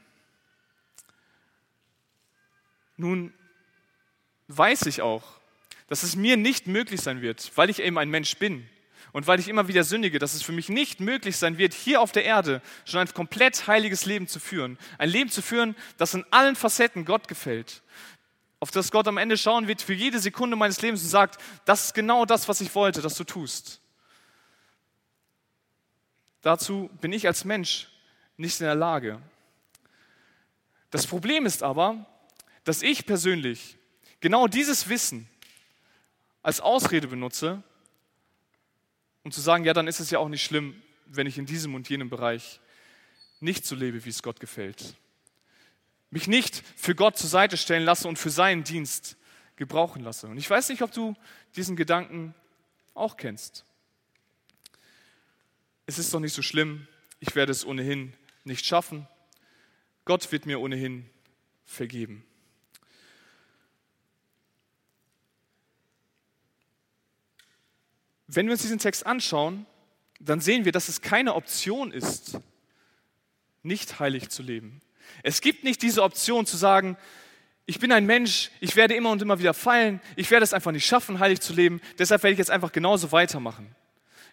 Nun 2.97 3.33
weiß 4.47 4.85
ich 4.85 5.01
auch, 5.01 5.23
dass 5.87 6.03
es 6.03 6.15
mir 6.15 6.37
nicht 6.37 6.67
möglich 6.67 7.01
sein 7.01 7.21
wird, 7.21 7.51
weil 7.55 7.69
ich 7.69 7.81
eben 7.81 7.97
ein 7.97 8.09
Mensch 8.09 8.37
bin 8.37 8.67
und 9.15 9.27
weil 9.27 9.39
ich 9.39 9.47
immer 9.47 9.69
wieder 9.69 9.85
sündige, 9.85 10.19
dass 10.19 10.33
es 10.33 10.41
für 10.41 10.51
mich 10.51 10.67
nicht 10.67 10.99
möglich 10.99 11.37
sein 11.37 11.57
wird, 11.57 11.73
hier 11.73 12.01
auf 12.01 12.11
der 12.11 12.25
Erde 12.25 12.61
schon 12.83 12.99
ein 12.99 13.13
komplett 13.13 13.65
heiliges 13.65 14.05
Leben 14.05 14.27
zu 14.27 14.41
führen. 14.41 14.77
Ein 14.97 15.09
Leben 15.09 15.29
zu 15.29 15.41
führen, 15.41 15.73
das 15.95 16.13
in 16.13 16.25
allen 16.31 16.57
Facetten 16.57 17.05
Gott 17.05 17.29
gefällt. 17.29 17.81
Auf 18.59 18.71
das 18.71 18.91
Gott 18.91 19.07
am 19.07 19.15
Ende 19.15 19.37
schauen 19.37 19.69
wird 19.69 19.81
für 19.81 19.93
jede 19.93 20.19
Sekunde 20.19 20.57
meines 20.57 20.81
Lebens 20.81 21.01
und 21.01 21.07
sagt, 21.07 21.41
das 21.63 21.85
ist 21.85 21.93
genau 21.93 22.25
das, 22.25 22.49
was 22.49 22.59
ich 22.59 22.75
wollte, 22.75 23.01
dass 23.01 23.15
du 23.15 23.23
tust. 23.23 23.79
Dazu 26.41 26.89
bin 26.99 27.13
ich 27.13 27.25
als 27.25 27.45
Mensch 27.45 27.87
nicht 28.35 28.59
in 28.59 28.65
der 28.65 28.75
Lage. 28.75 29.21
Das 30.91 31.07
Problem 31.07 31.45
ist 31.45 31.63
aber, 31.63 32.05
dass 32.65 32.81
ich 32.81 33.05
persönlich 33.05 33.77
genau 34.19 34.49
dieses 34.49 34.89
Wissen, 34.89 35.29
als 36.43 36.59
Ausrede 36.59 37.07
benutze, 37.07 37.63
um 39.25 39.31
zu 39.31 39.41
sagen, 39.41 39.65
ja, 39.65 39.73
dann 39.73 39.87
ist 39.87 39.99
es 39.99 40.11
ja 40.11 40.19
auch 40.19 40.29
nicht 40.29 40.43
schlimm, 40.43 40.79
wenn 41.07 41.25
ich 41.25 41.39
in 41.39 41.47
diesem 41.47 41.73
und 41.73 41.89
jenem 41.89 42.09
Bereich 42.09 42.61
nicht 43.39 43.65
so 43.65 43.75
lebe, 43.75 44.05
wie 44.05 44.09
es 44.09 44.21
Gott 44.21 44.39
gefällt. 44.39 44.95
Mich 46.11 46.27
nicht 46.27 46.63
für 46.75 46.93
Gott 46.93 47.17
zur 47.17 47.29
Seite 47.29 47.57
stellen 47.57 47.83
lasse 47.83 48.07
und 48.07 48.19
für 48.19 48.29
seinen 48.29 48.63
Dienst 48.63 49.17
gebrauchen 49.55 50.03
lasse. 50.03 50.27
Und 50.27 50.37
ich 50.37 50.47
weiß 50.47 50.69
nicht, 50.69 50.83
ob 50.83 50.91
du 50.91 51.15
diesen 51.55 51.75
Gedanken 51.75 52.35
auch 52.93 53.17
kennst. 53.17 53.65
Es 55.87 55.97
ist 55.97 56.13
doch 56.13 56.19
nicht 56.19 56.33
so 56.33 56.43
schlimm, 56.43 56.87
ich 57.19 57.33
werde 57.33 57.51
es 57.51 57.65
ohnehin 57.65 58.13
nicht 58.43 58.63
schaffen. 58.63 59.07
Gott 60.05 60.31
wird 60.31 60.45
mir 60.45 60.59
ohnehin 60.59 61.09
vergeben. 61.65 62.23
Wenn 68.27 68.47
wir 68.47 68.53
uns 68.53 68.61
diesen 68.61 68.79
Text 68.79 69.05
anschauen, 69.05 69.65
dann 70.19 70.41
sehen 70.41 70.65
wir, 70.65 70.71
dass 70.71 70.89
es 70.89 71.01
keine 71.01 71.35
Option 71.35 71.91
ist, 71.91 72.39
nicht 73.63 73.99
heilig 73.99 74.29
zu 74.29 74.41
leben. 74.43 74.81
Es 75.23 75.41
gibt 75.41 75.63
nicht 75.63 75.81
diese 75.81 76.03
Option 76.03 76.45
zu 76.45 76.57
sagen, 76.57 76.97
ich 77.67 77.79
bin 77.79 77.91
ein 77.91 78.05
Mensch, 78.05 78.51
ich 78.59 78.75
werde 78.75 78.95
immer 78.95 79.09
und 79.09 79.21
immer 79.21 79.39
wieder 79.39 79.53
fallen, 79.53 79.99
ich 80.15 80.29
werde 80.29 80.43
es 80.43 80.53
einfach 80.53 80.71
nicht 80.71 80.85
schaffen, 80.85 81.19
heilig 81.19 81.41
zu 81.41 81.53
leben, 81.53 81.81
deshalb 81.97 82.23
werde 82.23 82.33
ich 82.33 82.39
jetzt 82.39 82.51
einfach 82.51 82.71
genauso 82.71 83.11
weitermachen. 83.11 83.75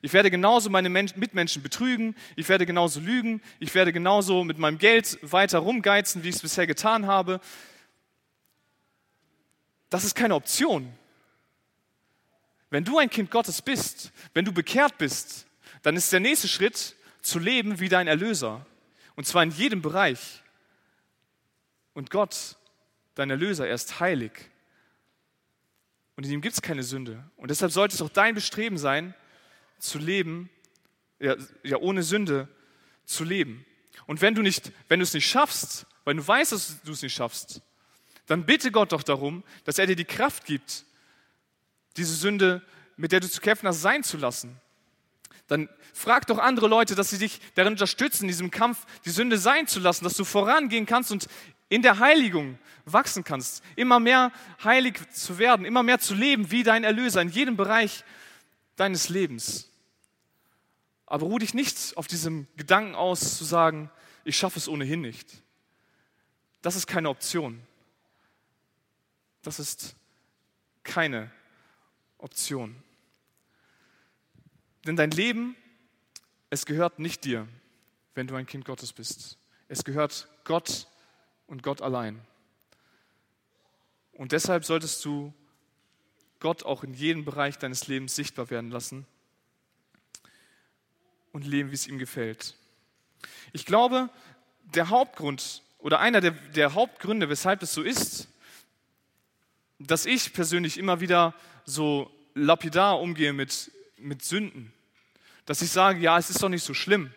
Ich 0.03 0.13
werde 0.13 0.31
genauso 0.31 0.69
meine 0.69 0.91
Mitmenschen 0.91 1.63
betrügen, 1.63 2.17
ich 2.35 2.49
werde 2.49 2.67
genauso 2.67 3.01
lügen, 3.01 3.41
ich 3.61 3.75
werde 3.75 3.93
genauso 3.93 4.43
mit 4.43 4.59
meinem 4.59 4.79
Geld 4.79 5.19
weiter 5.23 5.61
rumgeizen, 5.61 6.25
wie 6.25 6.29
ich 6.29 6.35
es 6.35 6.43
bisher 6.43 6.67
getan 6.67 7.07
habe. 7.07 7.41
Das 9.89 10.05
ist 10.05 10.15
keine 10.15 10.35
Option. 10.35 10.93
Wenn 12.73 12.85
du 12.85 12.97
ein 12.97 13.11
Kind 13.11 13.31
Gottes 13.31 13.61
bist, 13.61 14.13
wenn 14.33 14.47
du 14.47 14.53
bekehrt 14.53 14.97
bist, 14.97 15.47
dann 15.83 15.95
ist 15.95 16.11
der 16.11 16.21
nächste 16.21 16.49
Schritt 16.49 16.97
zu 17.21 17.39
leben 17.39 17.81
wie 17.81 17.91
dein 17.91 18.09
Erlöser. 18.09 18.65
Und 19.15 19.27
zwar 19.27 19.43
in 19.43 19.51
jedem 19.51 19.83
Bereich. 19.83 20.43
Und 21.93 22.11
Gott, 22.11 22.57
dein 23.15 23.29
Erlöser, 23.29 23.69
er 23.69 23.75
ist 23.75 24.01
heilig. 24.01 24.33
Und 26.17 26.25
in 26.25 26.33
ihm 26.33 26.41
gibt 26.41 26.55
es 26.55 26.63
keine 26.63 26.83
Sünde. 26.83 27.23
Und 27.37 27.51
deshalb 27.51 27.73
sollte 27.73 27.95
es 27.95 28.01
auch 28.01 28.09
dein 28.09 28.35
Bestreben 28.35 28.79
sein, 28.79 29.15
zu 29.79 29.99
leben, 29.99 30.49
ja, 31.21 31.37
ja, 31.63 31.77
ohne 31.77 32.03
Sünde 32.03 32.49
zu 33.05 33.25
leben. 33.25 33.67
Und 34.07 34.23
wenn 34.23 34.35
du, 34.35 34.41
nicht, 34.41 34.73
wenn 34.89 34.99
du 34.99 35.05
es 35.05 35.13
nicht 35.13 35.29
schaffst, 35.29 35.85
weil 36.05 36.15
du 36.15 36.27
weißt, 36.27 36.53
dass 36.53 36.83
du 36.85 36.93
es 36.93 37.03
nicht 37.03 37.15
schaffst, 37.15 37.61
dann 38.25 38.47
bitte 38.47 38.73
Gott 38.73 38.93
doch 38.93 39.03
darum, 39.03 39.45
dass 39.65 39.79
er 39.79 39.87
dir 39.87 39.97
die 39.97 40.07
Kraft 40.07 40.47
gibt, 40.47 40.87
diese 41.97 42.15
Sünde, 42.15 42.63
mit 42.97 43.13
der 43.13 43.21
du 43.21 43.29
zu 43.29 43.41
kämpfen 43.41 43.69
hast, 43.69 43.83
sein 43.83 44.03
zu 44.03 44.17
lassen. 44.17 44.61
Dann 45.49 45.69
frag 45.93 46.27
doch 46.27 46.39
andere 46.39 46.69
Leute, 46.69 46.95
dass 46.95 47.11
sie 47.11 47.19
dich 47.19 47.41
darin 47.55 47.73
unterstützen, 47.73 48.25
in 48.25 48.29
diesem 48.29 48.51
Kampf 48.51 48.87
die 49.05 49.11
Sünde 49.11 49.39
sein 49.39 49.67
zu 49.67 49.81
lassen, 49.81 50.05
dass 50.05 50.15
du 50.15 50.25
vorangehen 50.25 50.87
kannst 50.87 51.13
und 51.13 51.27
in 51.69 51.83
der 51.83 51.99
Heiligung 51.99 52.59
wachsen 52.85 53.25
kannst, 53.25 53.63
immer 53.77 54.01
mehr 54.01 54.33
heilig 54.63 54.99
zu 55.11 55.39
werden, 55.39 55.65
immer 55.67 55.83
mehr 55.83 55.99
zu 55.99 56.15
leben 56.15 56.51
wie 56.51 56.63
dein 56.63 56.85
Erlöser 56.85 57.23
in 57.23 57.29
jedem 57.29 57.57
Bereich 57.57 58.05
deines 58.77 59.09
Lebens. 59.09 59.71
Aber 61.07 61.27
ruh 61.27 61.39
dich 61.39 61.55
nicht 61.55 61.97
auf 61.97 62.07
diesem 62.07 62.47
Gedanken 62.57 62.95
aus, 62.95 63.37
zu 63.37 63.45
sagen, 63.45 63.91
ich 64.25 64.37
schaffe 64.37 64.59
es 64.59 64.69
ohnehin 64.69 65.01
nicht. 65.01 65.29
Das 66.63 66.77
ist 66.77 66.87
keine 66.87 67.09
Option. 67.09 67.61
Das 69.43 69.59
ist 69.59 69.97
keine 70.85 71.31
Option. 72.23 72.83
Denn 74.87 74.97
dein 74.97 75.11
Leben, 75.11 75.57
es 76.51 76.67
gehört 76.67 76.99
nicht 76.99 77.25
dir, 77.25 77.47
wenn 78.15 78.27
du 78.27 78.35
ein 78.35 78.47
Kind 78.47 78.65
Gottes 78.65 78.93
bist. 78.93 79.39
Es 79.69 79.85
gehört 79.85 80.29
Gott 80.45 80.87
und 81.47 81.63
Gott 81.63 81.83
allein. 81.83 82.21
Und 84.13 84.33
deshalb 84.33 84.65
solltest 84.65 85.05
du 85.05 85.33
Gott 86.41 86.65
auch 86.65 86.85
in 86.85 86.95
jedem 86.95 87.25
Bereich 87.25 87.59
deines 87.59 87.87
Lebens 87.87 88.15
sichtbar 88.15 88.51
werden 88.51 88.71
lassen 88.71 89.07
und 91.33 91.47
leben, 91.47 91.71
wie 91.71 91.75
es 91.75 91.87
ihm 91.87 91.99
gefällt. 91.99 92.57
Ich 93.53 93.65
glaube, 93.65 94.11
der 94.63 94.89
Hauptgrund 94.91 95.63
oder 95.79 96.01
einer 96.01 96.21
der, 96.21 96.33
der 96.33 96.75
Hauptgründe, 96.75 97.29
weshalb 97.29 97.63
es 97.63 97.73
so 97.73 97.83
ist, 97.83 98.29
dass 99.87 100.07
ich 100.07 100.33
persönlich 100.33 100.79
immer 100.79 101.01
wieder 101.01 101.35
so 101.65 102.11
lapidar 102.35 103.01
umgehe 103.01 103.33
mit, 103.33 103.71
mit 103.99 104.23
Sünden, 104.23 104.73
dass 105.47 105.63
ich 105.63 105.71
sage, 105.71 106.01
ja, 106.01 106.19
es 106.19 106.31
ist 106.31 106.43
doch 106.43 106.49
nicht 106.49 106.65
so 106.65 106.75
schlimm. 106.75 107.13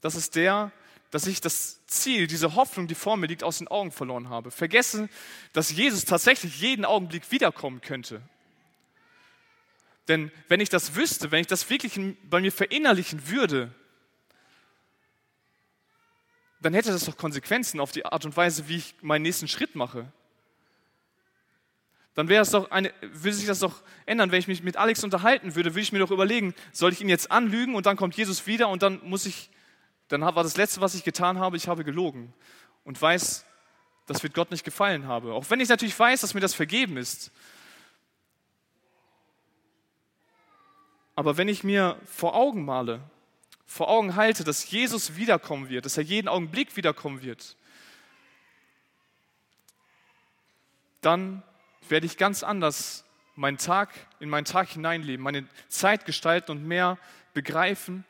Das 0.00 0.14
ist 0.14 0.36
der, 0.36 0.72
dass 1.10 1.26
ich 1.26 1.40
das 1.40 1.86
Ziel, 1.86 2.26
diese 2.26 2.54
Hoffnung, 2.54 2.88
die 2.88 2.94
vor 2.94 3.16
mir 3.16 3.26
liegt, 3.26 3.44
aus 3.44 3.58
den 3.58 3.68
Augen 3.68 3.92
verloren 3.92 4.28
habe. 4.28 4.50
Vergessen, 4.50 5.08
dass 5.52 5.70
Jesus 5.70 6.04
tatsächlich 6.04 6.60
jeden 6.60 6.84
Augenblick 6.84 7.30
wiederkommen 7.30 7.80
könnte. 7.80 8.20
Denn 10.08 10.30
wenn 10.48 10.60
ich 10.60 10.68
das 10.68 10.94
wüsste, 10.94 11.30
wenn 11.30 11.40
ich 11.40 11.46
das 11.46 11.70
wirklich 11.70 11.98
bei 12.24 12.40
mir 12.40 12.52
verinnerlichen 12.52 13.28
würde, 13.28 13.72
dann 16.60 16.74
hätte 16.74 16.90
das 16.90 17.04
doch 17.04 17.16
Konsequenzen 17.16 17.80
auf 17.80 17.92
die 17.92 18.04
Art 18.04 18.24
und 18.24 18.36
Weise, 18.36 18.68
wie 18.68 18.76
ich 18.76 18.94
meinen 19.02 19.22
nächsten 19.22 19.48
Schritt 19.48 19.74
mache. 19.74 20.12
Dann 22.14 22.28
wäre 22.28 22.42
es 22.42 22.50
doch 22.50 22.70
eine, 22.70 22.92
würde 23.00 23.34
sich 23.34 23.46
das 23.46 23.58
doch 23.58 23.82
ändern, 24.06 24.30
wenn 24.30 24.38
ich 24.38 24.48
mich 24.48 24.62
mit 24.62 24.76
Alex 24.76 25.02
unterhalten 25.02 25.54
würde, 25.56 25.70
würde 25.70 25.80
ich 25.80 25.92
mir 25.92 25.98
doch 25.98 26.10
überlegen, 26.10 26.54
soll 26.72 26.92
ich 26.92 27.00
ihn 27.00 27.08
jetzt 27.08 27.30
anlügen 27.30 27.74
und 27.74 27.86
dann 27.86 27.96
kommt 27.96 28.16
Jesus 28.16 28.46
wieder 28.46 28.68
und 28.68 28.82
dann 28.82 29.00
muss 29.02 29.26
ich 29.26 29.50
dann 30.08 30.20
war 30.20 30.42
das 30.42 30.56
Letzte, 30.56 30.80
was 30.80 30.94
ich 30.94 31.04
getan 31.04 31.38
habe, 31.38 31.56
ich 31.56 31.68
habe 31.68 31.84
gelogen 31.84 32.32
und 32.84 33.00
weiß, 33.00 33.44
dass 34.06 34.22
wird 34.22 34.34
Gott 34.34 34.50
nicht 34.50 34.64
gefallen 34.64 35.06
habe. 35.06 35.32
Auch 35.32 35.48
wenn 35.48 35.60
ich 35.60 35.68
natürlich 35.68 35.98
weiß, 35.98 36.20
dass 36.20 36.34
mir 36.34 36.40
das 36.40 36.54
vergeben 36.54 36.96
ist. 36.96 37.32
Aber 41.16 41.36
wenn 41.36 41.48
ich 41.48 41.64
mir 41.64 41.98
vor 42.04 42.34
Augen 42.34 42.64
male, 42.64 43.00
vor 43.64 43.88
Augen 43.88 44.14
halte, 44.14 44.44
dass 44.44 44.70
Jesus 44.70 45.16
wiederkommen 45.16 45.68
wird, 45.68 45.86
dass 45.86 45.96
er 45.96 46.02
jeden 46.02 46.28
Augenblick 46.28 46.76
wiederkommen 46.76 47.22
wird, 47.22 47.56
dann 51.00 51.42
werde 51.88 52.06
ich 52.06 52.16
ganz 52.16 52.42
anders 52.42 53.04
meinen 53.36 53.58
Tag 53.58 53.90
in 54.20 54.28
meinen 54.28 54.44
Tag 54.44 54.68
hineinleben, 54.70 55.22
meine 55.22 55.46
Zeit 55.68 56.06
gestalten 56.06 56.52
und 56.52 56.66
mehr 56.66 56.98
begreifen, 57.32 58.04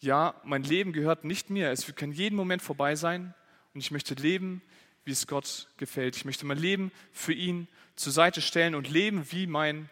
ja, 0.00 0.34
mein 0.44 0.62
Leben 0.62 0.92
gehört 0.92 1.24
nicht 1.24 1.50
mir. 1.50 1.70
Es 1.70 1.92
kann 1.96 2.12
jeden 2.12 2.36
Moment 2.36 2.62
vorbei 2.62 2.94
sein 2.94 3.34
und 3.74 3.80
ich 3.80 3.90
möchte 3.90 4.14
leben, 4.14 4.62
wie 5.04 5.10
es 5.10 5.26
Gott 5.26 5.68
gefällt. 5.76 6.16
Ich 6.16 6.24
möchte 6.24 6.46
mein 6.46 6.58
Leben 6.58 6.92
für 7.12 7.32
ihn 7.32 7.66
zur 7.96 8.12
Seite 8.12 8.40
stellen 8.40 8.74
und 8.74 8.88
leben 8.88 9.30
wie 9.32 9.46
mein 9.46 9.90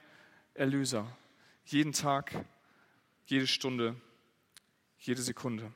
Erlöser. 0.54 1.10
Jeden 1.64 1.92
Tag, 1.92 2.32
jede 3.26 3.48
Stunde, 3.48 3.96
jede 5.00 5.22
Sekunde. 5.22 5.72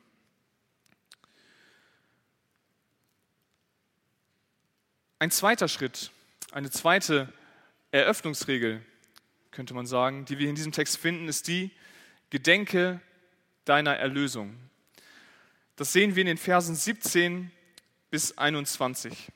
Ein 5.18 5.32
zweiter 5.32 5.66
Schritt, 5.66 6.12
eine 6.52 6.70
zweite 6.70 7.32
Eröffnungsregel, 7.92 8.84
könnte 9.50 9.74
man 9.74 9.86
sagen, 9.86 10.24
die 10.24 10.38
wir 10.38 10.48
in 10.48 10.54
diesem 10.54 10.72
Text 10.72 10.98
finden, 10.98 11.28
ist 11.28 11.48
die, 11.48 11.70
gedenke 12.30 13.00
deiner 13.64 13.96
Erlösung. 13.96 14.56
Das 15.76 15.92
sehen 15.92 16.14
wir 16.14 16.20
in 16.22 16.26
den 16.26 16.38
Versen 16.38 16.74
17 16.74 17.50
bis 18.10 18.36
21. 18.36 19.28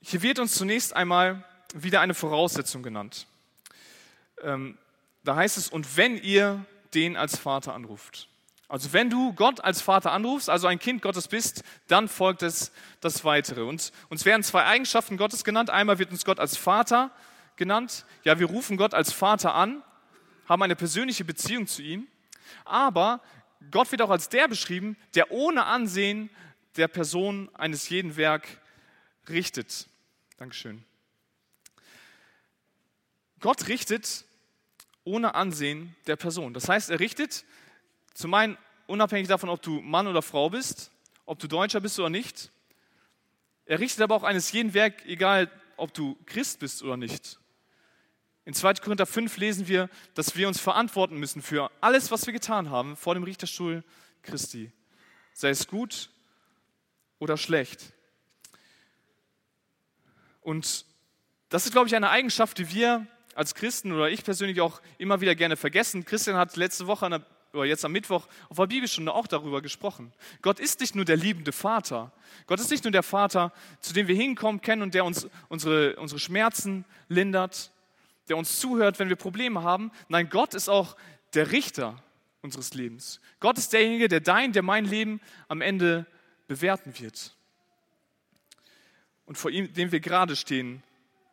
Hier 0.00 0.22
wird 0.22 0.38
uns 0.38 0.54
zunächst 0.54 0.94
einmal 0.94 1.44
wieder 1.74 2.00
eine 2.00 2.14
Voraussetzung 2.14 2.82
genannt. 2.82 3.26
Ähm, 4.42 4.78
da 5.24 5.36
heißt 5.36 5.58
es, 5.58 5.68
und 5.68 5.96
wenn 5.96 6.16
ihr 6.16 6.64
den 6.94 7.16
als 7.16 7.36
Vater 7.38 7.74
anruft. 7.74 8.28
Also 8.68 8.92
wenn 8.92 9.08
du 9.08 9.32
Gott 9.32 9.62
als 9.64 9.80
Vater 9.80 10.12
anrufst, 10.12 10.50
also 10.50 10.66
ein 10.66 10.78
Kind 10.78 11.00
Gottes 11.02 11.26
bist, 11.28 11.64
dann 11.86 12.06
folgt 12.06 12.42
es 12.42 12.70
das 13.00 13.24
Weitere. 13.24 13.62
Und 13.62 13.92
uns 14.10 14.24
werden 14.24 14.42
zwei 14.42 14.64
Eigenschaften 14.64 15.16
Gottes 15.16 15.42
genannt. 15.42 15.70
Einmal 15.70 15.98
wird 15.98 16.10
uns 16.10 16.24
Gott 16.24 16.38
als 16.38 16.56
Vater 16.56 17.10
genannt. 17.56 18.04
Ja, 18.24 18.38
wir 18.38 18.46
rufen 18.46 18.76
Gott 18.76 18.92
als 18.94 19.12
Vater 19.12 19.54
an 19.54 19.82
haben 20.48 20.62
eine 20.62 20.76
persönliche 20.76 21.24
Beziehung 21.24 21.66
zu 21.66 21.82
ihm, 21.82 22.08
aber 22.64 23.20
Gott 23.70 23.90
wird 23.92 24.02
auch 24.02 24.10
als 24.10 24.28
der 24.28 24.48
beschrieben, 24.48 24.96
der 25.14 25.30
ohne 25.30 25.66
Ansehen 25.66 26.30
der 26.76 26.88
Person 26.88 27.54
eines 27.54 27.88
jeden 27.88 28.16
Werk 28.16 28.48
richtet. 29.28 29.88
Dankeschön. 30.38 30.84
Gott 33.40 33.68
richtet 33.68 34.24
ohne 35.04 35.34
Ansehen 35.34 35.94
der 36.06 36.16
Person. 36.16 36.54
Das 36.54 36.68
heißt, 36.68 36.90
er 36.90 37.00
richtet 37.00 37.44
zum 38.18 38.34
einen 38.34 38.58
unabhängig 38.88 39.28
davon, 39.28 39.48
ob 39.48 39.62
du 39.62 39.80
Mann 39.80 40.08
oder 40.08 40.22
Frau 40.22 40.50
bist, 40.50 40.90
ob 41.24 41.38
du 41.38 41.46
Deutscher 41.46 41.80
bist 41.80 42.00
oder 42.00 42.10
nicht. 42.10 42.50
Er 43.64 43.78
richtet 43.78 44.02
aber 44.02 44.16
auch 44.16 44.24
eines 44.24 44.50
jeden 44.50 44.74
Werk, 44.74 45.06
egal 45.06 45.48
ob 45.76 45.94
du 45.94 46.18
Christ 46.26 46.58
bist 46.58 46.82
oder 46.82 46.96
nicht. 46.96 47.38
In 48.44 48.54
2. 48.54 48.74
Korinther 48.74 49.06
5 49.06 49.36
lesen 49.36 49.68
wir, 49.68 49.88
dass 50.14 50.34
wir 50.34 50.48
uns 50.48 50.58
verantworten 50.58 51.16
müssen 51.16 51.42
für 51.42 51.70
alles, 51.80 52.10
was 52.10 52.26
wir 52.26 52.32
getan 52.32 52.70
haben 52.70 52.96
vor 52.96 53.14
dem 53.14 53.22
Richterstuhl 53.22 53.84
Christi. 54.22 54.72
Sei 55.32 55.50
es 55.50 55.68
gut 55.68 56.10
oder 57.20 57.36
schlecht. 57.36 57.92
Und 60.40 60.86
das 61.50 61.66
ist, 61.66 61.72
glaube 61.72 61.86
ich, 61.86 61.94
eine 61.94 62.10
Eigenschaft, 62.10 62.58
die 62.58 62.68
wir 62.74 63.06
als 63.36 63.54
Christen 63.54 63.92
oder 63.92 64.10
ich 64.10 64.24
persönlich 64.24 64.60
auch 64.60 64.82
immer 64.98 65.20
wieder 65.20 65.36
gerne 65.36 65.56
vergessen. 65.56 66.04
Christian 66.04 66.36
hat 66.36 66.56
letzte 66.56 66.88
Woche 66.88 67.06
oder 67.52 67.64
jetzt 67.64 67.84
am 67.84 67.92
Mittwoch 67.92 68.26
auf 68.48 68.56
der 68.56 68.66
Bibelstunde 68.66 69.12
auch 69.12 69.26
darüber 69.26 69.62
gesprochen. 69.62 70.12
Gott 70.42 70.60
ist 70.60 70.80
nicht 70.80 70.94
nur 70.94 71.04
der 71.04 71.16
liebende 71.16 71.52
Vater. 71.52 72.12
Gott 72.46 72.60
ist 72.60 72.70
nicht 72.70 72.84
nur 72.84 72.90
der 72.90 73.02
Vater, 73.02 73.52
zu 73.80 73.92
dem 73.92 74.06
wir 74.06 74.14
hinkommen 74.14 74.60
kennen 74.60 74.82
und 74.82 74.94
der 74.94 75.04
uns 75.04 75.28
unsere, 75.48 75.96
unsere 75.96 76.20
Schmerzen 76.20 76.84
lindert, 77.08 77.72
der 78.28 78.36
uns 78.36 78.58
zuhört, 78.60 78.98
wenn 78.98 79.08
wir 79.08 79.16
Probleme 79.16 79.62
haben. 79.62 79.90
Nein, 80.08 80.28
Gott 80.28 80.54
ist 80.54 80.68
auch 80.68 80.96
der 81.34 81.50
Richter 81.50 82.02
unseres 82.42 82.74
Lebens. 82.74 83.20
Gott 83.40 83.58
ist 83.58 83.72
derjenige, 83.72 84.08
der 84.08 84.20
dein, 84.20 84.52
der 84.52 84.62
mein 84.62 84.84
Leben 84.84 85.20
am 85.48 85.60
Ende 85.60 86.06
bewerten 86.46 86.98
wird. 86.98 87.34
Und 89.26 89.36
vor 89.36 89.50
ihm, 89.50 89.72
dem 89.72 89.92
wir 89.92 90.00
gerade 90.00 90.36
stehen 90.36 90.82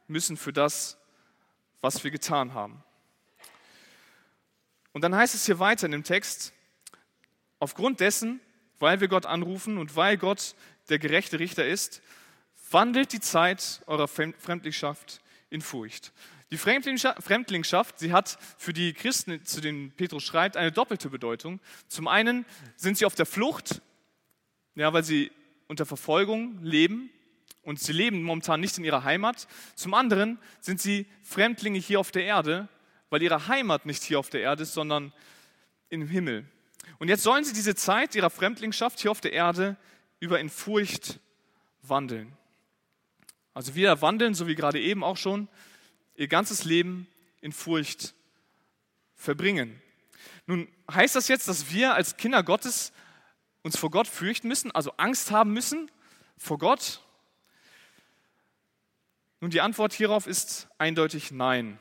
müssen 0.07 0.37
für 0.37 0.53
das, 0.53 0.97
was 1.81 2.03
wir 2.03 2.11
getan 2.11 2.53
haben. 2.53 2.83
Und 4.95 5.01
dann 5.01 5.13
heißt 5.13 5.35
es 5.35 5.45
hier 5.45 5.59
weiter 5.59 5.87
in 5.87 5.91
dem 5.91 6.05
Text, 6.05 6.53
aufgrund 7.59 7.99
dessen, 7.99 8.39
weil 8.79 9.01
wir 9.01 9.09
Gott 9.09 9.25
anrufen 9.25 9.77
und 9.77 9.97
weil 9.97 10.15
Gott 10.15 10.55
der 10.87 10.99
gerechte 10.99 11.37
Richter 11.37 11.67
ist, 11.67 12.01
wandelt 12.71 13.11
die 13.11 13.19
Zeit 13.19 13.81
eurer 13.87 14.07
Fremdlingschaft 14.07 15.19
in 15.49 15.59
Furcht. 15.59 16.13
Die 16.49 16.57
Fremdlingschaft, 16.57 17.99
sie 17.99 18.13
hat 18.13 18.39
für 18.57 18.71
die 18.71 18.93
Christen, 18.93 19.43
zu 19.43 19.59
denen 19.59 19.91
Petrus 19.91 20.23
schreibt, 20.23 20.55
eine 20.55 20.71
doppelte 20.71 21.09
Bedeutung. 21.09 21.59
Zum 21.89 22.07
einen 22.07 22.45
sind 22.77 22.97
sie 22.97 23.05
auf 23.05 23.15
der 23.15 23.25
Flucht, 23.25 23.81
ja, 24.75 24.93
weil 24.93 25.03
sie 25.03 25.29
unter 25.67 25.85
Verfolgung 25.85 26.63
leben 26.63 27.09
und 27.63 27.81
sie 27.81 27.91
leben 27.91 28.23
momentan 28.23 28.61
nicht 28.61 28.77
in 28.77 28.85
ihrer 28.85 29.03
Heimat. 29.03 29.49
Zum 29.75 29.93
anderen 29.93 30.39
sind 30.61 30.79
sie 30.79 31.05
Fremdlinge 31.21 31.79
hier 31.79 31.99
auf 31.99 32.11
der 32.11 32.23
Erde, 32.23 32.69
weil 33.09 33.21
ihre 33.21 33.47
Heimat 33.47 33.85
nicht 33.85 34.03
hier 34.03 34.19
auf 34.19 34.29
der 34.29 34.41
Erde 34.41 34.63
ist, 34.63 34.73
sondern 34.73 35.13
im 35.89 36.07
Himmel. 36.07 36.45
Und 36.99 37.09
jetzt 37.09 37.23
sollen 37.23 37.43
sie 37.43 37.53
diese 37.53 37.75
Zeit 37.75 38.15
ihrer 38.15 38.29
Fremdlingschaft 38.29 38.99
hier 38.99 39.11
auf 39.11 39.21
der 39.21 39.33
Erde 39.33 39.77
über 40.19 40.39
in 40.39 40.49
Furcht 40.49 41.19
wandeln. 41.81 42.35
Also 43.53 43.75
wir 43.75 44.01
wandeln, 44.01 44.33
so 44.33 44.47
wie 44.47 44.55
gerade 44.55 44.79
eben 44.79 45.03
auch 45.03 45.17
schon, 45.17 45.47
ihr 46.15 46.27
ganzes 46.27 46.63
Leben 46.63 47.07
in 47.41 47.51
Furcht 47.51 48.13
verbringen. 49.15 49.81
Nun 50.45 50.67
heißt 50.91 51.15
das 51.15 51.27
jetzt, 51.27 51.47
dass 51.47 51.71
wir 51.71 51.93
als 51.93 52.17
Kinder 52.17 52.43
Gottes 52.43 52.91
uns 53.63 53.77
vor 53.77 53.89
Gott 53.89 54.07
fürchten 54.07 54.47
müssen, 54.47 54.71
also 54.71 54.91
Angst 54.97 55.31
haben 55.31 55.51
müssen 55.53 55.89
vor 56.37 56.59
Gott? 56.59 57.01
Nun, 59.41 59.51
die 59.51 59.61
Antwort 59.61 59.93
hierauf 59.93 60.27
ist 60.27 60.67
eindeutig 60.77 61.31
nein. 61.31 61.79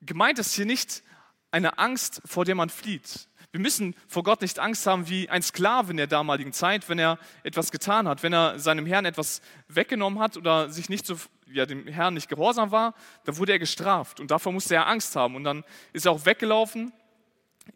Gemeint 0.00 0.38
ist 0.38 0.54
hier 0.54 0.66
nicht 0.66 1.02
eine 1.50 1.78
Angst, 1.78 2.22
vor 2.24 2.44
der 2.44 2.54
man 2.54 2.70
flieht. 2.70 3.28
Wir 3.50 3.60
müssen 3.60 3.94
vor 4.06 4.22
Gott 4.22 4.42
nicht 4.42 4.58
Angst 4.58 4.86
haben 4.86 5.08
wie 5.08 5.30
ein 5.30 5.42
Sklave 5.42 5.90
in 5.90 5.96
der 5.96 6.06
damaligen 6.06 6.52
Zeit, 6.52 6.88
wenn 6.90 6.98
er 6.98 7.18
etwas 7.44 7.70
getan 7.70 8.06
hat, 8.06 8.22
wenn 8.22 8.34
er 8.34 8.58
seinem 8.58 8.84
Herrn 8.84 9.06
etwas 9.06 9.40
weggenommen 9.68 10.18
hat 10.18 10.36
oder 10.36 10.70
sich 10.70 10.90
nicht 10.90 11.06
so, 11.06 11.16
ja, 11.46 11.64
dem 11.64 11.86
Herrn 11.86 12.12
nicht 12.12 12.28
gehorsam 12.28 12.70
war, 12.70 12.94
dann 13.24 13.38
wurde 13.38 13.52
er 13.52 13.58
gestraft 13.58 14.20
und 14.20 14.30
davor 14.30 14.52
musste 14.52 14.74
er 14.74 14.86
Angst 14.86 15.16
haben 15.16 15.34
und 15.34 15.44
dann 15.44 15.64
ist 15.94 16.04
er 16.04 16.12
auch 16.12 16.26
weggelaufen 16.26 16.92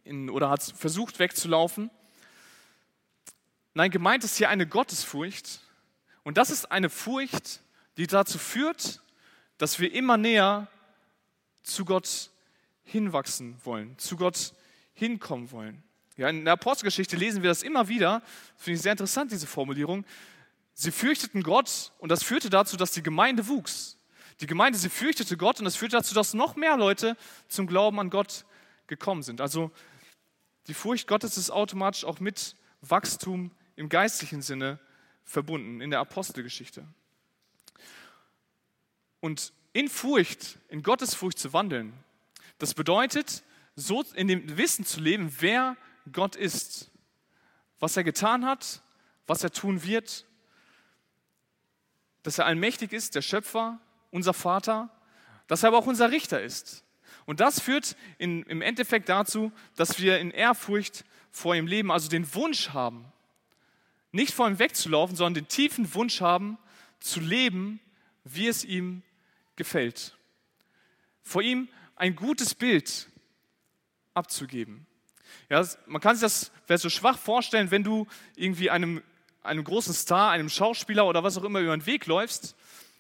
in, 0.05 0.29
oder 0.29 0.51
hat 0.51 0.63
versucht 0.63 1.19
wegzulaufen. 1.19 1.91
Nein, 3.73 3.91
gemeint 3.91 4.25
ist 4.25 4.37
hier 4.37 4.51
eine 4.51 4.67
Gottesfurcht 4.67 5.61
und 6.23 6.37
das 6.37 6.51
ist 6.51 6.71
eine 6.71 6.91
Furcht, 6.91 7.61
die 7.97 8.07
dazu 8.07 8.39
führt, 8.39 9.01
dass 9.57 9.79
wir 9.79 9.95
immer 9.95 10.19
näher 10.19 10.69
zu 11.63 11.85
Gott 11.85 12.31
hinwachsen 12.85 13.57
wollen, 13.65 13.97
zu 13.99 14.17
Gott 14.17 14.55
hinkommen 14.95 15.51
wollen. 15.51 15.83
Ja, 16.17 16.29
in 16.29 16.45
der 16.45 16.55
Apostelgeschichte 16.55 17.17
lesen 17.17 17.43
wir 17.43 17.51
das 17.51 17.63
immer 17.63 17.89
wieder. 17.89 18.23
Finde 18.57 18.77
ich 18.77 18.83
sehr 18.83 18.93
interessant, 18.93 19.33
diese 19.33 19.47
Formulierung. 19.47 20.05
Sie 20.75 20.91
fürchteten 20.91 21.43
Gott 21.43 21.93
und 21.99 22.11
das 22.11 22.23
führte 22.23 22.51
dazu, 22.51 22.77
dass 22.77 22.93
die 22.93 23.03
Gemeinde 23.03 23.49
wuchs. 23.49 23.99
Die 24.41 24.47
Gemeinde, 24.47 24.79
sie 24.79 24.89
fürchtete 24.89 25.37
Gott 25.37 25.59
und 25.59 25.65
das 25.65 25.77
führte 25.77 25.97
dazu, 25.97 26.15
dass 26.15 26.35
noch 26.35 26.57
mehr 26.57 26.77
Leute 26.77 27.17
zum 27.49 27.67
Glauben 27.67 28.01
an 28.01 28.11
Gott 28.11 28.45
gekommen 28.87 29.23
sind. 29.23 29.41
Also 29.41 29.71
die 30.67 30.75
Furcht 30.75 31.07
Gottes 31.07 31.37
ist 31.37 31.51
automatisch 31.51 32.05
auch 32.05 32.21
mit 32.21 32.57
Wachstum 32.81 33.51
im 33.77 33.89
geistlichen 33.89 34.43
Sinne 34.43 34.79
verbunden 35.25 35.81
in 35.81 35.91
der 35.91 36.01
Apostelgeschichte. 36.01 36.87
Und 39.21 39.53
in 39.73 39.89
Furcht, 39.89 40.59
in 40.69 40.83
Gottes 40.83 41.15
Furcht 41.15 41.39
zu 41.39 41.53
wandeln, 41.53 41.93
das 42.59 42.75
bedeutet, 42.75 43.43
so 43.75 44.05
in 44.15 44.29
dem 44.29 44.57
Wissen 44.57 44.85
zu 44.85 45.01
leben, 45.01 45.35
wer 45.41 45.77
Gott 46.13 46.37
ist, 46.37 46.91
was 47.81 47.97
er 47.97 48.05
getan 48.05 48.45
hat, 48.45 48.83
was 49.27 49.43
er 49.43 49.51
tun 49.51 49.83
wird, 49.83 50.27
dass 52.23 52.39
er 52.39 52.47
allmächtig 52.47 52.93
ist, 52.93 53.15
der 53.15 53.23
Schöpfer, 53.23 53.81
unser 54.11 54.35
Vater, 54.35 54.91
dass 55.47 55.63
er 55.63 55.69
aber 55.69 55.79
auch 55.79 55.87
unser 55.87 56.11
Richter 56.11 56.41
ist. 56.41 56.85
Und 57.25 57.41
das 57.41 57.61
führt 57.61 57.97
in, 58.19 58.43
im 58.45 58.63
Endeffekt 58.63 59.09
dazu, 59.09 59.53
dass 59.77 60.01
wir 60.01 60.19
in 60.19 60.31
Ehrfurcht 60.31 61.05
vor 61.31 61.55
ihm 61.55 61.67
leben, 61.67 61.91
also 61.91 62.09
den 62.09 62.33
Wunsch 62.35 62.71
haben, 62.71 63.07
nicht 64.13 64.35
vor 64.35 64.49
ihm 64.49 64.59
wegzulaufen, 64.59 65.17
sondern 65.17 65.45
den 65.45 65.49
tiefen 65.49 65.95
Wunsch 65.95 66.21
haben, 66.21 66.59
zu 67.01 67.21
leben, 67.21 67.81
wie 68.25 68.47
es 68.47 68.65
ihm 68.65 69.03
gefällt. 69.63 70.17
Vor 71.23 71.43
ihm 71.43 71.69
ein 71.97 72.17
gutes 72.17 72.55
Bild 72.55 73.09
abzugeben. 74.15 74.87
Ja, 75.49 75.65
man 75.87 76.01
kann 76.01 76.17
sich 76.17 76.51
das 76.67 76.83
so 76.83 76.91
schwach 76.91 77.19
vorstellen, 77.19 77.71
wenn 77.71 77.85
du 77.85 78.07
irgendwie 78.37 78.71
einem, 78.71 79.03
einem 79.43 79.65
großen 79.65 79.95
Star, 79.95 80.31
einem 80.31 80.49
Schauspieler 80.49 81.07
oder 81.07 81.23
was 81.23 81.39
auch 81.39 81.45
immer 81.45 81.61
über 81.61 81.77
den 81.77 81.87
Weg 81.87 82.07
läufst 82.07 82.57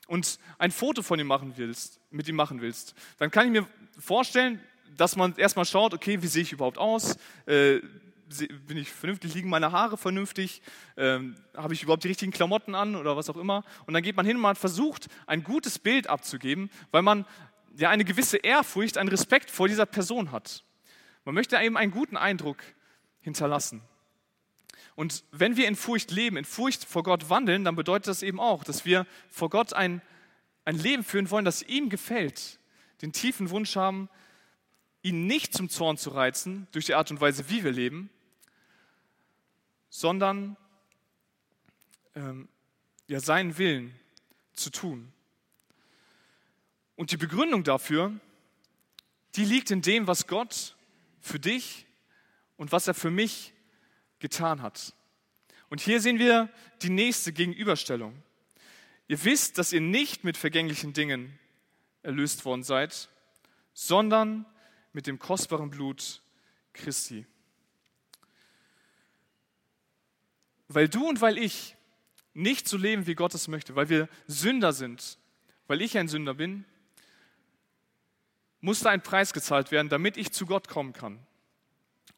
und 0.06 0.38
ein 0.58 0.70
Foto 0.70 1.02
von 1.02 1.18
ihm 1.18 1.26
machen 1.26 1.54
willst, 1.56 2.00
mit 2.10 2.28
ihm 2.28 2.36
machen 2.36 2.60
willst. 2.60 2.94
Dann 3.18 3.30
kann 3.30 3.46
ich 3.46 3.52
mir 3.52 3.66
vorstellen, 3.98 4.60
dass 4.96 5.16
man 5.16 5.34
erstmal 5.36 5.64
schaut, 5.64 5.94
okay, 5.94 6.22
wie 6.22 6.26
sehe 6.26 6.42
ich 6.42 6.52
überhaupt 6.52 6.78
aus? 6.78 7.16
Äh, 7.46 7.80
bin 8.66 8.76
ich 8.76 8.90
vernünftig, 8.90 9.34
liegen 9.34 9.48
meine 9.48 9.72
Haare 9.72 9.96
vernünftig, 9.96 10.62
ähm, 10.96 11.36
habe 11.56 11.74
ich 11.74 11.82
überhaupt 11.82 12.04
die 12.04 12.08
richtigen 12.08 12.32
Klamotten 12.32 12.74
an 12.74 12.96
oder 12.96 13.16
was 13.16 13.30
auch 13.30 13.36
immer. 13.36 13.64
Und 13.86 13.94
dann 13.94 14.02
geht 14.02 14.16
man 14.16 14.26
hin 14.26 14.36
und 14.36 14.42
man 14.42 14.56
versucht, 14.56 15.08
ein 15.26 15.44
gutes 15.44 15.78
Bild 15.78 16.06
abzugeben, 16.06 16.70
weil 16.90 17.02
man 17.02 17.26
ja 17.76 17.90
eine 17.90 18.04
gewisse 18.04 18.38
Ehrfurcht, 18.38 18.98
einen 18.98 19.08
Respekt 19.08 19.50
vor 19.50 19.68
dieser 19.68 19.86
Person 19.86 20.32
hat. 20.32 20.64
Man 21.24 21.34
möchte 21.34 21.56
eben 21.56 21.76
einen 21.76 21.92
guten 21.92 22.16
Eindruck 22.16 22.58
hinterlassen. 23.20 23.82
Und 24.94 25.24
wenn 25.30 25.56
wir 25.56 25.68
in 25.68 25.76
Furcht 25.76 26.10
leben, 26.10 26.36
in 26.36 26.44
Furcht 26.44 26.84
vor 26.84 27.02
Gott 27.02 27.30
wandeln, 27.30 27.64
dann 27.64 27.76
bedeutet 27.76 28.08
das 28.08 28.22
eben 28.22 28.40
auch, 28.40 28.64
dass 28.64 28.84
wir 28.84 29.06
vor 29.30 29.48
Gott 29.48 29.72
ein, 29.72 30.02
ein 30.64 30.76
Leben 30.76 31.02
führen 31.02 31.30
wollen, 31.30 31.44
das 31.44 31.62
ihm 31.62 31.88
gefällt, 31.88 32.58
den 33.00 33.12
tiefen 33.12 33.50
Wunsch 33.50 33.76
haben, 33.76 34.08
ihn 35.02 35.26
nicht 35.26 35.54
zum 35.54 35.68
Zorn 35.68 35.96
zu 35.96 36.10
reizen 36.10 36.68
durch 36.72 36.86
die 36.86 36.94
Art 36.94 37.10
und 37.10 37.20
Weise, 37.20 37.48
wie 37.48 37.64
wir 37.64 37.72
leben, 37.72 38.10
sondern 39.94 40.56
ähm, 42.14 42.48
ja, 43.08 43.20
seinen 43.20 43.58
Willen 43.58 43.94
zu 44.54 44.70
tun. 44.70 45.12
Und 46.96 47.10
die 47.12 47.18
Begründung 47.18 47.62
dafür, 47.62 48.18
die 49.36 49.44
liegt 49.44 49.70
in 49.70 49.82
dem, 49.82 50.06
was 50.06 50.26
Gott 50.26 50.76
für 51.20 51.38
dich 51.38 51.86
und 52.56 52.72
was 52.72 52.88
er 52.88 52.94
für 52.94 53.10
mich 53.10 53.52
getan 54.18 54.62
hat. 54.62 54.94
Und 55.68 55.82
hier 55.82 56.00
sehen 56.00 56.18
wir 56.18 56.48
die 56.80 56.90
nächste 56.90 57.30
Gegenüberstellung. 57.34 58.14
Ihr 59.08 59.22
wisst, 59.24 59.58
dass 59.58 59.74
ihr 59.74 59.82
nicht 59.82 60.24
mit 60.24 60.38
vergänglichen 60.38 60.94
Dingen 60.94 61.38
erlöst 62.02 62.46
worden 62.46 62.62
seid, 62.62 63.10
sondern 63.74 64.46
mit 64.94 65.06
dem 65.06 65.18
kostbaren 65.18 65.68
Blut 65.68 66.22
Christi. 66.72 67.26
Weil 70.74 70.88
du 70.88 71.08
und 71.08 71.20
weil 71.20 71.38
ich 71.38 71.76
nicht 72.34 72.68
so 72.68 72.76
leben, 72.76 73.06
wie 73.06 73.14
Gott 73.14 73.34
es 73.34 73.48
möchte, 73.48 73.76
weil 73.76 73.88
wir 73.88 74.08
Sünder 74.26 74.72
sind, 74.72 75.18
weil 75.66 75.82
ich 75.82 75.98
ein 75.98 76.08
Sünder 76.08 76.34
bin, 76.34 76.64
musste 78.60 78.90
ein 78.90 79.02
Preis 79.02 79.32
gezahlt 79.32 79.70
werden, 79.70 79.88
damit 79.88 80.16
ich 80.16 80.32
zu 80.32 80.46
Gott 80.46 80.68
kommen 80.68 80.92
kann. 80.92 81.18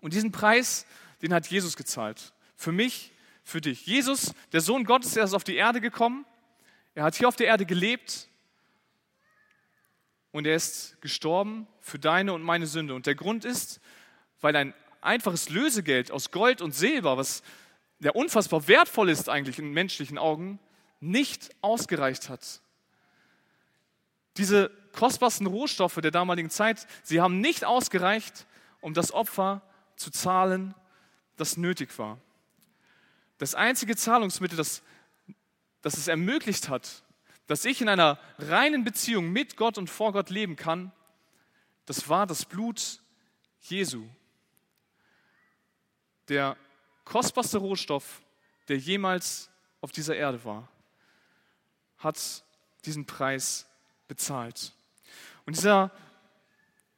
Und 0.00 0.12
diesen 0.12 0.30
Preis, 0.30 0.86
den 1.22 1.32
hat 1.32 1.46
Jesus 1.46 1.76
gezahlt. 1.76 2.32
Für 2.54 2.70
mich, 2.70 3.12
für 3.42 3.60
dich. 3.60 3.86
Jesus, 3.86 4.34
der 4.52 4.60
Sohn 4.60 4.84
Gottes, 4.84 5.16
er 5.16 5.24
ist 5.24 5.32
auf 5.32 5.44
die 5.44 5.56
Erde 5.56 5.80
gekommen. 5.80 6.26
Er 6.94 7.04
hat 7.04 7.14
hier 7.14 7.28
auf 7.28 7.36
der 7.36 7.46
Erde 7.46 7.64
gelebt. 7.66 8.28
Und 10.32 10.46
er 10.46 10.56
ist 10.56 11.00
gestorben 11.00 11.66
für 11.80 11.98
deine 11.98 12.32
und 12.34 12.42
meine 12.42 12.66
Sünde. 12.66 12.94
Und 12.94 13.06
der 13.06 13.14
Grund 13.14 13.44
ist, 13.44 13.80
weil 14.40 14.54
ein 14.56 14.74
einfaches 15.00 15.48
Lösegeld 15.48 16.10
aus 16.10 16.30
Gold 16.30 16.60
und 16.60 16.74
Silber, 16.74 17.16
was 17.16 17.42
ja 18.04 18.12
unfassbar 18.12 18.68
wertvoll 18.68 19.08
ist 19.08 19.28
eigentlich 19.28 19.58
in 19.58 19.72
menschlichen 19.72 20.18
Augen, 20.18 20.58
nicht 21.00 21.50
ausgereicht 21.62 22.28
hat. 22.28 22.60
Diese 24.36 24.70
kostbarsten 24.92 25.46
Rohstoffe 25.46 25.96
der 25.96 26.10
damaligen 26.10 26.50
Zeit, 26.50 26.86
sie 27.02 27.20
haben 27.20 27.40
nicht 27.40 27.64
ausgereicht, 27.64 28.46
um 28.80 28.94
das 28.94 29.12
Opfer 29.12 29.62
zu 29.96 30.10
zahlen, 30.10 30.74
das 31.36 31.56
nötig 31.56 31.98
war. 31.98 32.18
Das 33.38 33.54
einzige 33.54 33.96
Zahlungsmittel, 33.96 34.56
das, 34.56 34.82
das 35.80 35.96
es 35.96 36.06
ermöglicht 36.06 36.68
hat, 36.68 37.02
dass 37.46 37.64
ich 37.64 37.80
in 37.80 37.88
einer 37.88 38.18
reinen 38.38 38.84
Beziehung 38.84 39.30
mit 39.30 39.56
Gott 39.56 39.78
und 39.78 39.88
vor 39.88 40.12
Gott 40.12 40.30
leben 40.30 40.56
kann, 40.56 40.92
das 41.86 42.08
war 42.08 42.26
das 42.26 42.44
Blut 42.44 43.00
Jesu. 43.60 44.04
der 46.28 46.56
kostbarste 47.04 47.58
Rohstoff, 47.58 48.22
der 48.68 48.78
jemals 48.78 49.50
auf 49.80 49.92
dieser 49.92 50.16
Erde 50.16 50.44
war, 50.44 50.68
hat 51.98 52.44
diesen 52.84 53.06
Preis 53.06 53.66
bezahlt. 54.08 54.72
Und 55.46 55.56
dieser, 55.56 55.90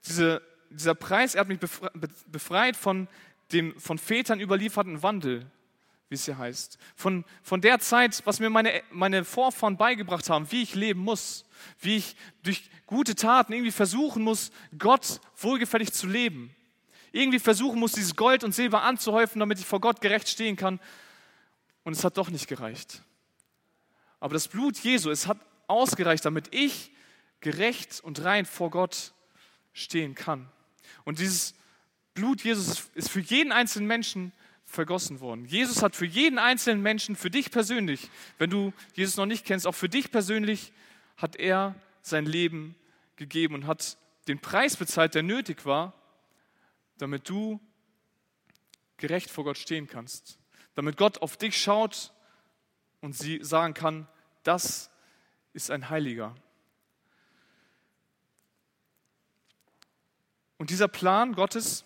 diese, 0.07 0.43
dieser 0.71 0.95
Preis, 0.95 1.35
er 1.35 1.43
hat 1.43 1.49
mich 1.49 1.61
befreit 2.27 2.77
von 2.77 3.09
dem 3.53 3.79
von 3.79 3.99
Vätern 3.99 4.41
überlieferten 4.41 5.03
Wandel, 5.03 5.51
wie 6.09 6.15
es 6.15 6.25
hier 6.25 6.39
heißt. 6.39 6.79
Von, 6.95 7.25
von 7.43 7.61
der 7.61 7.79
Zeit, 7.79 8.23
was 8.25 8.41
mir 8.41 8.51
meine, 8.51 8.83
meine 8.91 9.25
Vorfahren 9.25 9.77
beigebracht 9.77 10.29
haben, 10.31 10.51
wie 10.51 10.63
ich 10.63 10.75
leben 10.75 11.01
muss, 11.01 11.45
wie 11.81 11.97
ich 11.97 12.17
durch 12.43 12.71
gute 12.87 13.15
Taten 13.15 13.53
irgendwie 13.53 13.73
versuchen 13.73 14.23
muss, 14.23 14.51
Gott 14.79 15.21
wohlgefällig 15.37 15.93
zu 15.93 16.07
leben. 16.07 16.55
Irgendwie 17.13 17.39
versuchen 17.39 17.79
muss, 17.79 17.93
dieses 17.93 18.17
Gold 18.17 18.45
und 18.45 18.55
Silber 18.55 18.83
anzuhäufen, 18.83 19.41
damit 19.41 19.59
ich 19.59 19.67
vor 19.67 19.81
Gott 19.81 20.01
gerecht 20.01 20.29
stehen 20.29 20.57
kann. 20.57 20.81
Und 21.85 21.93
es 21.95 22.05
hat 22.05 22.17
doch 22.17 22.31
nicht 22.31 22.49
gereicht. 22.49 23.03
Aber 24.21 24.35
das 24.35 24.49
Blut 24.49 24.77
Jesu, 24.79 25.11
es 25.11 25.27
hat 25.27 25.39
ausgereicht, 25.67 26.25
damit 26.25 26.55
ich 26.55 26.91
gerecht 27.41 28.01
und 28.03 28.25
rein 28.25 28.47
vor 28.47 28.71
Gott 28.71 29.13
stehen 29.73 30.15
kann. 30.15 30.49
Und 31.05 31.19
dieses 31.19 31.55
Blut 32.15 32.43
Jesus 32.43 32.89
ist 32.95 33.11
für 33.11 33.21
jeden 33.21 33.53
einzelnen 33.53 33.87
Menschen 33.87 34.33
vergossen 34.65 35.21
worden. 35.21 35.45
Jesus 35.45 35.83
hat 35.83 35.95
für 35.95 36.07
jeden 36.07 36.39
einzelnen 36.39 36.83
Menschen, 36.83 37.15
für 37.15 37.31
dich 37.31 37.51
persönlich, 37.51 38.11
wenn 38.39 38.51
du 38.51 38.73
Jesus 38.95 39.17
noch 39.17 39.27
nicht 39.27 39.47
kennst, 39.47 39.67
auch 39.67 39.75
für 39.75 39.89
dich 39.89 40.11
persönlich, 40.11 40.73
hat 41.17 41.37
er 41.37 41.75
sein 42.03 42.27
Leben 42.27 42.75
gegeben 43.17 43.55
und 43.55 43.67
hat 43.67 43.97
den 44.29 44.41
Preis 44.41 44.77
bezahlt, 44.77 45.15
der 45.15 45.23
nötig 45.23 45.65
war, 45.65 45.95
damit 46.99 47.29
du 47.29 47.61
gerecht 48.97 49.31
vor 49.31 49.45
Gott 49.45 49.59
stehen 49.59 49.87
kannst. 49.87 50.39
Damit 50.75 50.97
Gott 50.97 51.23
auf 51.23 51.37
dich 51.37 51.61
schaut 51.61 52.13
und 53.01 53.17
sie 53.17 53.41
sagen 53.43 53.75
kann, 53.75 54.09
das 54.43 54.91
ist 55.53 55.71
ein 55.71 55.91
Heiliger. 55.91 56.35
Und 60.59 60.71
dieser 60.71 60.89
Plan 60.89 61.35
Gottes, 61.35 61.85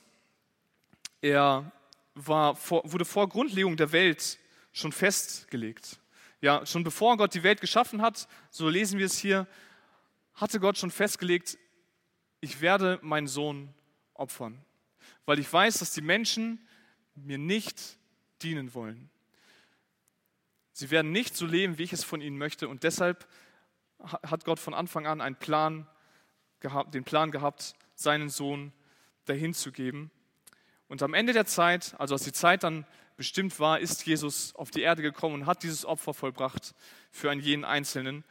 er 1.20 1.72
war 2.14 2.56
wurde 2.68 3.04
vor 3.04 3.28
Grundlegung 3.28 3.76
der 3.76 3.92
Welt 3.92 4.38
schon 4.72 4.92
festgelegt. 4.92 6.00
Ja, 6.40 6.64
schon 6.64 6.84
bevor 6.84 7.16
Gott 7.16 7.34
die 7.34 7.42
Welt 7.42 7.60
geschaffen 7.60 8.00
hat, 8.00 8.28
so 8.50 8.68
lesen 8.68 8.98
wir 8.98 9.06
es 9.06 9.18
hier, 9.18 9.46
hatte 10.34 10.60
Gott 10.60 10.78
schon 10.78 10.90
festgelegt, 10.90 11.58
ich 12.40 12.60
werde 12.60 12.98
meinen 13.02 13.26
Sohn 13.26 13.74
opfern, 14.14 14.64
weil 15.26 15.38
ich 15.38 15.52
weiß, 15.52 15.78
dass 15.78 15.92
die 15.92 16.02
Menschen 16.02 16.66
mir 17.14 17.38
nicht 17.38 17.98
dienen 18.42 18.74
wollen. 18.74 19.10
Sie 20.72 20.90
werden 20.90 21.12
nicht 21.12 21.36
so 21.36 21.46
leben, 21.46 21.78
wie 21.78 21.82
ich 21.82 21.92
es 21.92 22.04
von 22.04 22.20
ihnen 22.20 22.38
möchte 22.38 22.68
und 22.68 22.82
deshalb 22.84 23.28
hat 24.02 24.44
Gott 24.44 24.58
von 24.58 24.74
Anfang 24.74 25.06
an 25.06 25.20
einen 25.20 25.36
Plan 25.36 25.86
gehabt, 26.60 26.94
den 26.94 27.04
Plan 27.04 27.30
gehabt, 27.30 27.74
seinen 27.94 28.30
Sohn 28.30 28.72
dahin 29.26 29.54
zu 29.54 29.72
geben. 29.72 30.10
Und 30.88 31.02
am 31.02 31.14
Ende 31.14 31.32
der 31.32 31.46
Zeit, 31.46 31.94
also 31.98 32.14
als 32.14 32.24
die 32.24 32.32
Zeit 32.32 32.62
dann 32.62 32.86
bestimmt 33.16 33.60
war, 33.60 33.78
ist 33.78 34.06
Jesus 34.06 34.54
auf 34.54 34.70
die 34.70 34.80
Erde 34.80 35.02
gekommen 35.02 35.42
und 35.42 35.46
hat 35.46 35.62
dieses 35.62 35.84
Opfer 35.84 36.14
vollbracht 36.14 36.74
für 37.10 37.30
einen 37.30 37.40
jeden 37.40 37.64
Einzelnen 37.64 38.24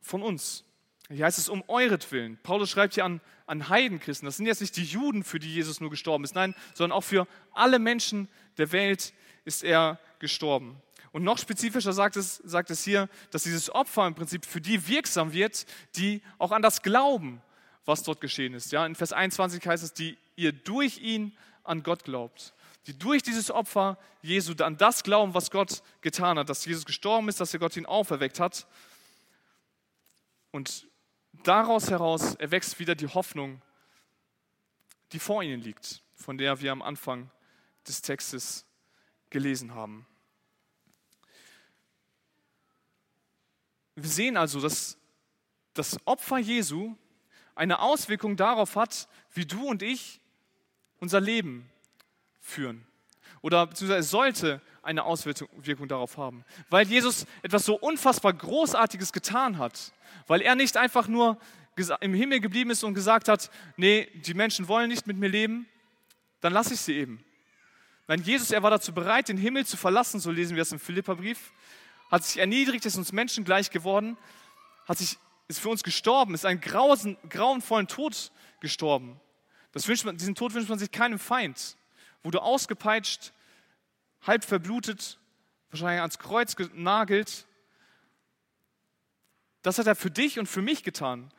von 0.00 0.22
uns. 0.22 0.64
Hier 1.08 1.26
heißt 1.26 1.38
es 1.38 1.48
um 1.48 1.62
euretwillen. 1.68 2.38
Paulus 2.42 2.70
schreibt 2.70 2.94
hier 2.94 3.04
an, 3.04 3.20
an 3.46 3.68
Heidenchristen. 3.68 4.26
Das 4.26 4.36
sind 4.36 4.46
jetzt 4.46 4.60
nicht 4.60 4.76
die 4.76 4.84
Juden, 4.84 5.24
für 5.24 5.38
die 5.38 5.52
Jesus 5.52 5.80
nur 5.80 5.90
gestorben 5.90 6.24
ist, 6.24 6.34
nein, 6.34 6.54
sondern 6.74 6.96
auch 6.96 7.04
für 7.04 7.26
alle 7.52 7.78
Menschen 7.78 8.28
der 8.56 8.72
Welt 8.72 9.12
ist 9.44 9.64
er 9.64 9.98
gestorben. 10.18 10.80
Und 11.12 11.24
noch 11.24 11.38
spezifischer 11.38 11.92
sagt 11.92 12.16
es, 12.16 12.36
sagt 12.36 12.70
es 12.70 12.84
hier, 12.84 13.08
dass 13.30 13.42
dieses 13.42 13.70
Opfer 13.70 14.06
im 14.06 14.14
Prinzip 14.14 14.46
für 14.46 14.62
die 14.62 14.88
wirksam 14.88 15.32
wird, 15.32 15.66
die 15.96 16.22
auch 16.38 16.52
an 16.52 16.62
das 16.62 16.82
glauben, 16.82 17.42
was 17.84 18.02
dort 18.02 18.20
geschehen 18.20 18.54
ist. 18.54 18.72
Ja, 18.72 18.86
in 18.86 18.94
Vers 18.94 19.12
21 19.12 19.66
heißt 19.66 19.84
es, 19.84 19.92
die 19.92 20.16
ihr 20.36 20.52
durch 20.52 20.98
ihn 20.98 21.36
an 21.64 21.82
Gott 21.82 22.04
glaubt. 22.04 22.54
Die 22.86 22.98
durch 22.98 23.22
dieses 23.22 23.50
Opfer 23.50 23.98
Jesu 24.22 24.54
an 24.62 24.76
das 24.76 25.04
glauben, 25.04 25.34
was 25.34 25.50
Gott 25.50 25.82
getan 26.00 26.38
hat, 26.38 26.48
dass 26.48 26.64
Jesus 26.64 26.86
gestorben 26.86 27.28
ist, 27.28 27.40
dass 27.40 27.52
er 27.52 27.60
Gott 27.60 27.76
ihn 27.76 27.86
auferweckt 27.86 28.40
hat. 28.40 28.66
Und 30.50 30.86
daraus 31.32 31.90
heraus 31.90 32.34
erwächst 32.36 32.78
wieder 32.78 32.94
die 32.94 33.08
Hoffnung, 33.08 33.60
die 35.12 35.18
vor 35.18 35.42
ihnen 35.42 35.60
liegt, 35.60 36.02
von 36.14 36.38
der 36.38 36.60
wir 36.60 36.72
am 36.72 36.82
Anfang 36.82 37.30
des 37.86 38.02
Textes 38.02 38.64
gelesen 39.30 39.74
haben. 39.74 40.06
Wir 43.94 44.08
sehen 44.08 44.36
also, 44.36 44.60
dass 44.60 44.96
das 45.74 45.98
Opfer 46.06 46.38
Jesu 46.38 46.96
eine 47.54 47.80
Auswirkung 47.80 48.36
darauf 48.36 48.76
hat, 48.76 49.08
wie 49.32 49.46
du 49.46 49.68
und 49.68 49.82
ich 49.82 50.20
unser 50.98 51.20
Leben 51.20 51.70
führen. 52.40 52.86
Oder 53.42 53.66
beziehungsweise 53.66 54.08
sollte 54.08 54.60
eine 54.82 55.04
Auswirkung 55.04 55.88
darauf 55.88 56.16
haben. 56.16 56.44
Weil 56.70 56.86
Jesus 56.86 57.26
etwas 57.42 57.64
so 57.64 57.74
unfassbar 57.74 58.32
Großartiges 58.32 59.12
getan 59.12 59.58
hat. 59.58 59.92
Weil 60.26 60.40
er 60.40 60.54
nicht 60.54 60.76
einfach 60.76 61.08
nur 61.08 61.38
im 62.00 62.14
Himmel 62.14 62.40
geblieben 62.40 62.70
ist 62.70 62.84
und 62.84 62.94
gesagt 62.94 63.28
hat, 63.28 63.50
nee, 63.76 64.08
die 64.14 64.34
Menschen 64.34 64.68
wollen 64.68 64.88
nicht 64.88 65.06
mit 65.06 65.16
mir 65.16 65.28
leben, 65.28 65.66
dann 66.40 66.52
lasse 66.52 66.74
ich 66.74 66.80
sie 66.80 66.94
eben. 66.94 67.24
Nein, 68.08 68.22
Jesus, 68.22 68.50
er 68.50 68.62
war 68.62 68.70
dazu 68.70 68.92
bereit, 68.92 69.28
den 69.28 69.38
Himmel 69.38 69.64
zu 69.64 69.76
verlassen, 69.76 70.20
so 70.20 70.30
lesen 70.30 70.54
wir 70.54 70.62
es 70.62 70.72
im 70.72 70.78
Philipperbrief, 70.78 71.52
hat 72.10 72.24
sich 72.24 72.38
erniedrigt, 72.38 72.84
ist 72.84 72.96
uns 72.96 73.12
Menschen 73.12 73.44
gleich 73.44 73.70
geworden, 73.70 74.18
hat 74.86 74.98
sich 74.98 75.18
ist 75.48 75.60
für 75.60 75.68
uns 75.68 75.82
gestorben, 75.82 76.34
ist 76.34 76.46
einen 76.46 76.60
grausen, 76.60 77.16
grauenvollen 77.28 77.86
Tod 77.86 78.32
gestorben. 78.60 79.20
Das 79.72 79.86
wünscht 79.88 80.04
man, 80.04 80.16
diesen 80.16 80.34
Tod 80.34 80.54
wünscht 80.54 80.68
man 80.68 80.78
sich 80.78 80.90
keinem 80.90 81.18
Feind. 81.18 81.76
Wurde 82.22 82.42
ausgepeitscht, 82.42 83.32
halb 84.26 84.44
verblutet, 84.44 85.18
wahrscheinlich 85.70 86.00
ans 86.00 86.18
Kreuz 86.18 86.56
genagelt. 86.56 87.46
Das 89.62 89.78
hat 89.78 89.86
er 89.86 89.94
für 89.94 90.10
dich 90.10 90.38
und 90.38 90.46
für 90.46 90.62
mich 90.62 90.84
getan. 90.84 91.32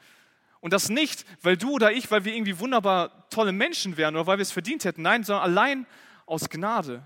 Und 0.59 0.71
das 0.71 0.89
nicht, 0.89 1.25
weil 1.41 1.57
du 1.57 1.71
oder 1.71 1.91
ich, 1.91 2.09
weil 2.09 2.23
wir 2.23 2.33
irgendwie 2.33 2.57
wunderbar 2.59 3.29
tolle 3.29 3.51
Menschen 3.51 3.97
wären 3.97 4.15
oder 4.15 4.27
weil 4.27 4.37
wir 4.37 4.43
es 4.43 4.51
verdient 4.51 4.85
hätten. 4.85 5.01
Nein, 5.01 5.23
sondern 5.23 5.43
allein 5.43 5.85
aus 6.25 6.49
Gnade. 6.49 7.03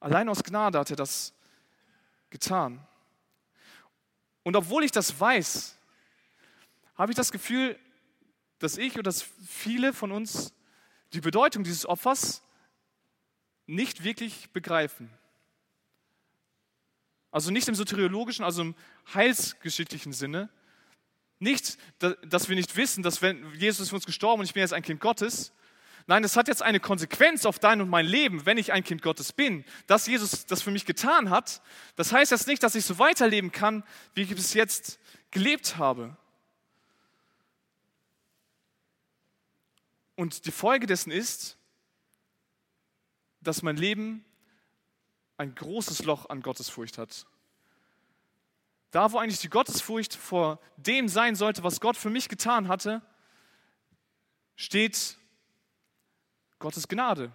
Allein 0.00 0.28
aus 0.28 0.42
Gnade 0.42 0.78
hat 0.78 0.90
er 0.90 0.96
das 0.96 1.34
getan. 2.30 2.86
Und 4.42 4.56
obwohl 4.56 4.84
ich 4.84 4.92
das 4.92 5.18
weiß, 5.18 5.76
habe 6.94 7.12
ich 7.12 7.16
das 7.16 7.32
Gefühl, 7.32 7.78
dass 8.58 8.78
ich 8.78 8.94
oder 8.94 9.02
dass 9.02 9.22
viele 9.46 9.92
von 9.92 10.12
uns 10.12 10.54
die 11.12 11.20
Bedeutung 11.20 11.64
dieses 11.64 11.86
Opfers 11.86 12.42
nicht 13.66 14.04
wirklich 14.04 14.50
begreifen. 14.52 15.10
Also 17.30 17.50
nicht 17.50 17.68
im 17.68 17.74
soteriologischen, 17.74 18.44
also 18.44 18.62
im 18.62 18.74
heilsgeschichtlichen 19.12 20.12
Sinne. 20.12 20.48
Nicht, 21.38 21.76
dass 21.98 22.48
wir 22.48 22.56
nicht 22.56 22.76
wissen, 22.76 23.02
dass 23.02 23.20
wenn 23.20 23.52
Jesus 23.54 23.90
für 23.90 23.96
uns 23.96 24.06
gestorben 24.06 24.40
und 24.40 24.46
ich 24.46 24.54
bin 24.54 24.62
jetzt 24.62 24.72
ein 24.72 24.82
Kind 24.82 25.00
Gottes, 25.00 25.52
Nein, 26.08 26.22
es 26.22 26.36
hat 26.36 26.46
jetzt 26.46 26.62
eine 26.62 26.78
Konsequenz 26.78 27.44
auf 27.46 27.58
dein 27.58 27.80
und 27.80 27.88
mein 27.88 28.06
Leben, 28.06 28.46
wenn 28.46 28.58
ich 28.58 28.72
ein 28.72 28.84
Kind 28.84 29.02
Gottes 29.02 29.32
bin. 29.32 29.64
Dass 29.88 30.06
Jesus 30.06 30.46
das 30.46 30.62
für 30.62 30.70
mich 30.70 30.86
getan 30.86 31.30
hat, 31.30 31.60
das 31.96 32.12
heißt 32.12 32.30
jetzt 32.30 32.46
nicht, 32.46 32.62
dass 32.62 32.76
ich 32.76 32.84
so 32.84 33.00
weiterleben 33.00 33.50
kann, 33.50 33.82
wie 34.14 34.22
ich 34.22 34.28
bis 34.28 34.54
jetzt 34.54 35.00
gelebt 35.32 35.78
habe. 35.78 36.16
Und 40.16 40.46
die 40.46 40.52
Folge 40.52 40.86
dessen 40.86 41.12
ist, 41.12 41.58
dass 43.40 43.62
mein 43.62 43.76
Leben 43.76 44.24
ein 45.36 45.54
großes 45.54 46.04
Loch 46.04 46.28
an 46.28 46.40
Gottesfurcht 46.42 46.98
hat. 46.98 47.26
Da, 48.90 49.12
wo 49.12 49.18
eigentlich 49.18 49.40
die 49.40 49.50
Gottesfurcht 49.50 50.14
vor 50.14 50.58
dem 50.76 51.08
sein 51.08 51.36
sollte, 51.36 51.62
was 51.62 51.80
Gott 51.80 51.96
für 51.96 52.10
mich 52.10 52.28
getan 52.28 52.68
hatte, 52.68 53.02
steht 54.56 55.18
Gottes 56.58 56.88
Gnade. 56.88 57.30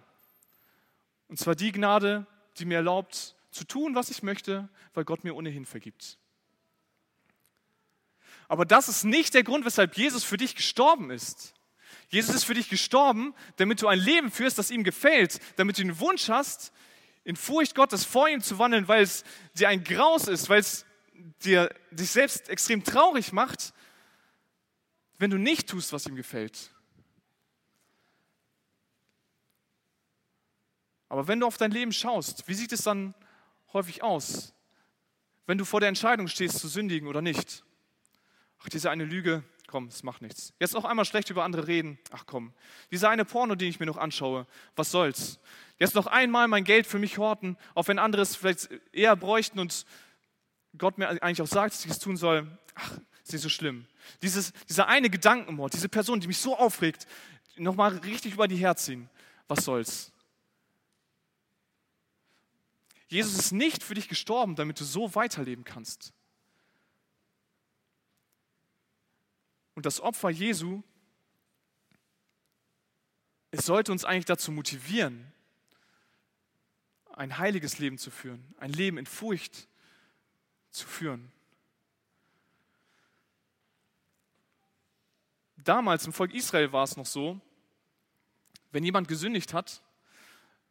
Und 1.28 1.38
zwar 1.38 1.54
die 1.54 1.70
Gnade, 1.70 2.26
die 2.58 2.64
mir 2.64 2.76
erlaubt, 2.76 3.36
zu 3.52 3.64
tun, 3.64 3.94
was 3.94 4.10
ich 4.10 4.22
möchte, 4.22 4.68
weil 4.94 5.04
Gott 5.04 5.24
mir 5.24 5.36
ohnehin 5.36 5.66
vergibt. 5.66 6.18
Aber 8.48 8.64
das 8.64 8.88
ist 8.88 9.04
nicht 9.04 9.34
der 9.34 9.44
Grund, 9.44 9.64
weshalb 9.64 9.96
Jesus 9.96 10.24
für 10.24 10.36
dich 10.36 10.56
gestorben 10.56 11.10
ist. 11.10 11.54
Jesus 12.12 12.34
ist 12.34 12.44
für 12.44 12.52
dich 12.52 12.68
gestorben, 12.68 13.34
damit 13.56 13.80
du 13.80 13.88
ein 13.88 13.98
Leben 13.98 14.30
führst, 14.30 14.58
das 14.58 14.70
ihm 14.70 14.84
gefällt, 14.84 15.40
damit 15.56 15.78
du 15.78 15.82
den 15.82 15.98
Wunsch 15.98 16.28
hast, 16.28 16.70
in 17.24 17.36
Furcht 17.36 17.74
Gottes 17.74 18.04
vor 18.04 18.28
ihm 18.28 18.42
zu 18.42 18.58
wandeln, 18.58 18.86
weil 18.86 19.02
es 19.02 19.24
dir 19.54 19.70
ein 19.70 19.82
Graus 19.82 20.28
ist, 20.28 20.50
weil 20.50 20.60
es 20.60 20.84
dir 21.42 21.74
dich 21.90 22.10
selbst 22.10 22.50
extrem 22.50 22.84
traurig 22.84 23.32
macht, 23.32 23.72
wenn 25.16 25.30
du 25.30 25.38
nicht 25.38 25.70
tust, 25.70 25.94
was 25.94 26.04
ihm 26.04 26.14
gefällt. 26.14 26.70
Aber 31.08 31.28
wenn 31.28 31.40
du 31.40 31.46
auf 31.46 31.56
dein 31.56 31.70
Leben 31.70 31.92
schaust, 31.92 32.46
wie 32.46 32.54
sieht 32.54 32.72
es 32.72 32.82
dann 32.82 33.14
häufig 33.72 34.02
aus? 34.02 34.52
Wenn 35.46 35.56
du 35.56 35.64
vor 35.64 35.80
der 35.80 35.88
Entscheidung 35.88 36.28
stehst, 36.28 36.58
zu 36.58 36.68
sündigen 36.68 37.08
oder 37.08 37.22
nicht. 37.22 37.64
Ach, 38.58 38.68
diese 38.68 38.90
eine 38.90 39.06
Lüge, 39.06 39.44
komm, 39.72 39.86
es 39.86 40.02
macht 40.02 40.20
nichts. 40.20 40.52
Jetzt 40.60 40.74
noch 40.74 40.84
einmal 40.84 41.06
schlecht 41.06 41.30
über 41.30 41.44
andere 41.44 41.66
reden, 41.66 41.98
ach 42.10 42.26
komm. 42.26 42.52
Dieser 42.90 43.08
eine 43.08 43.24
Porno, 43.24 43.54
den 43.54 43.70
ich 43.70 43.80
mir 43.80 43.86
noch 43.86 43.96
anschaue, 43.96 44.46
was 44.76 44.90
soll's? 44.90 45.40
Jetzt 45.78 45.94
noch 45.94 46.06
einmal 46.06 46.46
mein 46.46 46.64
Geld 46.64 46.86
für 46.86 46.98
mich 46.98 47.16
horten, 47.16 47.56
auch 47.74 47.88
wenn 47.88 47.98
andere 47.98 48.20
es 48.20 48.36
vielleicht 48.36 48.68
eher 48.92 49.16
bräuchten 49.16 49.58
und 49.58 49.86
Gott 50.76 50.98
mir 50.98 51.08
eigentlich 51.08 51.40
auch 51.40 51.46
sagt, 51.46 51.72
dass 51.72 51.84
ich 51.86 51.90
es 51.90 51.98
tun 51.98 52.18
soll. 52.18 52.46
Ach, 52.74 52.98
ist 53.22 53.32
nicht 53.32 53.40
so 53.40 53.48
schlimm. 53.48 53.86
Dieses, 54.20 54.52
dieser 54.68 54.88
eine 54.88 55.08
Gedankenmord, 55.08 55.72
diese 55.72 55.88
Person, 55.88 56.20
die 56.20 56.26
mich 56.26 56.38
so 56.38 56.54
aufregt, 56.54 57.06
nochmal 57.56 57.96
richtig 57.96 58.34
über 58.34 58.48
die 58.48 58.56
Herz 58.56 58.84
ziehen. 58.84 59.08
Was 59.48 59.64
soll's? 59.64 60.12
Jesus 63.08 63.38
ist 63.38 63.52
nicht 63.52 63.82
für 63.82 63.94
dich 63.94 64.08
gestorben, 64.08 64.54
damit 64.54 64.78
du 64.80 64.84
so 64.84 65.14
weiterleben 65.14 65.64
kannst. 65.64 66.12
Und 69.74 69.86
das 69.86 70.00
Opfer 70.00 70.30
Jesu, 70.30 70.82
es 73.50 73.66
sollte 73.66 73.92
uns 73.92 74.04
eigentlich 74.04 74.24
dazu 74.24 74.52
motivieren, 74.52 75.32
ein 77.12 77.38
heiliges 77.38 77.78
Leben 77.78 77.98
zu 77.98 78.10
führen, 78.10 78.54
ein 78.58 78.72
Leben 78.72 78.98
in 78.98 79.06
Furcht 79.06 79.68
zu 80.70 80.86
führen. 80.86 81.30
Damals 85.56 86.06
im 86.06 86.12
Volk 86.12 86.34
Israel 86.34 86.72
war 86.72 86.84
es 86.84 86.96
noch 86.96 87.06
so, 87.06 87.40
wenn 88.72 88.84
jemand 88.84 89.06
gesündigt 89.06 89.52
hat, 89.54 89.82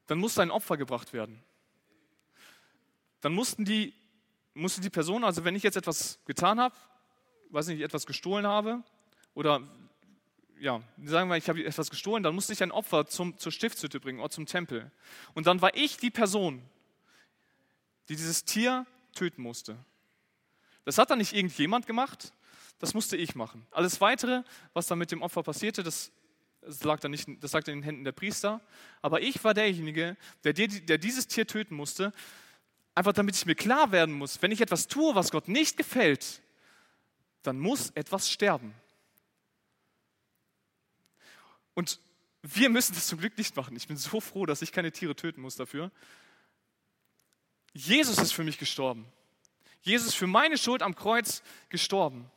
dann 0.08 0.18
musste 0.18 0.42
ein 0.42 0.52
Opfer 0.52 0.76
gebracht 0.76 1.14
werden. 1.14 1.42
Dann 3.22 3.34
mussten 3.34 3.64
die, 3.64 3.94
musste 4.54 4.82
die 4.82 4.90
Person, 4.90 5.24
also 5.24 5.46
wenn 5.46 5.56
ich 5.56 5.64
jetzt 5.64 5.78
etwas 5.78 6.20
getan 6.26 6.60
habe, 6.60 6.76
weiß 7.52 7.68
nicht, 7.68 7.82
etwas 7.82 8.06
gestohlen 8.06 8.48
habe 8.48 8.84
oder 9.34 9.62
ja, 10.60 10.82
sagen 11.04 11.30
wir, 11.30 11.38
ich 11.38 11.50
habe 11.50 11.66
etwas 11.66 11.90
gestohlen, 11.90 12.22
dann 12.22 12.36
musste 12.36 12.54
ich 12.54 12.62
ein 12.62 12.72
Opfer 12.72 13.08
zum, 13.08 13.38
zur 13.38 13.52
Stiftshütte 13.52 14.00
bringen 14.00 14.20
oder 14.20 14.30
zum 14.30 14.46
Tempel. 14.46 14.92
Und 15.34 15.48
dann 15.48 15.60
war 15.62 15.76
ich 15.76 15.98
die 15.98 16.12
Person, 16.12 16.62
die 18.10 18.16
dieses 18.16 18.46
Tier 18.46 18.86
töten 19.16 19.42
musste. 19.42 19.76
Das 20.86 21.00
hat 21.00 21.10
dann 21.10 21.18
nicht 21.18 21.34
irgendjemand 21.34 21.88
gemacht, 21.88 22.32
das 22.78 22.94
musste 22.94 23.18
ich 23.18 23.36
machen. 23.36 23.66
Alles 23.72 24.02
Weitere, 24.02 24.44
was 24.74 24.88
dann 24.88 25.00
mit 25.00 25.12
dem 25.12 25.24
Opfer 25.24 25.42
passierte, 25.42 25.82
das, 25.82 26.12
das 26.62 26.84
lag 26.84 27.00
dann 27.00 27.12
nicht, 27.12 27.28
das 27.42 27.54
lag 27.54 27.68
in 27.68 27.78
den 27.78 27.84
Händen 27.84 28.04
der 28.04 28.12
Priester. 28.12 28.62
Aber 29.02 29.22
ich 29.22 29.44
war 29.44 29.56
derjenige, 29.56 30.16
der, 30.44 30.54
der 30.54 30.98
dieses 31.00 31.28
Tier 31.28 31.48
töten 31.48 31.76
musste, 31.76 32.12
einfach 32.94 33.14
damit 33.14 33.36
ich 33.36 33.46
mir 33.46 33.56
klar 33.56 33.92
werden 33.92 34.14
muss, 34.14 34.42
wenn 34.42 34.52
ich 34.52 34.62
etwas 34.62 34.88
tue, 34.88 35.16
was 35.16 35.32
Gott 35.32 35.48
nicht 35.48 35.78
gefällt, 35.78 36.42
dann 37.44 37.60
muss 37.60 37.90
etwas 37.92 38.30
sterben. 38.30 38.74
Und 41.74 42.00
wir 42.42 42.70
müssen 42.70 42.94
das 42.94 43.08
zum 43.08 43.20
Glück 43.20 43.38
nicht 43.38 43.56
machen. 43.56 43.76
Ich 43.76 43.88
bin 43.88 43.98
so 43.98 44.20
froh, 44.20 44.46
dass 44.46 44.62
ich 44.62 44.72
keine 44.72 44.92
Tiere 44.92 45.16
töten 45.16 45.42
muss 45.42 45.56
dafür. 45.56 45.92
Jesus 47.74 48.18
ist 48.18 48.34
für 48.34 48.44
mich 48.44 48.58
gestorben. 48.58 49.06
Jesus 49.82 50.10
ist 50.10 50.16
für 50.16 50.28
meine 50.28 50.58
Schuld 50.58 50.82
am 50.84 50.96
Kreuz 50.96 51.42
gestorben. 51.70 52.30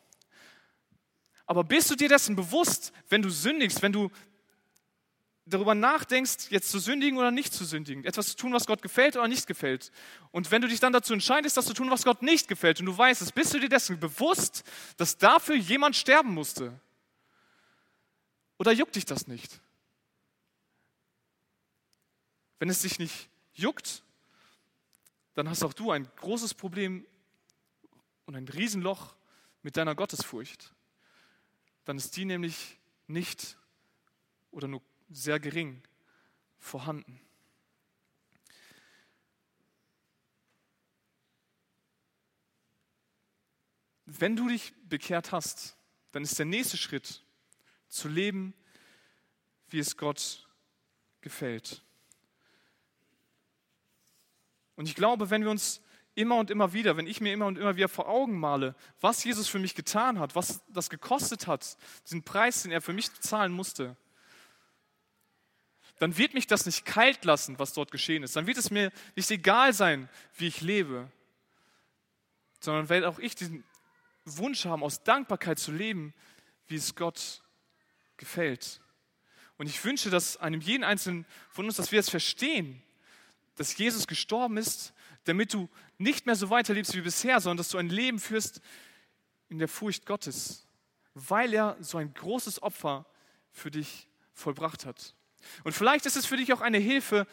Aber 1.47 1.65
bist 1.65 1.91
du 1.91 1.95
dir 1.95 2.09
dessen 2.09 2.37
bewusst, 2.37 2.93
wenn 3.09 3.23
du 3.23 3.29
sündigst, 3.29 3.83
wenn 3.83 3.93
du 3.93 4.11
darüber 5.47 5.75
nachdenkst, 5.75 6.51
jetzt 6.51 6.71
zu 6.71 6.79
sündigen 6.79 7.19
oder 7.19 7.31
nicht 7.31 7.53
zu 7.53 7.65
sündigen, 7.65 8.05
etwas 8.05 8.29
zu 8.29 8.37
tun, 8.37 8.53
was 8.53 8.67
Gott 8.67 8.83
gefällt 8.83 9.17
oder 9.17 9.29
nicht 9.29 9.47
gefällt. 9.47 9.93
Und 10.31 10.51
wenn 10.51 10.63
du 10.63 10.69
dich 10.69 10.81
dann 10.81 10.93
dazu 10.93 11.13
entscheidest, 11.13 11.57
das 11.57 11.67
zu 11.67 11.75
tun, 11.75 11.91
was 11.91 12.05
Gott 12.05 12.23
nicht 12.23 12.49
gefällt, 12.49 12.81
und 12.81 12.87
du 12.87 12.97
weißt 12.97 13.21
es, 13.21 13.33
bist 13.33 13.53
du 13.53 13.61
dir 13.61 13.69
dessen 13.69 14.01
bewusst, 14.01 14.65
dass 14.97 15.19
dafür 15.19 15.55
jemand 15.55 15.97
sterben 15.97 16.33
musste? 16.33 16.79
Oder 18.59 18.73
juckt 18.73 18.97
dich 18.97 19.05
das 19.05 19.27
nicht? 19.27 19.61
Wenn 22.59 22.71
es 22.71 22.81
dich 22.81 22.99
nicht 22.99 23.29
juckt, 23.53 24.03
dann 25.35 25.49
hast 25.49 25.63
auch 25.63 25.75
du 25.75 25.91
ein 25.91 26.09
großes 26.17 26.55
Problem 26.55 27.05
und 28.25 28.37
ein 28.37 28.49
Riesenloch 28.49 29.15
mit 29.63 29.77
deiner 29.77 29.95
Gottesfurcht. 29.95 30.73
Dann 31.85 31.99
ist 31.99 32.17
die 32.17 32.25
nämlich 32.25 32.79
nicht 33.07 33.59
oder 34.51 34.69
nur 34.69 34.81
sehr 35.15 35.39
gering 35.39 35.83
vorhanden. 36.59 37.21
Wenn 44.07 44.37
du 44.37 44.49
dich 44.49 44.75
bekehrt 44.89 45.33
hast, 45.33 45.77
dann 46.13 46.23
ist 46.23 46.39
der 46.39 46.47
nächste 46.47 46.77
Schritt 46.77 47.25
zu 47.89 48.09
leben, 48.09 48.55
wie 49.69 49.79
es 49.79 49.97
Gott 49.97 50.49
gefällt. 51.21 51.83
Und 54.77 54.89
ich 54.89 54.95
glaube, 54.95 55.31
wenn 55.31 55.43
wir 55.43 55.51
uns 55.51 55.81
immer 56.15 56.37
und 56.37 56.51
immer 56.51 56.73
wieder, 56.73 56.97
wenn 56.97 57.07
ich 57.07 57.21
mir 57.21 57.33
immer 57.33 57.47
und 57.47 57.59
immer 57.59 57.77
wieder 57.77 57.89
vor 57.89 58.09
Augen 58.09 58.39
male, 58.39 58.75
was 59.01 59.25
Jesus 59.25 59.49
für 59.49 59.59
mich 59.59 59.75
getan 59.75 60.19
hat, 60.19 60.35
was 60.35 60.63
das 60.69 60.91
gekostet 60.91 61.47
hat, 61.47 61.77
diesen 62.05 62.23
Preis, 62.23 62.63
den 62.63 62.73
er 62.73 62.83
für 62.83 62.93
mich 62.93 63.13
zahlen 63.21 63.53
musste, 63.53 63.97
dann 65.99 66.17
wird 66.19 66.35
mich 66.35 66.47
das 66.47 66.67
nicht 66.67 66.85
kalt 66.85 67.25
lassen, 67.25 67.59
was 67.59 67.73
dort 67.73 67.91
geschehen 67.91 68.23
ist. 68.23 68.37
Dann 68.37 68.47
wird 68.47 68.59
es 68.59 68.71
mir 68.71 68.91
nicht 69.15 69.31
egal 69.31 69.73
sein, 69.73 70.09
wie 70.37 70.49
ich 70.49 70.61
lebe, 70.61 71.11
sondern 72.61 72.89
werde 72.89 73.09
auch 73.09 73.19
ich 73.19 73.35
diesen 73.35 73.65
Wunsch 74.25 74.65
haben, 74.65 74.83
aus 74.83 75.03
Dankbarkeit 75.03 75.59
zu 75.59 75.71
leben, 75.71 76.15
wie 76.67 76.77
es 76.77 76.95
Gott 76.95 77.43
gefällt. 78.17 78.81
Und 79.57 79.69
ich 79.69 79.85
wünsche, 79.85 80.11
dass 80.11 80.37
einem 80.37 80.61
jeden 80.61 80.83
Einzelnen 80.83 81.27
von 81.51 81.67
uns, 81.67 81.77
dass 81.77 81.93
wir 81.93 82.01
es 82.01 82.11
verstehen, 82.11 82.83
dass 83.57 83.77
Jesus 83.77 84.07
gestorben 84.07 84.57
ist, 84.57 84.93
damit 85.25 85.55
du 85.55 85.69
nicht 85.99 86.27
mehr 86.27 86.35
so 86.35 86.51
weiterlebst 86.51 86.95
wie 86.95 87.03
bisher, 87.03 87.41
sondern 87.41 87.59
dass 87.59 87.69
du 87.69 87.79
ein 87.79 87.89
Leben 87.89 88.19
führst 88.19 88.61
in 89.49 89.59
der 89.59 89.69
Furcht 89.69 90.07
Gottes, 90.07 90.67
weil 91.15 91.55
er 91.55 91.77
so 91.81 91.99
ein 91.99 92.13
großes 92.13 92.63
Opfer 92.63 93.07
für 93.53 93.71
dich 93.71 94.09
vollbracht 94.33 94.85
hat. 94.85 95.15
Und 95.63 95.73
vielleicht 95.73 96.07
ist 96.07 96.17
es 96.17 96.27
für 96.27 96.37
dich 96.37 96.53
auch 96.53 96.61
eine 96.61 96.79
Hilfe, 96.79 97.27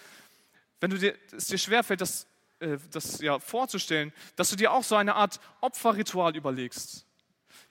wenn 0.79 0.89
du 0.89 0.97
dir, 0.97 1.17
es 1.31 1.45
dir 1.45 1.57
schwerfällt, 1.57 2.01
das, 2.01 2.27
äh, 2.59 2.77
das 2.91 3.21
ja, 3.21 3.39
vorzustellen, 3.39 4.13
dass 4.35 4.49
du 4.49 4.55
dir 4.55 4.71
auch 4.71 4.83
so 4.83 4.95
eine 4.95 5.15
Art 5.15 5.39
Opferritual 5.61 6.35
überlegst. 6.35 7.05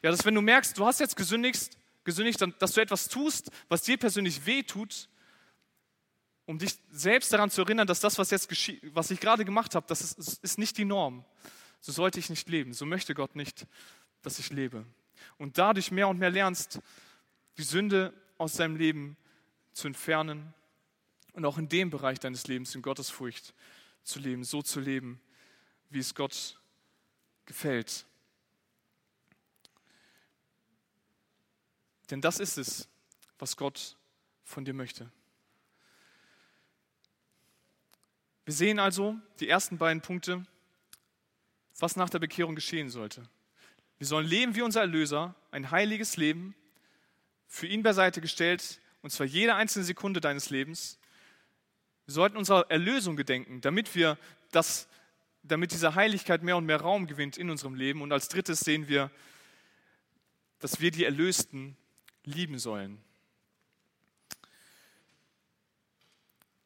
Ja, 0.03 0.11
dass 0.11 0.25
wenn 0.25 0.35
du 0.35 0.41
merkst, 0.41 0.79
du 0.79 0.87
hast 0.87 1.01
jetzt 1.01 1.17
gesündigt, 1.17 1.77
gesündigt, 2.05 2.41
dass 2.59 2.73
du 2.73 2.81
etwas 2.81 3.09
tust, 3.09 3.51
was 3.69 3.83
dir 3.83 3.99
persönlich 3.99 4.47
weh 4.47 4.63
tut, 4.63 5.09
um 6.47 6.59
dich 6.59 6.79
selbst 6.91 7.33
daran 7.33 7.51
zu 7.51 7.63
erinnern, 7.63 7.87
dass 7.87 8.01
das, 8.01 8.19
was, 8.19 8.31
jetzt 8.31 8.49
was 8.93 9.11
ich 9.11 9.21
gerade 9.21 9.45
gemacht 9.45 9.75
habe, 9.75 9.87
das 9.89 10.01
ist, 10.01 10.43
ist 10.43 10.59
nicht 10.59 10.79
die 10.79 10.85
Norm. 10.85 11.25
So 11.81 11.93
sollte 11.93 12.19
ich 12.19 12.29
nicht 12.29 12.49
leben. 12.49 12.73
So 12.73 12.87
möchte 12.87 13.15
Gott 13.15 13.37
nicht, 13.37 13.67
dass 14.23 14.39
ich 14.39 14.51
lebe. 14.51 14.85
Und 15.39 15.59
dadurch 15.59 15.91
mehr 15.91 16.09
und 16.09 16.19
mehr 16.19 16.31
lernst, 16.31 16.81
die 17.57 17.63
Sünde 17.63 18.13
aus 18.39 18.55
deinem 18.55 18.77
Leben 18.77 19.17
zu 19.73 19.87
entfernen 19.87 20.55
und 21.33 21.45
auch 21.45 21.59
in 21.59 21.69
dem 21.69 21.91
Bereich 21.91 22.19
deines 22.19 22.47
Lebens 22.47 22.75
in 22.75 22.83
Gottesfurcht 22.83 23.55
zu 24.03 24.19
leben, 24.19 24.45
so 24.45 24.63
zu 24.63 24.81
leben, 24.81 25.21
wie 25.91 25.99
es 25.99 26.15
Gott 26.15 26.59
gefällt. 27.47 28.07
Denn 32.11 32.21
das 32.21 32.41
ist 32.41 32.59
es, 32.59 32.89
was 33.39 33.57
Gott 33.57 33.97
von 34.45 34.65
dir 34.65 34.75
möchte. 34.75 35.11
Wir 38.45 38.55
sehen 38.55 38.81
also 38.81 39.17
die 39.39 39.49
ersten 39.49 39.79
beiden 39.79 40.03
Punkte, 40.03 40.45
was 41.79 41.95
nach 41.97 42.11
der 42.11 42.19
Bekehrung 42.19 42.55
geschehen 42.55 42.91
sollte. 42.91 43.23
Wir 43.99 44.07
sollen 44.07 44.27
leben 44.27 44.55
wie 44.55 44.63
unser 44.63 44.81
Erlöser, 44.81 45.35
ein 45.51 45.71
heiliges 45.71 46.17
Leben, 46.17 46.55
für 47.47 47.67
ihn 47.67 47.83
beiseite 47.83 48.21
gestellt, 48.21 48.81
und 49.03 49.11
zwar 49.11 49.27
jede 49.27 49.55
einzelne 49.55 49.85
Sekunde 49.85 50.21
deines 50.21 50.51
Lebens. 50.51 50.99
Wir 52.07 52.15
sollten 52.15 52.37
unserer 52.37 52.71
Erlösung 52.71 53.17
gedenken, 53.17 53.61
damit 53.61 53.95
wir 53.95 54.19
das, 54.51 54.89
damit 55.43 55.73
diese 55.73 55.95
Heiligkeit 55.95 56.43
mehr 56.43 56.57
und 56.57 56.67
mehr 56.67 56.81
Raum 56.81 57.07
gewinnt 57.07 57.37
in 57.37 57.51
unserem 57.51 57.75
Leben. 57.75 58.03
Und 58.03 58.13
als 58.13 58.29
drittes 58.29 58.61
sehen 58.61 58.89
wir, 58.89 59.11
dass 60.59 60.81
wir 60.81 60.91
die 60.91 61.05
Erlösten 61.05 61.77
lieben 62.25 62.59
sollen. 62.59 63.03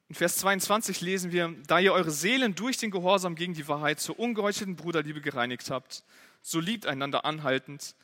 In 0.09 0.15
Vers 0.15 0.37
22 0.37 1.01
lesen 1.01 1.33
wir, 1.33 1.55
da 1.67 1.79
ihr 1.79 1.93
eure 1.93 2.11
Seelen 2.11 2.55
durch 2.55 2.77
den 2.77 2.91
Gehorsam 2.91 3.35
gegen 3.35 3.55
die 3.55 3.67
Wahrheit 3.67 4.01
zur 4.01 4.19
ungeheuchelten 4.19 4.77
Bruderliebe 4.77 5.21
gereinigt 5.21 5.71
habt, 5.71 6.05
so 6.43 6.61
liebt 6.61 6.87
einander 6.87 7.25
anhaltend 7.25 7.95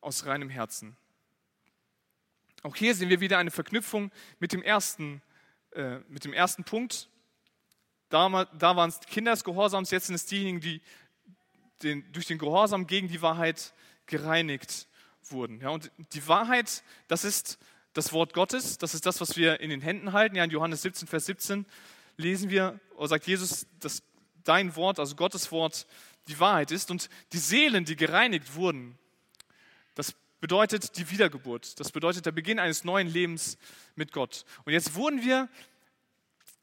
aus 0.00 0.26
reinem 0.26 0.48
Herzen. 0.48 0.96
Auch 2.62 2.76
hier 2.76 2.94
sehen 2.94 3.08
wir 3.08 3.20
wieder 3.20 3.38
eine 3.38 3.50
Verknüpfung 3.50 4.10
mit 4.38 4.52
dem 4.52 4.62
ersten, 4.62 5.20
äh, 5.72 5.98
mit 6.08 6.24
dem 6.24 6.32
ersten 6.32 6.64
Punkt. 6.64 7.08
Da, 8.08 8.44
da 8.44 8.76
waren 8.76 8.90
es 8.90 9.00
Kinder 9.00 9.32
des 9.32 9.42
Gehorsams, 9.42 9.90
jetzt 9.90 10.06
sind 10.06 10.14
es 10.14 10.26
diejenigen, 10.26 10.60
die 10.60 10.80
den, 11.82 12.10
durch 12.12 12.26
den 12.26 12.38
Gehorsam 12.38 12.86
gegen 12.86 13.08
die 13.08 13.22
Wahrheit 13.22 13.72
gereinigt 14.06 14.86
wurden. 15.24 15.60
Ja, 15.60 15.70
und 15.70 15.90
die 16.12 16.26
Wahrheit, 16.28 16.82
das 17.08 17.24
ist 17.24 17.58
das 17.94 18.12
Wort 18.12 18.32
Gottes, 18.34 18.78
das 18.78 18.94
ist 18.94 19.06
das, 19.06 19.20
was 19.20 19.36
wir 19.36 19.60
in 19.60 19.70
den 19.70 19.80
Händen 19.80 20.12
halten. 20.12 20.36
Ja, 20.36 20.44
in 20.44 20.50
Johannes 20.50 20.82
17, 20.82 21.08
Vers 21.08 21.26
17 21.26 21.66
lesen 22.16 22.50
wir, 22.50 22.78
oder 22.96 23.08
sagt 23.08 23.26
Jesus, 23.26 23.66
dass 23.80 24.02
dein 24.44 24.76
Wort, 24.76 24.98
also 24.98 25.16
Gottes 25.16 25.50
Wort, 25.50 25.86
die 26.28 26.38
Wahrheit 26.38 26.70
ist. 26.70 26.90
Und 26.90 27.08
die 27.32 27.38
Seelen, 27.38 27.84
die 27.84 27.96
gereinigt 27.96 28.54
wurden, 28.54 28.98
das 29.94 30.14
bedeutet 30.42 30.98
die 30.98 31.08
Wiedergeburt. 31.08 31.78
Das 31.78 31.92
bedeutet 31.92 32.26
der 32.26 32.32
Beginn 32.32 32.58
eines 32.58 32.82
neuen 32.82 33.06
Lebens 33.06 33.58
mit 33.94 34.10
Gott. 34.10 34.44
Und 34.64 34.72
jetzt 34.72 34.96
wurden 34.96 35.22
wir 35.22 35.48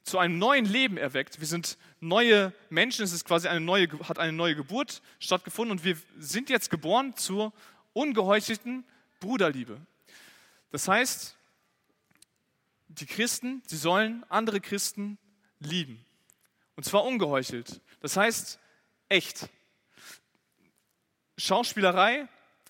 zu 0.03 0.19
einem 0.19 0.38
neuen 0.38 0.65
Leben 0.65 0.97
erweckt. 0.97 1.39
Wir 1.39 1.47
sind 1.47 1.77
neue 2.01 2.51
Menschen. 2.69 3.05
Es 3.05 3.13
ist 3.13 3.23
quasi 3.23 3.47
eine 3.47 3.61
neue, 3.61 3.88
hat 4.09 4.19
eine 4.19 4.34
neue 4.34 4.57
Geburt 4.57 5.01
stattgefunden 5.19 5.77
und 5.77 5.86
wir 5.86 5.95
sind 6.19 6.49
jetzt 6.49 6.69
geboren 6.69 7.15
zur 7.15 7.53
ungeheuchelten 7.93 8.84
Bruderliebe. 9.21 9.80
Das 10.71 10.89
heißt, 10.89 11.38
die 12.89 13.05
Christen, 13.05 13.63
sie 13.65 13.77
sollen 13.77 14.25
andere 14.27 14.59
Christen 14.59 15.17
lieben. 15.61 16.03
Und 16.75 16.84
zwar 16.84 17.05
ungeheuchelt. 17.05 17.80
Das 18.01 18.17
heißt, 18.17 18.59
echt. 19.07 19.47
Schauspielerei, 21.38 22.27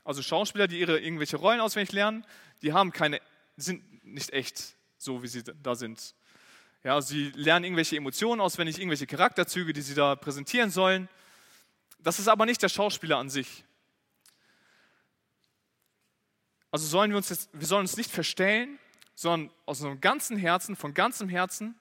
also 0.10 0.24
Schauspieler, 0.24 0.68
die 0.68 0.80
ihre 0.80 0.99
irgendwelche 0.99 1.38
Rollen 1.38 1.60
auswendig 1.60 1.91
lernen, 1.91 2.26
die 2.64 2.74
haben 2.74 2.91
keine, 2.91 3.22
sind 3.57 4.03
nicht 4.03 4.34
echt, 4.34 4.76
so 4.97 5.22
wie 5.22 5.28
sie 5.28 5.43
da 5.43 5.76
sind. 5.76 6.16
Ja, 6.84 6.99
sie 6.99 7.30
lernen 7.36 7.66
irgendwelche 7.66 7.95
Emotionen 7.95 8.41
auswendig, 8.41 8.80
irgendwelche 8.80 9.05
Charakterzüge, 9.05 9.72
die 9.72 9.84
sie 9.84 9.93
da 9.93 10.16
präsentieren 10.16 10.72
sollen. 10.72 11.10
Das 11.99 12.18
ist 12.18 12.28
aber 12.28 12.47
nicht 12.47 12.60
der 12.64 12.70
Schauspieler 12.70 13.20
an 13.20 13.30
sich. 13.30 13.64
Also 16.72 16.88
sollen 16.88 17.12
wir 17.12 17.18
uns 17.18 17.30
jetzt, 17.30 17.51
wir 17.53 17.68
sollen 17.68 17.82
uns 17.82 17.95
nicht 17.95 18.10
verstellen, 18.10 18.80
sondern 19.14 19.53
aus 19.68 19.80
unserem 19.82 20.01
ganzen 20.01 20.38
Herzen, 20.38 20.76
von 20.76 20.95
ganzem 20.95 21.30
Herzen 21.30 21.76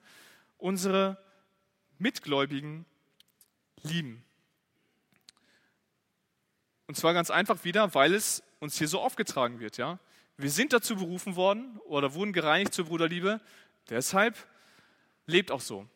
unsere 0.58 1.16
Mitgläubigen 1.96 2.84
lieben. 3.80 4.22
Und 6.88 6.96
zwar 6.96 7.14
ganz 7.14 7.30
einfach 7.30 7.64
wieder, 7.64 7.94
weil 7.94 8.14
es 8.14 8.42
uns 8.60 8.78
hier 8.78 8.88
so 8.88 9.00
aufgetragen 9.00 9.60
wird. 9.60 9.76
Ja? 9.76 9.98
Wir 10.38 10.50
sind 10.50 10.72
dazu 10.72 10.96
berufen 10.96 11.36
worden 11.36 11.78
oder 11.84 12.14
wurden 12.14 12.32
gereinigt 12.32 12.74
zur 12.74 12.86
Bruderliebe. 12.86 13.40
Deshalb 13.90 14.36
lebt 15.26 15.50
auch 15.50 15.60
so. 15.60 15.86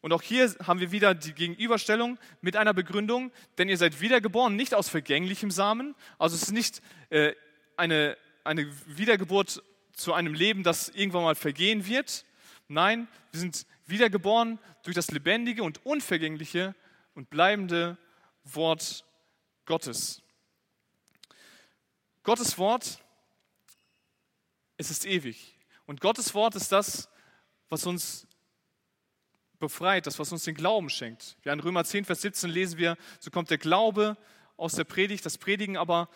Und 0.00 0.12
auch 0.12 0.22
hier 0.22 0.54
haben 0.66 0.80
wir 0.80 0.90
wieder 0.90 1.14
die 1.14 1.34
Gegenüberstellung 1.34 2.18
mit 2.40 2.56
einer 2.56 2.72
Begründung, 2.72 3.30
denn 3.58 3.68
ihr 3.68 3.76
seid 3.76 4.00
wiedergeboren, 4.00 4.56
nicht 4.56 4.74
aus 4.74 4.88
vergänglichem 4.88 5.50
Samen. 5.50 5.94
Also 6.18 6.34
es 6.34 6.44
ist 6.44 6.52
nicht 6.52 6.80
äh, 7.10 7.34
eine, 7.76 8.16
eine 8.42 8.70
Wiedergeburt 8.86 9.62
zu 9.92 10.14
einem 10.14 10.32
Leben, 10.32 10.62
das 10.62 10.88
irgendwann 10.88 11.24
mal 11.24 11.34
vergehen 11.34 11.86
wird. 11.86 12.24
Nein, 12.68 13.06
wir 13.32 13.40
sind 13.40 13.66
wiedergeboren 13.86 14.58
durch 14.84 14.94
das 14.94 15.10
lebendige 15.10 15.62
und 15.62 15.84
unvergängliche 15.84 16.74
und 17.14 17.28
bleibende 17.28 17.98
Wort 18.44 19.04
Gottes. 19.66 20.22
Gottes 22.28 22.58
Wort, 22.58 23.02
es 24.76 24.90
ist 24.90 25.06
ewig. 25.06 25.56
Und 25.86 26.02
Gottes 26.02 26.34
Wort 26.34 26.56
ist 26.56 26.70
das, 26.70 27.08
was 27.70 27.86
uns 27.86 28.26
befreit, 29.58 30.06
das, 30.06 30.18
was 30.18 30.30
uns 30.30 30.44
den 30.44 30.54
Glauben 30.54 30.90
schenkt. 30.90 31.38
Ja, 31.44 31.54
in 31.54 31.60
Römer 31.60 31.86
10, 31.86 32.04
Vers 32.04 32.20
17 32.20 32.50
lesen 32.50 32.78
wir, 32.78 32.98
so 33.18 33.30
kommt 33.30 33.48
der 33.48 33.56
Glaube 33.56 34.18
aus 34.58 34.74
der 34.74 34.84
Predigt, 34.84 35.24
das 35.24 35.38
Predigen 35.38 35.78
aber 35.78 36.10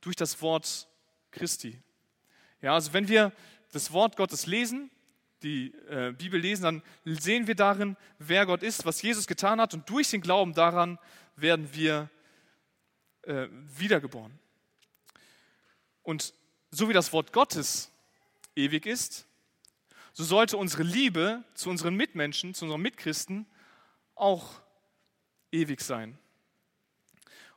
durch 0.00 0.16
das 0.16 0.42
Wort 0.42 0.88
Christi. 1.30 1.80
Ja, 2.60 2.74
also 2.74 2.92
wenn 2.92 3.06
wir 3.06 3.30
das 3.70 3.92
Wort 3.92 4.16
Gottes 4.16 4.46
lesen, 4.46 4.90
die 5.44 5.72
äh, 5.88 6.10
Bibel 6.10 6.40
lesen, 6.40 6.64
dann 6.64 6.82
sehen 7.04 7.46
wir 7.46 7.54
darin, 7.54 7.96
wer 8.18 8.46
Gott 8.46 8.64
ist, 8.64 8.84
was 8.84 9.00
Jesus 9.00 9.28
getan 9.28 9.60
hat 9.60 9.74
und 9.74 9.88
durch 9.88 10.10
den 10.10 10.22
Glauben 10.22 10.54
daran 10.54 10.98
werden 11.36 11.72
wir 11.72 12.10
äh, 13.22 13.46
wiedergeboren. 13.78 14.40
Und 16.06 16.34
so 16.70 16.88
wie 16.88 16.92
das 16.92 17.12
Wort 17.12 17.32
Gottes 17.32 17.90
ewig 18.54 18.86
ist, 18.86 19.26
so 20.12 20.22
sollte 20.22 20.56
unsere 20.56 20.84
Liebe 20.84 21.42
zu 21.54 21.68
unseren 21.68 21.96
Mitmenschen, 21.96 22.54
zu 22.54 22.64
unseren 22.64 22.80
Mitchristen 22.80 23.44
auch 24.14 24.60
ewig 25.50 25.80
sein. 25.80 26.16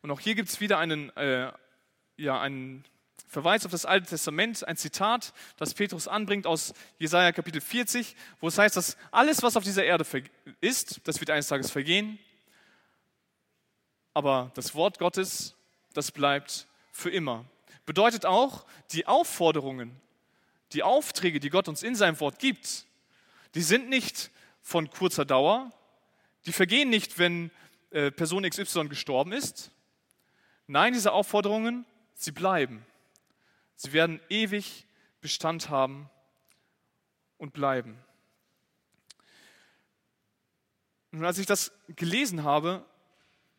Und 0.01 0.09
auch 0.09 0.19
hier 0.19 0.33
gibt 0.33 0.49
es 0.49 0.59
wieder 0.59 0.79
einen, 0.79 1.15
äh, 1.15 1.53
ja, 2.17 2.41
einen 2.41 2.85
Verweis 3.27 3.67
auf 3.67 3.71
das 3.71 3.85
Alte 3.85 4.07
Testament, 4.07 4.67
ein 4.67 4.77
Zitat, 4.77 5.31
das 5.57 5.75
Petrus 5.75 6.07
anbringt 6.07 6.47
aus 6.47 6.73
Jesaja 6.97 7.31
Kapitel 7.31 7.61
40, 7.61 8.15
wo 8.39 8.47
es 8.47 8.57
heißt, 8.57 8.75
dass 8.75 8.97
alles, 9.11 9.43
was 9.43 9.57
auf 9.57 9.63
dieser 9.63 9.83
Erde 9.83 10.05
ist, 10.59 11.01
das 11.03 11.19
wird 11.19 11.29
eines 11.29 11.47
Tages 11.47 11.69
vergehen, 11.69 12.17
aber 14.15 14.51
das 14.55 14.73
Wort 14.73 14.97
Gottes, 14.97 15.55
das 15.93 16.11
bleibt 16.11 16.65
für 16.91 17.11
immer. 17.11 17.45
Bedeutet 17.89 18.23
auch, 18.23 18.67
die 18.91 19.07
Aufforderungen, 19.07 19.99
die 20.73 20.83
Aufträge, 20.83 21.39
die 21.39 21.49
Gott 21.49 21.67
uns 21.67 21.81
in 21.81 21.95
seinem 21.95 22.19
Wort 22.19 22.37
gibt, 22.37 22.85
die 23.55 23.63
sind 23.63 23.89
nicht 23.89 24.29
von 24.61 24.91
kurzer 24.91 25.25
Dauer, 25.25 25.71
die 26.45 26.51
vergehen 26.51 26.91
nicht, 26.91 27.17
wenn 27.17 27.49
äh, 27.89 28.11
Person 28.11 28.47
XY 28.47 28.89
gestorben 28.89 29.31
ist. 29.31 29.71
Nein, 30.67 30.93
diese 30.93 31.13
Aufforderungen, 31.13 31.83
sie 32.13 32.31
bleiben. 32.31 32.85
Sie 33.75 33.91
werden 33.91 34.19
ewig 34.29 34.85
Bestand 35.19 35.71
haben 35.71 36.11
und 37.39 37.53
bleiben. 37.53 37.97
Und 41.11 41.25
als 41.25 41.39
ich 41.39 41.47
das 41.47 41.71
gelesen 41.87 42.43
habe, 42.43 42.85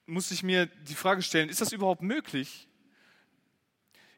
musste 0.06 0.34
ich 0.34 0.44
mir 0.44 0.66
die 0.66 0.94
Frage 0.94 1.20
stellen, 1.20 1.48
ist 1.48 1.60
das 1.60 1.72
überhaupt 1.72 2.02
möglich? 2.02 2.68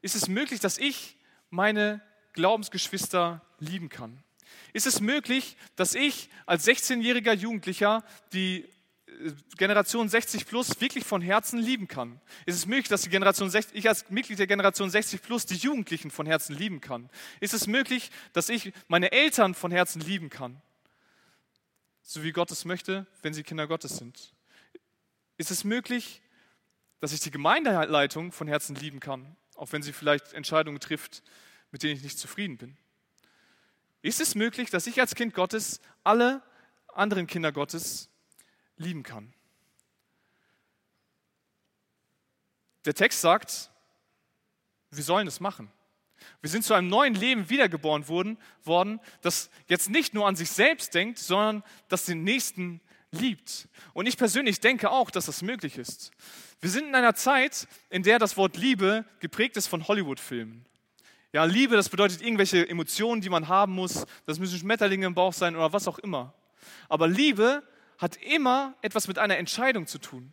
Ist 0.03 0.17
es 0.17 0.29
möglich, 0.29 0.61
dass 0.61 0.79
ich 0.79 1.17
meine 1.51 2.03
Glaubensgeschwister 2.33 3.41
lieben 3.59 3.89
kann? 3.89 4.23
Ist 4.73 4.87
es 4.87 5.01
möglich, 5.01 5.57
dass 5.77 5.95
ich 5.95 6.29
als 6.47 6.67
16-jähriger 6.67 7.33
Jugendlicher 7.33 8.05
die 8.33 8.69
äh, 9.07 9.33
Generation 9.57 10.09
60 10.09 10.47
plus 10.47 10.81
wirklich 10.81 11.05
von 11.05 11.23
Herzen 11.23 11.59
lieben 11.59 11.89
kann? 11.89 12.21
Ist 12.47 12.57
es 12.57 12.67
möglich, 12.67 12.89
dass 12.89 13.03
die 13.03 13.11
Generation 13.11 13.49
60, 13.49 13.77
ich 13.77 13.89
als 13.89 14.11
Mitglied 14.11 14.39
der 14.39 14.47
Generation 14.47 14.91
60 14.91 15.23
plus 15.23 15.47
die 15.47 15.57
Jugendlichen 15.57 16.11
von 16.11 16.27
Herzen 16.27 16.57
lieben 16.57 16.81
kann? 16.81 17.09
Ist 17.41 17.55
es 17.55 17.67
möglich, 17.67 18.11
dass 18.33 18.49
ich 18.49 18.73
meine 18.89 19.13
Eltern 19.13 19.55
von 19.55 19.71
Herzen 19.71 20.01
lieben 20.01 20.31
kann? 20.31 20.61
So 22.03 22.25
wie 22.25 22.33
Gott 22.33 22.51
es 22.51 22.65
möchte, 22.65 23.07
wenn 23.23 23.35
sie 23.35 23.45
Kinder 23.45 23.69
Gottes 23.69 23.97
sind. 23.97 24.35
Ist 25.37 25.51
es 25.51 25.65
möglich, 25.65 26.21
dass 27.01 27.13
ich 27.13 27.21
die 27.21 27.31
Gemeindeleitung 27.31 28.33
von 28.33 28.49
Herzen 28.49 28.75
lieben 28.75 29.01
kann, 29.01 29.37
auch 29.57 29.73
wenn 29.73 29.83
sie 29.83 29.93
vielleicht 29.93 30.33
Entscheidungen 30.33 30.81
trifft, 30.81 31.23
mit 31.71 31.83
denen 31.83 31.97
ich 31.97 32.03
nicht 32.03 32.19
zufrieden 32.19 32.57
bin? 32.57 32.77
Ist 34.03 34.21
es 34.21 34.35
möglich, 34.35 34.71
dass 34.71 34.87
ich 34.87 35.01
als 35.01 35.15
Kind 35.15 35.35
Gottes 35.35 35.81
alle 36.03 36.43
anderen 36.89 37.27
Kinder 37.27 37.53
Gottes 37.53 38.09
lieben 38.77 39.03
kann? 39.03 39.33
Der 42.85 42.95
Text 42.95 43.21
sagt, 43.21 43.71
wir 44.91 45.05
sollen 45.05 45.29
es 45.29 45.41
machen. 45.41 45.71
Wir 46.41 46.51
sind 46.51 46.65
zu 46.65 46.75
einem 46.75 46.89
neuen 46.89 47.15
Leben 47.15 47.49
wiedergeboren 47.49 48.07
worden, 48.09 49.01
das 49.23 49.51
jetzt 49.69 49.91
nicht 49.91 50.15
nur 50.15 50.27
an 50.27 50.37
sich 50.37 50.51
selbst 50.51 50.95
denkt, 50.95 51.19
sondern 51.19 51.63
das 51.89 52.05
den 52.05 52.25
Nächsten 52.25 52.81
liebt. 53.13 53.69
Und 53.93 54.07
ich 54.07 54.17
persönlich 54.17 54.61
denke 54.61 54.91
auch, 54.91 55.11
dass 55.11 55.27
das 55.27 55.43
möglich 55.43 55.79
ist. 55.79 56.11
Wir 56.61 56.71
sind 56.71 56.89
in 56.89 56.95
einer 56.95 57.15
Zeit, 57.15 57.69
in 57.91 58.03
der 58.03 58.19
das 58.19 58.37
Wort 58.37 58.57
Liebe 58.57 59.05
geprägt 59.21 59.57
ist 59.57 59.69
von 59.69 59.87
Hollywood-Filmen. 59.87 60.65
Ja, 61.33 61.45
Liebe, 61.45 61.77
das 61.77 61.89
bedeutet 61.89 62.21
irgendwelche 62.21 62.69
Emotionen, 62.69 63.21
die 63.21 63.31
man 63.31 63.49
haben 63.49 63.73
muss. 63.73 64.05
Das 64.27 64.39
müssen 64.39 64.59
Schmetterlinge 64.59 65.07
im 65.07 65.15
Bauch 65.15 65.33
sein 65.33 65.57
oder 65.57 65.73
was 65.73 65.89
auch 65.89 65.99
immer. 65.99 66.35
Aber 66.89 67.09
Liebe 67.09 67.63
hat 67.99 68.17
immer 68.17 68.75
etwas 68.83 69.09
mit 69.09 69.19
einer 69.19 69.39
Entscheidung 69.39 69.87
zu 69.87 69.99
tun. 69.99 70.33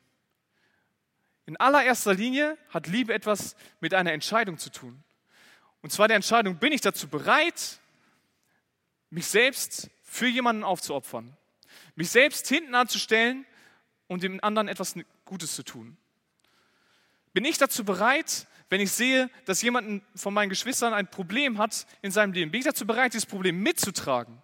In 1.46 1.58
allererster 1.58 2.14
Linie 2.14 2.58
hat 2.70 2.88
Liebe 2.88 3.14
etwas 3.14 3.56
mit 3.80 3.94
einer 3.94 4.12
Entscheidung 4.12 4.58
zu 4.58 4.70
tun. 4.70 5.04
Und 5.82 5.92
zwar 5.92 6.08
der 6.08 6.16
Entscheidung, 6.16 6.58
bin 6.58 6.74
ich 6.74 6.82
dazu 6.82 7.08
bereit, 7.08 7.80
mich 9.10 9.26
selbst 9.28 9.90
für 10.04 10.28
jemanden 10.28 10.64
aufzuopfern? 10.64 11.36
Mich 12.00 12.12
selbst 12.12 12.48
hinten 12.48 12.76
anzustellen 12.76 13.46
und 14.08 14.24
dem 14.24 14.42
anderen 14.42 14.70
etwas 14.70 14.96
Gutes 15.26 15.54
zu 15.54 15.64
tun? 15.64 15.98
Bin 17.34 17.44
ich 17.44 17.58
dazu 17.58 17.84
bereit, 17.84 18.48
wenn 18.70 18.80
ich 18.80 18.94
sehe, 18.94 19.30
dass 19.44 19.62
jemand 19.62 20.02
von 20.16 20.34
meinen 20.34 20.48
Geschwistern 20.48 20.94
ein 20.94 21.12
Problem 21.12 21.58
hat 21.58 21.86
in 22.02 22.12
seinem 22.12 22.32
Leben, 22.32 22.52
bin 22.52 22.60
ich 22.60 22.66
dazu 22.66 22.88
bereit, 22.88 23.12
dieses 23.14 23.26
Problem 23.26 23.62
mitzutragen? 23.62 24.42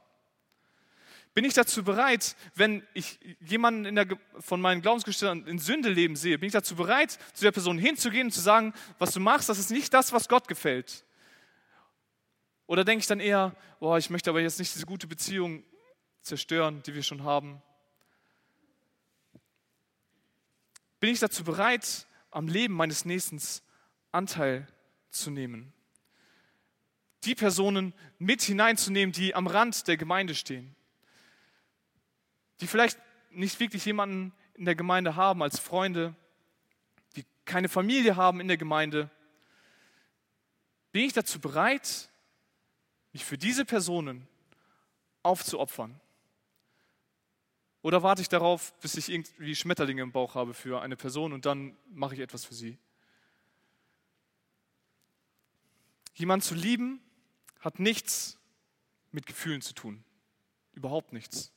Bin 1.34 1.46
ich 1.46 1.54
dazu 1.54 1.86
bereit, 1.86 2.36
wenn 2.56 2.86
ich 2.94 3.22
jemanden 3.40 3.96
der, 3.96 4.08
von 4.38 4.60
meinen 4.60 4.82
Glaubensgeschwistern 4.82 5.48
in 5.48 5.58
Sünde 5.58 5.88
leben 5.88 6.18
sehe, 6.18 6.38
bin 6.38 6.48
ich 6.48 6.54
dazu 6.54 6.76
bereit, 6.76 7.18
zu 7.34 7.46
der 7.46 7.54
Person 7.54 7.78
hinzugehen 7.78 8.28
und 8.28 8.32
zu 8.34 8.42
sagen, 8.42 8.74
was 9.00 9.14
du 9.14 9.22
machst, 9.22 9.48
das 9.48 9.60
ist 9.60 9.72
nicht 9.72 9.94
das, 9.94 10.12
was 10.12 10.28
Gott 10.28 10.50
gefällt? 10.50 11.06
Oder 12.68 12.84
denke 12.84 13.00
ich 13.00 13.08
dann 13.08 13.22
eher, 13.22 13.56
boah, 13.80 13.98
ich 13.98 14.10
möchte 14.10 14.30
aber 14.30 14.42
jetzt 14.42 14.60
nicht 14.60 14.76
diese 14.76 14.86
gute 14.86 15.08
Beziehung 15.08 15.64
zerstören, 16.26 16.84
die 16.84 16.94
wir 16.94 17.04
schon 17.04 17.24
haben? 17.24 17.62
Bin 21.00 21.12
ich 21.12 21.20
dazu 21.20 21.44
bereit, 21.44 22.08
am 22.32 22.48
Leben 22.48 22.74
meines 22.74 23.06
Nächsten 23.06 23.42
Anteil 24.12 24.68
zu 25.10 25.30
nehmen? 25.30 25.72
Die 27.24 27.36
Personen 27.36 27.94
mit 28.20 28.42
hineinzunehmen, 28.42 29.14
die 29.14 29.36
am 29.36 29.48
Rand 29.48 29.88
der 29.88 29.98
Gemeinde 29.98 30.36
stehen? 30.36 30.76
die 32.62 32.68
vielleicht 32.68 33.00
nicht 33.32 33.60
wirklich 33.60 33.86
jemanden 33.86 34.34
in 34.54 34.66
der 34.66 34.76
Gemeinde 34.76 35.16
haben 35.16 35.44
als 35.44 35.60
Freunde, 35.60 36.16
die 37.16 37.26
keine 37.44 37.70
Familie 37.70 38.16
haben 38.16 38.40
in 38.40 38.48
der 38.48 38.58
Gemeinde, 38.58 39.10
bin 40.92 41.04
ich 41.04 41.14
dazu 41.14 41.40
bereit, 41.40 42.10
mich 43.12 43.26
für 43.26 43.38
diese 43.38 43.66
Personen 43.66 44.28
aufzuopfern? 45.24 46.00
Oder 47.86 48.02
warte 48.02 48.24
ich 48.24 48.30
darauf, 48.30 48.74
bis 48.80 48.96
ich 48.96 49.10
irgendwie 49.10 49.56
Schmetterlinge 49.56 50.02
im 50.02 50.12
Bauch 50.12 50.34
habe 50.34 50.56
für 50.56 50.82
eine 50.82 50.96
Person 50.96 51.34
und 51.34 51.46
dann 51.46 51.78
mache 51.94 52.16
ich 52.16 52.20
etwas 52.20 52.44
für 52.44 52.56
sie? 52.56 52.80
Jemand 56.16 56.44
zu 56.44 56.56
lieben 56.56 57.00
hat 57.60 57.78
nichts 57.78 58.40
mit 59.12 59.28
Gefühlen 59.28 59.62
zu 59.62 59.76
tun. 59.76 60.04
Überhaupt 60.74 61.14
nichts. 61.14 61.52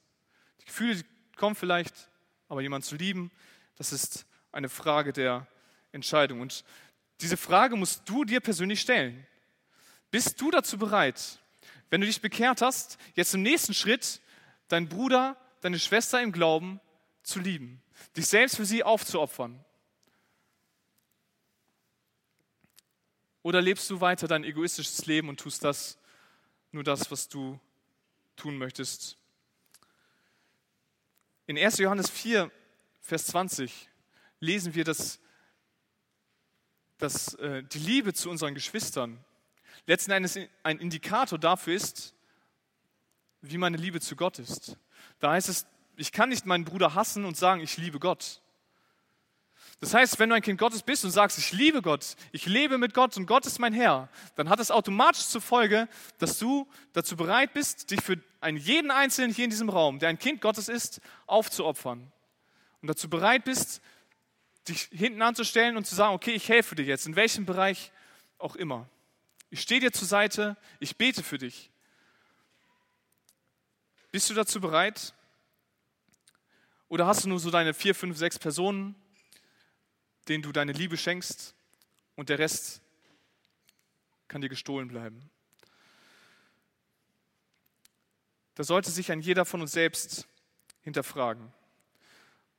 Die 0.61 0.67
Gefühle 0.67 1.03
kommen 1.35 1.55
vielleicht, 1.55 2.11
aber 2.51 2.61
jemanden 2.61 2.87
zu 2.87 2.97
lieben, 2.97 3.31
das 3.77 3.95
ist 3.95 4.27
eine 4.53 4.69
Frage 4.69 5.15
der 5.15 5.47
Entscheidung. 5.93 6.43
Und 6.43 6.63
diese 7.23 7.39
Frage 7.39 7.75
musst 7.75 8.07
du 8.07 8.27
dir 8.27 8.41
persönlich 8.41 8.83
stellen. 8.83 9.27
Bist 10.11 10.39
du 10.43 10.51
dazu 10.51 10.77
bereit, 10.77 11.39
wenn 11.89 12.03
du 12.03 12.07
dich 12.07 12.21
bekehrt 12.21 12.61
hast, 12.61 12.99
jetzt 13.15 13.33
im 13.33 13.41
nächsten 13.41 13.73
Schritt 13.73 14.21
deinen 14.69 14.91
Bruder, 14.91 15.39
deine 15.61 15.79
Schwester 15.79 16.23
im 16.23 16.33
Glauben 16.33 16.81
zu 17.23 17.41
lieben, 17.41 17.83
dich 18.17 18.27
selbst 18.27 18.57
für 18.57 18.65
sie 18.65 18.85
aufzuopfern? 18.85 19.65
Oder 23.43 23.61
lebst 23.61 23.89
du 23.91 24.01
weiter 24.01 24.29
dein 24.29 24.45
egoistisches 24.45 25.07
Leben 25.07 25.29
und 25.29 25.41
tust 25.41 25.65
das, 25.65 25.99
nur 26.73 26.85
das, 26.85 27.11
was 27.11 27.29
du 27.29 27.59
tun 28.37 28.59
möchtest 28.59 29.19
in 31.49 31.57
1. 31.57 31.79
Johannes 31.79 32.11
4, 32.11 32.51
Vers 33.01 33.29
20 33.29 33.89
lesen 34.39 34.75
wir, 34.75 34.85
dass, 34.85 35.19
dass 36.99 37.33
äh, 37.37 37.63
die 37.63 37.79
Liebe 37.79 38.13
zu 38.13 38.29
unseren 38.29 38.55
Geschwistern 38.55 39.25
letzten 39.87 40.11
Endes 40.11 40.39
ein 40.63 40.79
Indikator 40.79 41.39
dafür 41.39 41.75
ist, 41.75 42.15
wie 43.41 43.57
meine 43.57 43.79
Liebe 43.79 43.99
zu 43.99 44.15
Gott 44.15 44.39
ist. 44.39 44.77
Da 45.21 45.33
heißt 45.33 45.49
es, 45.49 45.67
ich 45.97 46.13
kann 46.13 46.29
nicht 46.29 46.47
meinen 46.47 46.65
Bruder 46.65 46.95
hassen 46.95 47.25
und 47.25 47.37
sagen, 47.37 47.61
ich 47.61 47.77
liebe 47.77 47.99
Gott. 47.99 48.41
Das 49.81 49.95
heißt, 49.95 50.19
wenn 50.19 50.29
du 50.29 50.35
ein 50.35 50.43
Kind 50.43 50.59
Gottes 50.59 50.83
bist 50.83 51.05
und 51.05 51.13
sagst, 51.13 51.39
ich 51.39 51.53
liebe 51.53 51.83
Gott, 51.83 52.17
ich 52.33 52.47
lebe 52.47 52.79
mit 52.79 52.95
Gott 52.95 53.17
und 53.17 53.27
Gott 53.27 53.47
ist 53.47 53.61
mein 53.61 53.73
Herr, 53.73 54.09
dann 54.35 54.49
hat 54.49 54.59
es 54.59 54.73
automatisch 54.73 55.27
zur 55.27 55.41
Folge, 55.41 55.89
dass 56.19 56.39
du 56.39 56.67
dazu 56.93 57.17
bereit 57.17 57.53
bist, 57.53 57.91
dich 57.91 58.01
für 58.01 58.17
einen 58.41 58.57
jeden 58.57 58.91
Einzelnen 58.91 59.33
hier 59.33 59.45
in 59.45 59.51
diesem 59.51 59.69
Raum, 59.69 60.01
der 60.01 60.09
ein 60.09 60.19
Kind 60.19 60.41
Gottes 60.41 60.69
ist, 60.69 61.01
aufzuopfern. 61.27 62.11
Und 62.83 62.89
dazu 62.89 63.09
bereit 63.09 63.45
bist, 63.45 63.81
dich 64.69 64.89
hinten 64.93 65.23
anzustellen 65.23 65.77
und 65.77 65.87
zu 65.87 65.95
sagen, 65.95 66.15
okay, 66.15 66.33
ich 66.33 66.49
helfe 66.49 66.75
dir 66.75 66.85
jetzt, 66.85 67.07
in 67.07 67.15
welchem 67.15 67.47
Bereich 67.47 67.93
auch 68.39 68.57
immer. 68.57 68.89
Ich 69.51 69.61
stehe 69.61 69.81
dir 69.81 69.93
zur 69.93 70.09
Seite, 70.09 70.57
ich 70.81 70.97
bete 70.97 71.23
für 71.23 71.39
dich. 71.39 71.71
Bist 74.11 74.31
du 74.31 74.35
dazu 74.35 74.61
bereit? 74.61 75.15
Oder 76.89 77.07
hast 77.07 77.25
du 77.25 77.29
nur 77.29 77.39
so 77.39 77.51
deine 77.51 77.75
vier, 77.75 77.95
fünf, 77.95 78.17
sechs 78.17 78.39
Personen, 78.39 78.95
denen 80.29 80.43
du 80.43 80.53
deine 80.53 80.73
Liebe 80.73 80.97
schenkst 80.97 81.55
und 82.17 82.29
der 82.29 82.39
Rest 82.39 82.83
kann 84.29 84.41
dir 84.41 84.49
gestohlen 84.49 84.89
bleiben. 84.89 85.31
Da 88.55 88.65
sollte 88.65 88.91
sich 88.91 89.11
ein 89.11 89.21
jeder 89.21 89.45
von 89.45 89.61
uns 89.61 89.73
selbst 89.73 90.27
hinterfragen 90.83 91.53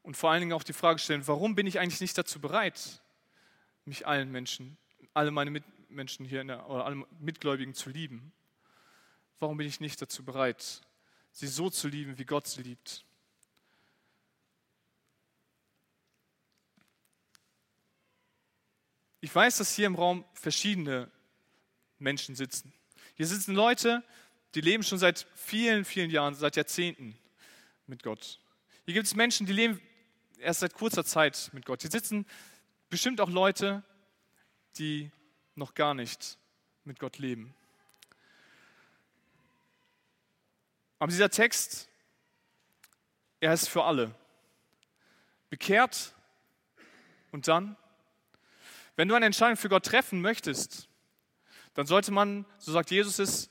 und 0.01 0.17
vor 0.17 0.31
allen 0.31 0.41
Dingen 0.41 0.53
auch 0.53 0.63
die 0.63 0.73
Frage 0.73 0.99
stellen, 0.99 1.27
warum 1.27 1.55
bin 1.55 1.67
ich 1.67 1.79
eigentlich 1.79 2.01
nicht 2.01 2.17
dazu 2.17 2.39
bereit, 2.39 3.01
mich 3.85 4.07
allen 4.07 4.31
Menschen, 4.31 4.77
alle 5.13 5.31
meine 5.31 5.51
Mitmenschen 5.51 6.25
hier 6.25 6.43
der, 6.43 6.69
oder 6.69 6.85
alle 6.85 7.05
Mitgläubigen 7.19 7.73
zu 7.73 7.89
lieben? 7.89 8.31
Warum 9.39 9.57
bin 9.57 9.67
ich 9.67 9.79
nicht 9.79 10.01
dazu 10.01 10.23
bereit, 10.23 10.81
sie 11.39 11.47
so 11.47 11.69
zu 11.69 11.87
lieben, 11.87 12.17
wie 12.17 12.25
Gott 12.25 12.47
sie 12.47 12.61
liebt? 12.61 13.05
Ich 19.21 19.33
weiß, 19.33 19.57
dass 19.57 19.73
hier 19.73 19.87
im 19.87 19.95
Raum 19.95 20.25
verschiedene 20.33 21.09
Menschen 21.97 22.35
sitzen. 22.35 22.73
Hier 23.15 23.25
sitzen 23.25 23.53
Leute, 23.53 24.03
die 24.53 24.61
leben 24.61 24.83
schon 24.83 24.97
seit 24.97 25.27
vielen, 25.35 25.85
vielen 25.85 26.09
Jahren, 26.09 26.35
seit 26.35 26.55
Jahrzehnten 26.57 27.17
mit 27.87 28.03
Gott. 28.03 28.39
Hier 28.85 28.93
gibt 28.93 29.07
es 29.07 29.15
Menschen, 29.15 29.45
die 29.45 29.53
leben 29.53 29.81
erst 30.39 30.61
seit 30.61 30.73
kurzer 30.73 31.05
Zeit 31.05 31.51
mit 31.53 31.65
Gott. 31.65 31.81
Hier 31.81 31.91
sitzen 31.91 32.25
bestimmt 32.89 33.21
auch 33.21 33.29
Leute, 33.29 33.83
die 34.77 35.11
noch 35.55 35.73
gar 35.73 35.93
nicht 35.93 36.37
mit 36.83 36.99
Gott 36.99 37.17
leben. 37.17 37.53
Aber 40.99 41.09
dieser 41.09 41.29
Text, 41.29 41.89
er 43.39 43.53
ist 43.53 43.67
für 43.67 43.83
alle. 43.83 44.13
Bekehrt 45.49 46.13
und 47.31 47.47
dann 47.47 47.75
wenn 48.99 49.07
du 49.07 49.15
eine 49.15 49.27
Entscheidung 49.27 49.55
für 49.55 49.69
Gott 49.69 49.85
treffen 49.85 50.19
möchtest, 50.19 50.89
dann 51.73 51.87
sollte 51.87 52.11
man, 52.11 52.45
so 52.57 52.73
sagt 52.73 52.91
Jesus 52.91 53.17
es, 53.17 53.49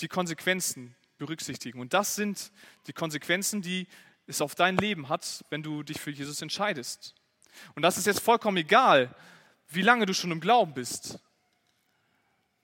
die 0.00 0.08
Konsequenzen 0.08 0.96
berücksichtigen. 1.16 1.78
Und 1.78 1.94
das 1.94 2.16
sind 2.16 2.50
die 2.88 2.92
Konsequenzen, 2.92 3.62
die 3.62 3.86
es 4.26 4.40
auf 4.40 4.56
dein 4.56 4.76
Leben 4.76 5.08
hat, 5.08 5.44
wenn 5.48 5.62
du 5.62 5.84
dich 5.84 6.00
für 6.00 6.10
Jesus 6.10 6.42
entscheidest. 6.42 7.14
Und 7.76 7.82
das 7.82 7.98
ist 7.98 8.06
jetzt 8.06 8.18
vollkommen 8.18 8.56
egal, 8.56 9.14
wie 9.68 9.82
lange 9.82 10.06
du 10.06 10.12
schon 10.12 10.32
im 10.32 10.40
Glauben 10.40 10.74
bist. 10.74 11.20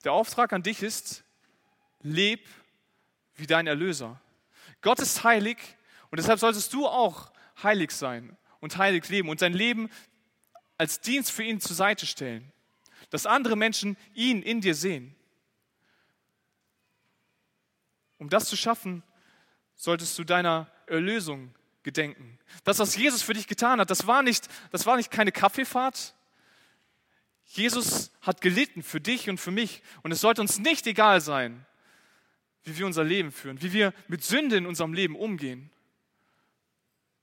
Der 0.03 0.13
Auftrag 0.13 0.53
an 0.53 0.65
dich 0.65 0.83
ist, 0.83 1.23
leb 2.01 2.45
wie 3.41 3.47
dein 3.47 3.67
Erlöser. 3.67 4.21
Gott 4.83 5.01
ist 5.01 5.25
heilig 5.25 5.59
und 6.11 6.19
deshalb 6.19 6.39
solltest 6.41 6.73
du 6.73 6.87
auch 6.87 7.33
heilig 7.63 7.91
sein 7.91 8.37
und 8.61 8.77
heilig 8.77 9.09
leben 9.09 9.29
und 9.29 9.43
dein 9.43 9.53
Leben 9.53 9.91
als 10.79 11.01
Dienst 11.01 11.31
für 11.31 11.43
ihn 11.43 11.61
zur 11.61 11.77
Seite 11.77 12.07
stellen, 12.07 12.53
dass 13.11 13.27
andere 13.27 13.57
Menschen 13.57 13.97
ihn 14.15 14.43
in 14.43 14.61
dir 14.61 14.75
sehen. 14.75 15.15
Um 18.19 18.29
das 18.29 18.47
zu 18.47 18.57
schaffen, 18.57 19.03
solltest 19.75 20.19
du 20.19 20.25
deiner 20.25 20.71
Erlösung 20.87 21.55
gedenken. 21.83 22.39
Das, 22.65 22.79
was 22.79 22.97
Jesus 22.97 23.23
für 23.23 23.35
dich 23.35 23.47
getan 23.47 23.81
hat, 23.81 23.91
das 23.91 24.07
war 24.07 24.23
nicht, 24.23 24.49
das 24.71 24.87
war 24.87 24.97
nicht 24.97 25.11
keine 25.11 25.33
Kaffeefahrt. 25.33 26.15
Jesus 27.47 28.13
hat 28.21 28.41
gelitten 28.41 28.83
für 28.83 29.01
dich 29.01 29.29
und 29.29 29.39
für 29.39 29.51
mich. 29.51 29.83
Und 30.03 30.13
es 30.13 30.21
sollte 30.21 30.41
uns 30.41 30.59
nicht 30.59 30.87
egal 30.87 31.21
sein, 31.21 31.67
wie 32.65 32.77
wir 32.77 32.87
unser 32.87 33.05
Leben 33.05 33.33
führen, 33.33 33.61
wie 33.63 33.73
wir 33.73 33.95
mit 34.09 34.23
Sünde 34.23 34.57
in 34.57 34.67
unserem 34.67 34.93
Leben 34.93 35.17
umgehen. 35.17 35.71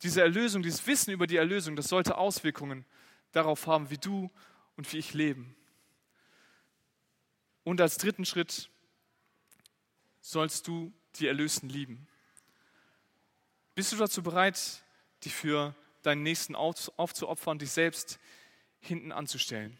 Diese 0.04 0.22
Erlösung, 0.22 0.64
dieses 0.64 0.86
Wissen 0.86 1.12
über 1.12 1.28
die 1.28 1.38
Erlösung, 1.38 1.76
das 1.76 1.88
sollte 1.88 2.18
Auswirkungen 2.18 2.86
darauf 3.32 3.68
haben, 3.68 3.90
wie 3.90 3.98
du 3.98 4.32
und 4.76 4.92
wie 4.94 4.98
ich 4.98 5.14
leben. 5.14 5.56
Und 7.64 7.82
als 7.82 7.98
dritten 7.98 8.26
Schritt 8.26 8.70
sollst 10.22 10.68
du 10.68 10.94
die 11.16 11.28
Erlösten 11.28 11.70
lieben. 11.70 12.08
Bist 13.76 13.92
du 13.92 13.98
dazu 13.98 14.24
bereit, 14.24 14.84
dich 15.24 15.34
für 15.34 15.76
deinen 16.02 16.24
Nächsten 16.24 16.56
aufzuopfern, 16.56 17.60
dich 17.60 17.72
selbst 17.72 18.20
hinten 18.80 19.12
anzustellen? 19.12 19.78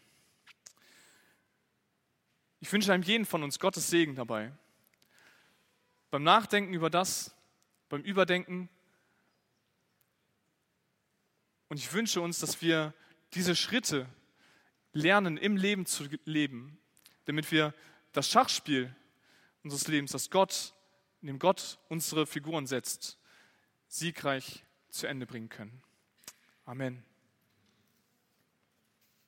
Ich 2.60 2.72
wünsche 2.72 2.92
einem 2.92 3.04
jeden 3.04 3.26
von 3.26 3.44
uns 3.44 3.60
Gottes 3.60 3.88
Segen 3.90 4.16
dabei. 4.16 4.52
Beim 6.10 6.24
Nachdenken 6.24 6.74
über 6.74 6.90
das, 6.90 7.36
beim 7.90 8.02
Überdenken. 8.02 8.70
Und 11.70 11.78
ich 11.78 11.92
wünsche 11.94 12.22
uns, 12.22 12.40
dass 12.40 12.62
wir 12.62 12.94
diese 13.34 13.56
Schritte 13.56 14.08
lernen, 14.94 15.38
im 15.38 15.58
Leben 15.58 15.86
zu 15.86 16.06
leben, 16.26 16.80
damit 17.26 17.52
wir 17.52 17.74
das 18.14 18.30
Schachspiel 18.30 18.96
unseres 19.64 19.88
Lebens, 19.88 20.12
das 20.12 20.30
Gott 20.30 20.74
in 21.22 21.28
dem 21.28 21.40
Gott 21.40 21.80
unsere 21.90 22.26
Figuren 22.26 22.68
setzt, 22.68 23.18
siegreich 23.88 24.64
zu 24.90 25.08
Ende 25.08 25.26
bringen 25.26 25.50
können. 25.50 25.82
Amen. 26.66 27.04